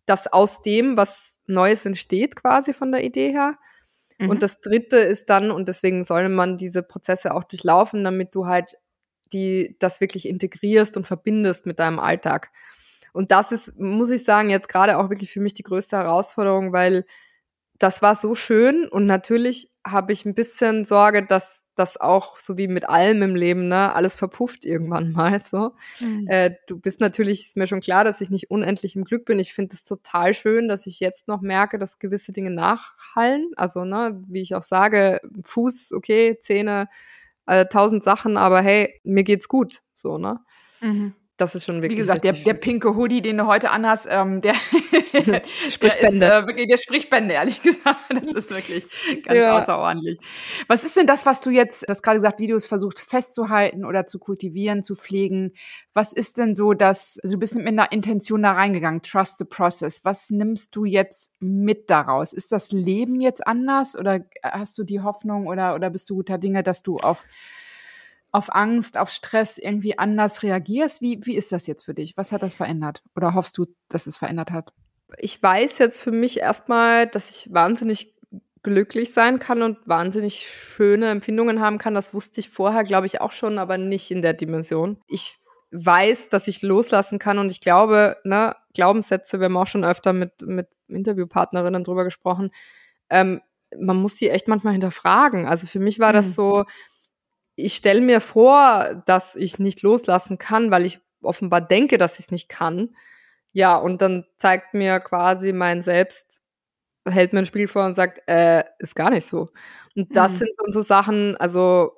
[0.06, 3.58] dass aus dem was Neues entsteht quasi von der Idee her.
[4.20, 4.30] Mhm.
[4.30, 8.46] Und das dritte ist dann, und deswegen soll man diese Prozesse auch durchlaufen, damit du
[8.46, 8.78] halt
[9.34, 12.52] die, das wirklich integrierst und verbindest mit deinem Alltag.
[13.14, 16.72] Und das ist, muss ich sagen, jetzt gerade auch wirklich für mich die größte Herausforderung,
[16.72, 17.06] weil
[17.82, 22.58] das war so schön und natürlich habe ich ein bisschen Sorge, dass das auch so
[22.58, 25.72] wie mit allem im Leben, ne, alles verpufft irgendwann mal so.
[26.00, 26.28] Mhm.
[26.28, 29.40] Äh, du bist natürlich, ist mir schon klar, dass ich nicht unendlich im Glück bin.
[29.40, 33.52] Ich finde es total schön, dass ich jetzt noch merke, dass gewisse Dinge nachhallen.
[33.56, 36.88] Also, ne, wie ich auch sage, Fuß, okay, Zähne,
[37.48, 39.82] äh, tausend Sachen, aber hey, mir geht's gut.
[39.96, 40.40] So, ne?
[40.82, 41.16] Mhm.
[41.38, 41.98] Das ist schon wirklich.
[41.98, 44.54] Wie gesagt, der, der pinke Hoodie, den du heute anhast, ähm, der,
[45.70, 46.26] spricht der Bände.
[46.26, 47.98] Ist, äh, wirklich, der spricht Bände, ehrlich gesagt.
[48.10, 48.86] Das ist wirklich
[49.24, 49.58] ganz ja.
[49.58, 50.20] außerordentlich.
[50.68, 54.06] Was ist denn das, was du jetzt, du hast gerade gesagt, Videos versucht festzuhalten oder
[54.06, 55.54] zu kultivieren, zu pflegen?
[55.94, 59.46] Was ist denn so, dass also du bist mit einer Intention da reingegangen, trust the
[59.46, 60.06] process.
[60.06, 62.34] Was nimmst du jetzt mit daraus?
[62.34, 66.38] Ist das Leben jetzt anders oder hast du die Hoffnung oder, oder bist du guter
[66.38, 67.26] Dinge, dass du auf
[68.32, 71.02] auf Angst, auf Stress irgendwie anders reagierst.
[71.02, 72.16] Wie, wie ist das jetzt für dich?
[72.18, 73.04] Was hat das verändert?
[73.16, 74.74] Oder hoffst du, dass es verändert hat?
[75.18, 78.16] Ich weiß jetzt für mich erstmal, dass ich wahnsinnig
[78.64, 81.96] glücklich sein kann und wahnsinnig schöne Empfindungen haben kann.
[81.96, 84.98] Das wusste ich vorher, glaube ich, auch schon, aber nicht in der Dimension.
[85.08, 85.38] Ich
[85.72, 90.14] weiß, dass ich loslassen kann und ich glaube, ne, Glaubenssätze, wir haben auch schon öfter
[90.14, 92.52] mit, mit Interviewpartnerinnen drüber gesprochen,
[93.10, 93.42] ähm,
[93.80, 95.46] man muss die echt manchmal hinterfragen.
[95.46, 96.32] Also für mich war das mhm.
[96.32, 96.66] so,
[97.56, 102.26] ich stelle mir vor, dass ich nicht loslassen kann, weil ich offenbar denke, dass ich
[102.26, 102.95] es nicht kann.
[103.54, 106.41] Ja, und dann zeigt mir quasi mein Selbst,
[107.08, 109.49] hält mir ein Spiel vor und sagt, äh, ist gar nicht so.
[109.95, 110.38] Und das mhm.
[110.38, 111.93] sind dann so Sachen, also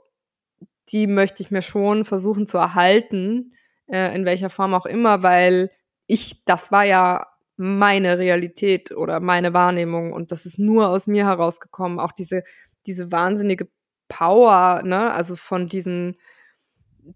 [0.90, 3.54] die möchte ich mir schon versuchen zu erhalten,
[3.88, 5.72] äh, in welcher Form auch immer, weil
[6.08, 11.26] ich, das war ja meine Realität oder meine Wahrnehmung und das ist nur aus mir
[11.26, 12.00] herausgekommen.
[12.00, 12.44] Auch diese,
[12.86, 13.68] diese wahnsinnige
[14.14, 16.16] Power, ne, also von diesen,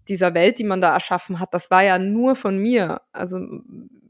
[0.08, 3.02] dieser Welt, die man da erschaffen hat, das war ja nur von mir.
[3.12, 3.40] Also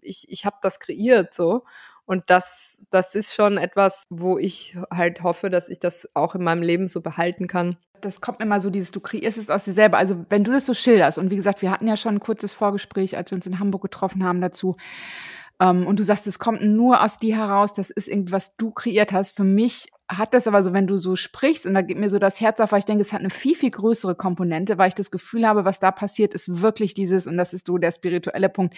[0.00, 1.64] ich, ich habe das kreiert so.
[2.06, 6.42] Und das, das ist schon etwas, wo ich halt hoffe, dass ich das auch in
[6.42, 7.76] meinem Leben so behalten kann.
[8.00, 9.98] Das kommt immer so dieses, du kreierst es aus dir selber.
[9.98, 12.54] Also wenn du das so schilderst, und wie gesagt, wir hatten ja schon ein kurzes
[12.54, 14.76] Vorgespräch, als wir uns in Hamburg getroffen haben dazu,
[15.60, 19.12] ähm, und du sagst, es kommt nur aus dir heraus, das ist irgendwas du kreiert
[19.12, 19.36] hast.
[19.36, 22.18] Für mich hat das aber so, wenn du so sprichst, und da geht mir so
[22.18, 24.94] das Herz auf, weil ich denke, es hat eine viel, viel größere Komponente, weil ich
[24.94, 28.48] das Gefühl habe, was da passiert, ist wirklich dieses, und das ist so der spirituelle
[28.48, 28.76] Punkt,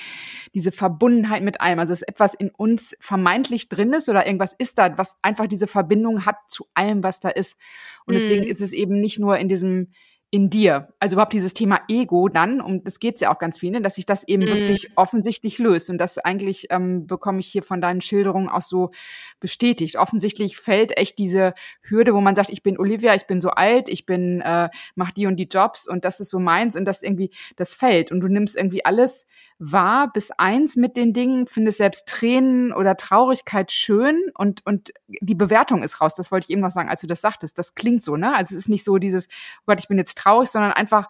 [0.55, 1.79] diese Verbundenheit mit allem.
[1.79, 5.67] Also, dass etwas in uns vermeintlich drin ist oder irgendwas ist da, was einfach diese
[5.67, 7.59] Verbindung hat zu allem, was da ist.
[8.07, 8.51] Und deswegen mhm.
[8.51, 9.93] ist es eben nicht nur in diesem,
[10.33, 10.89] in dir.
[11.01, 13.97] Also überhaupt dieses Thema Ego dann, um das geht's ja auch ganz viel, ne, dass
[13.97, 14.47] sich das eben mm.
[14.47, 15.91] wirklich offensichtlich löst.
[15.91, 18.93] Und das eigentlich ähm, bekomme ich hier von deinen Schilderungen auch so
[19.41, 19.97] bestätigt.
[19.97, 23.89] Offensichtlich fällt echt diese Hürde, wo man sagt, ich bin Olivia, ich bin so alt,
[23.89, 27.03] ich bin, äh, mach die und die Jobs und das ist so meins und das
[27.03, 28.13] irgendwie, das fällt.
[28.13, 29.27] Und du nimmst irgendwie alles
[29.61, 35.35] wahr bis eins mit den Dingen, findest selbst Tränen oder Traurigkeit schön und, und die
[35.35, 36.15] Bewertung ist raus.
[36.15, 37.59] Das wollte ich eben noch sagen, als du das sagtest.
[37.59, 38.35] Das klingt so, ne?
[38.35, 39.29] Also es ist nicht so dieses,
[39.61, 41.09] oh Gott, ich bin jetzt traurig, sondern einfach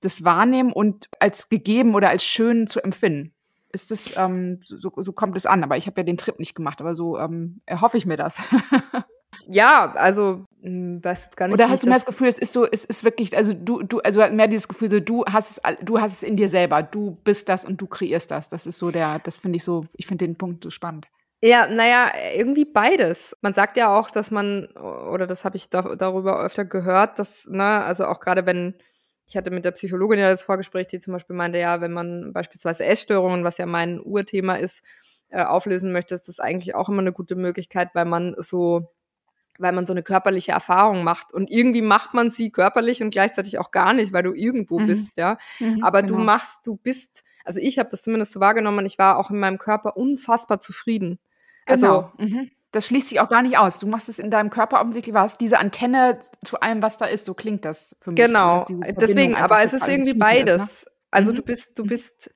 [0.00, 3.32] das Wahrnehmen und als gegeben oder als schön zu empfinden.
[3.72, 6.54] Ist das, ähm, so, so kommt es an, aber ich habe ja den Trip nicht
[6.54, 8.38] gemacht, aber so ähm, erhoffe ich mir das.
[9.48, 11.54] ja, also hm, weiß jetzt gar nicht.
[11.54, 14.00] Oder hast du mehr das Gefühl, es ist so, es ist wirklich, also du, du,
[14.00, 17.18] also mehr dieses Gefühl, so du hast es, du hast es in dir selber, du
[17.24, 18.48] bist das und du kreierst das.
[18.48, 21.06] Das ist so der, das finde ich so, ich finde den Punkt so spannend.
[21.42, 23.36] Ja, naja, irgendwie beides.
[23.42, 27.46] Man sagt ja auch, dass man, oder das habe ich da, darüber öfter gehört, dass,
[27.46, 28.74] ne, also auch gerade wenn,
[29.26, 32.32] ich hatte mit der Psychologin ja das Vorgespräch, die zum Beispiel meinte, ja, wenn man
[32.32, 34.82] beispielsweise Essstörungen, was ja mein Urthema ist,
[35.28, 38.93] äh, auflösen möchte, ist das eigentlich auch immer eine gute Möglichkeit, weil man so
[39.58, 41.32] weil man so eine körperliche Erfahrung macht.
[41.32, 44.86] Und irgendwie macht man sie körperlich und gleichzeitig auch gar nicht, weil du irgendwo mhm.
[44.86, 45.38] bist, ja.
[45.60, 46.18] Mhm, Aber genau.
[46.18, 49.38] du machst, du bist, also ich habe das zumindest so wahrgenommen, ich war auch in
[49.38, 51.18] meinem Körper unfassbar zufrieden.
[51.66, 51.98] Genau.
[51.98, 52.50] Also, mhm.
[52.72, 53.78] Das schließt sich auch gar nicht aus.
[53.78, 57.24] Du machst es in deinem Körper offensichtlich, was diese Antenne zu allem, was da ist,
[57.24, 58.16] so klingt das für mich.
[58.16, 58.64] Genau.
[58.68, 60.60] Deswegen, aber es ist irgendwie beides.
[60.60, 60.92] Ist, ne?
[61.12, 61.36] Also mhm.
[61.36, 62.34] du bist, du bist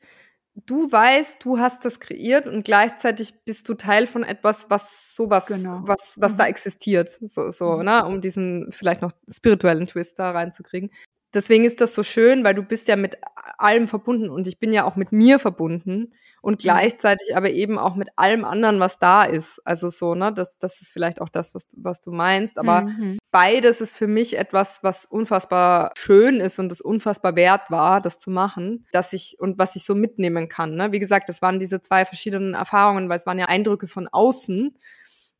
[0.66, 5.46] du weißt, du hast das kreiert und gleichzeitig bist du Teil von etwas, was sowas,
[5.46, 5.80] genau.
[5.84, 6.38] was, was mhm.
[6.38, 7.84] da existiert, so, so, mhm.
[7.84, 10.90] ne, um diesen vielleicht noch spirituellen Twist da reinzukriegen.
[11.34, 13.18] Deswegen ist das so schön, weil du bist ja mit
[13.58, 16.62] allem verbunden und ich bin ja auch mit mir verbunden und mhm.
[16.62, 19.60] gleichzeitig aber eben auch mit allem anderen, was da ist.
[19.64, 22.58] Also so, ne, das, das ist vielleicht auch das, was, was du meinst.
[22.58, 23.18] Aber mhm.
[23.30, 28.18] beides ist für mich etwas, was unfassbar schön ist und es unfassbar wert war, das
[28.18, 30.76] zu machen, dass ich und was ich so mitnehmen kann.
[30.76, 30.92] Ne?
[30.92, 34.76] Wie gesagt, das waren diese zwei verschiedenen Erfahrungen, weil es waren ja Eindrücke von außen.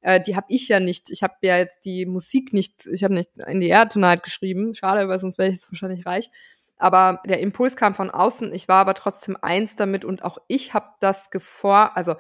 [0.01, 1.11] Äh, die habe ich ja nicht.
[1.11, 4.75] Ich habe ja jetzt die Musik nicht, ich habe nicht in die Air Tonight geschrieben.
[4.75, 6.31] Schade, weil sonst wäre ich jetzt wahrscheinlich reich.
[6.79, 8.53] Aber der Impuls kam von außen.
[8.55, 12.15] Ich war aber trotzdem eins damit und auch ich habe das gefor, also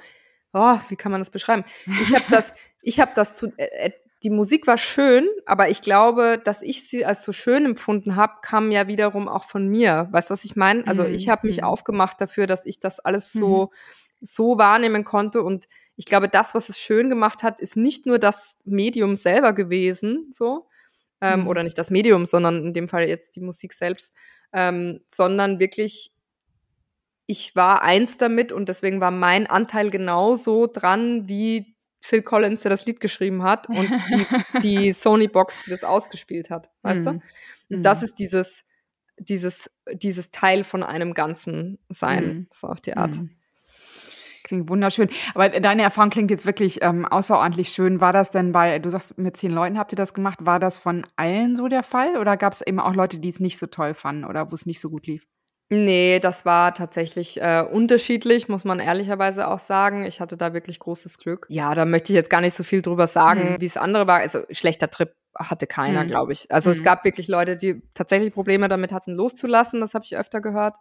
[0.52, 1.64] oh, wie kann man das beschreiben?
[2.02, 2.52] Ich habe das,
[2.82, 3.90] ich habe das zu, äh, äh,
[4.24, 8.34] die Musik war schön, aber ich glaube, dass ich sie als so schön empfunden habe,
[8.42, 10.08] kam ja wiederum auch von mir.
[10.10, 10.84] Weißt du, was ich meine?
[10.88, 11.14] Also mhm.
[11.14, 11.64] ich habe mich mhm.
[11.64, 14.26] aufgemacht dafür, dass ich das alles so mhm.
[14.26, 18.20] so wahrnehmen konnte und ich glaube, das, was es schön gemacht hat, ist nicht nur
[18.20, 20.68] das Medium selber gewesen, so
[21.20, 21.48] ähm, mhm.
[21.48, 24.14] oder nicht das Medium, sondern in dem Fall jetzt die Musik selbst,
[24.52, 26.12] ähm, sondern wirklich
[27.30, 32.70] ich war eins damit und deswegen war mein Anteil genauso dran wie Phil Collins, der
[32.70, 34.26] das Lied geschrieben hat und die,
[34.62, 37.04] die Sony-Box, die das ausgespielt hat, weißt mm.
[37.04, 37.10] du?
[37.70, 38.04] Und das mhm.
[38.06, 38.64] ist dieses,
[39.18, 42.46] dieses, dieses Teil von einem Ganzen sein, mm.
[42.50, 43.16] so auf die Art.
[43.16, 43.30] Mm.
[44.48, 45.10] Klingt wunderschön.
[45.34, 48.00] Aber deine Erfahrung klingt jetzt wirklich ähm, außerordentlich schön.
[48.00, 50.78] War das denn bei, du sagst, mit zehn Leuten habt ihr das gemacht, war das
[50.78, 52.16] von allen so der Fall?
[52.16, 54.64] Oder gab es eben auch Leute, die es nicht so toll fanden oder wo es
[54.64, 55.26] nicht so gut lief?
[55.68, 60.06] Nee, das war tatsächlich äh, unterschiedlich, muss man ehrlicherweise auch sagen.
[60.06, 61.44] Ich hatte da wirklich großes Glück.
[61.50, 63.60] Ja, da möchte ich jetzt gar nicht so viel drüber sagen, mhm.
[63.60, 64.20] wie es andere war.
[64.20, 66.08] Also schlechter Trip hatte keiner, mhm.
[66.08, 66.50] glaube ich.
[66.50, 66.76] Also mhm.
[66.76, 69.80] es gab wirklich Leute, die tatsächlich Probleme damit hatten, loszulassen.
[69.80, 70.76] Das habe ich öfter gehört.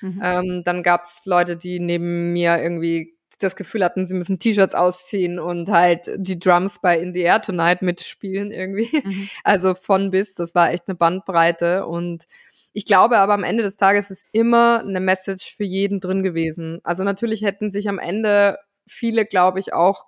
[0.00, 0.20] Mhm.
[0.22, 4.74] Ähm, dann gab es Leute, die neben mir irgendwie das Gefühl hatten, sie müssen T-Shirts
[4.74, 8.88] ausziehen und halt die Drums bei In the Air Tonight mitspielen irgendwie.
[8.92, 9.28] Mhm.
[9.44, 12.24] Also von bis, das war echt eine Bandbreite und
[12.72, 16.80] ich glaube aber am Ende des Tages ist immer eine Message für jeden drin gewesen.
[16.84, 20.04] Also natürlich hätten sich am Ende viele, glaube ich, auch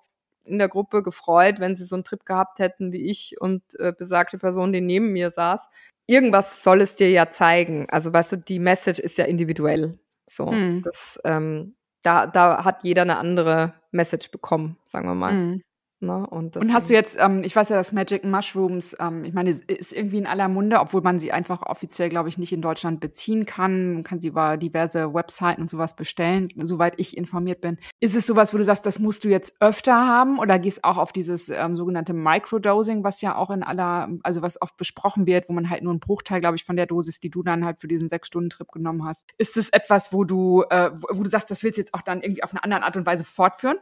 [0.49, 3.93] in der Gruppe gefreut, wenn sie so einen Trip gehabt hätten wie ich und äh,
[3.97, 5.67] besagte Person, die neben mir saß.
[6.07, 7.87] Irgendwas soll es dir ja zeigen.
[7.91, 9.99] Also weißt du, die Message ist ja individuell.
[10.27, 10.83] So, mhm.
[10.83, 15.35] das, ähm, da, da hat jeder eine andere Message bekommen, sagen wir mal.
[15.35, 15.63] Mhm.
[16.01, 16.25] Ne?
[16.29, 19.51] Und, und, hast du jetzt, ähm, ich weiß ja, dass Magic Mushrooms, ähm, ich meine,
[19.51, 23.01] ist irgendwie in aller Munde, obwohl man sie einfach offiziell, glaube ich, nicht in Deutschland
[23.01, 23.95] beziehen kann.
[23.95, 27.79] Man kann sie über diverse Webseiten und sowas bestellen, soweit ich informiert bin.
[27.99, 30.99] Ist es sowas, wo du sagst, das musst du jetzt öfter haben oder gehst auch
[30.99, 35.49] auf dieses ähm, sogenannte Microdosing, was ja auch in aller, also was oft besprochen wird,
[35.49, 37.81] wo man halt nur einen Bruchteil, glaube ich, von der Dosis, die du dann halt
[37.81, 39.25] für diesen Sechs-Stunden-Trip genommen hast.
[39.37, 42.23] Ist es etwas, wo du, äh, wo du sagst, das willst du jetzt auch dann
[42.23, 43.79] irgendwie auf eine andere Art und Weise fortführen?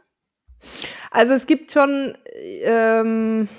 [1.11, 3.49] Also es gibt schon ähm,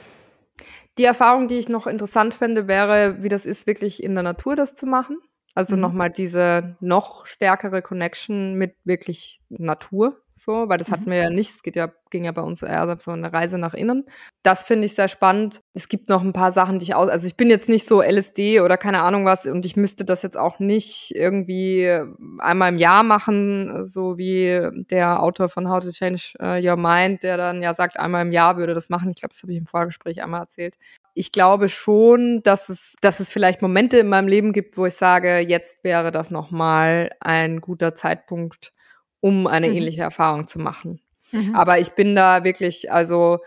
[0.98, 4.56] die Erfahrung, die ich noch interessant fände, wäre, wie das ist, wirklich in der Natur
[4.56, 5.18] das zu machen.
[5.54, 5.82] Also mhm.
[5.82, 10.93] nochmal diese noch stärkere Connection mit wirklich Natur so, weil das mhm.
[10.93, 11.51] hatten wir ja nicht.
[11.51, 14.05] Es geht ja, ging ja bei uns eher so eine Reise nach innen.
[14.43, 15.60] Das finde ich sehr spannend.
[15.74, 18.02] Es gibt noch ein paar Sachen, die ich aus, also ich bin jetzt nicht so
[18.02, 22.01] LSD oder keine Ahnung was und ich müsste das jetzt auch nicht irgendwie
[22.39, 24.60] einmal im Jahr machen, so wie
[24.90, 28.32] der Autor von How to Change äh, Your Mind, der dann ja sagt, einmal im
[28.32, 29.10] Jahr würde das machen.
[29.10, 30.77] Ich glaube, das habe ich im Vorgespräch einmal erzählt.
[31.15, 34.94] Ich glaube schon, dass es, dass es vielleicht Momente in meinem Leben gibt, wo ich
[34.94, 38.73] sage, jetzt wäre das nochmal ein guter Zeitpunkt,
[39.20, 39.76] um eine mhm.
[39.76, 41.00] ähnliche Erfahrung zu machen.
[41.32, 41.54] Mhm.
[41.54, 43.38] Aber ich bin da wirklich, also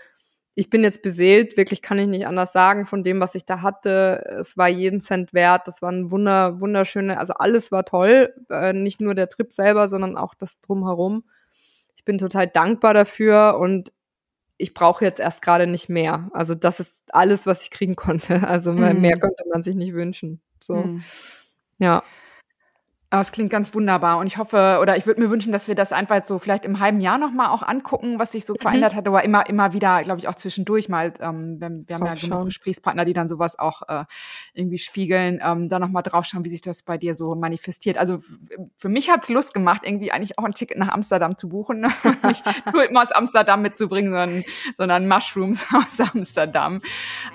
[0.53, 3.61] ich bin jetzt beseelt, wirklich kann ich nicht anders sagen von dem, was ich da
[3.61, 4.23] hatte.
[4.39, 5.67] Es war jeden Cent wert.
[5.67, 8.33] Das waren wunder, wunderschöne, also alles war toll.
[8.49, 11.23] Äh, nicht nur der Trip selber, sondern auch das drumherum.
[11.95, 13.93] Ich bin total dankbar dafür und
[14.57, 16.29] ich brauche jetzt erst gerade nicht mehr.
[16.33, 18.47] Also das ist alles, was ich kriegen konnte.
[18.47, 18.99] Also mhm.
[18.99, 20.41] mehr konnte man sich nicht wünschen.
[20.59, 21.03] So, mhm.
[21.79, 22.03] ja.
[23.11, 25.75] Aber es klingt ganz wunderbar und ich hoffe oder ich würde mir wünschen, dass wir
[25.75, 28.59] das einfach so vielleicht im halben Jahr nochmal auch angucken, was sich so mhm.
[28.61, 31.13] verändert hat, aber immer immer wieder, glaube ich, auch zwischendurch mal.
[31.19, 34.05] Ähm, wir, wir haben ja genug Gesprächspartner, die dann sowas auch äh,
[34.53, 37.97] irgendwie spiegeln, ähm, da nochmal draufschauen, wie sich das bei dir so manifestiert.
[37.97, 38.19] Also
[38.77, 41.81] für mich hat's Lust gemacht, irgendwie eigentlich auch ein Ticket nach Amsterdam zu buchen,
[42.23, 44.43] nicht nur immer aus Amsterdam mitzubringen, sondern,
[44.73, 46.81] sondern Mushrooms aus Amsterdam.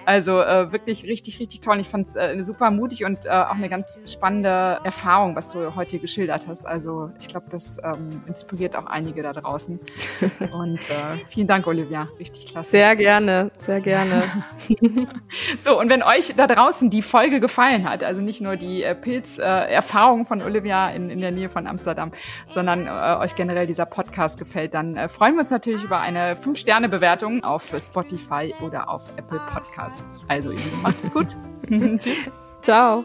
[0.06, 1.78] Also äh, wirklich richtig richtig toll.
[1.80, 5.65] Ich fand es äh, super mutig und äh, auch eine ganz spannende Erfahrung, was so
[5.74, 6.66] heute hier geschildert hast.
[6.66, 9.80] Also ich glaube, das ähm, inspiriert auch einige da draußen.
[10.52, 12.08] Und äh, vielen Dank, Olivia.
[12.18, 12.70] Richtig klasse.
[12.70, 14.24] Sehr gerne, sehr gerne.
[15.58, 18.94] so, und wenn euch da draußen die Folge gefallen hat, also nicht nur die äh,
[18.94, 22.10] Pilzerfahrung äh, von Olivia in, in der Nähe von Amsterdam,
[22.48, 26.34] sondern äh, euch generell dieser Podcast gefällt, dann äh, freuen wir uns natürlich über eine
[26.34, 30.22] 5-Sterne-Bewertung auf Spotify oder auf Apple Podcasts.
[30.28, 31.36] Also, ihr macht's gut.
[31.68, 32.08] Tschüss.
[32.60, 33.04] Ciao.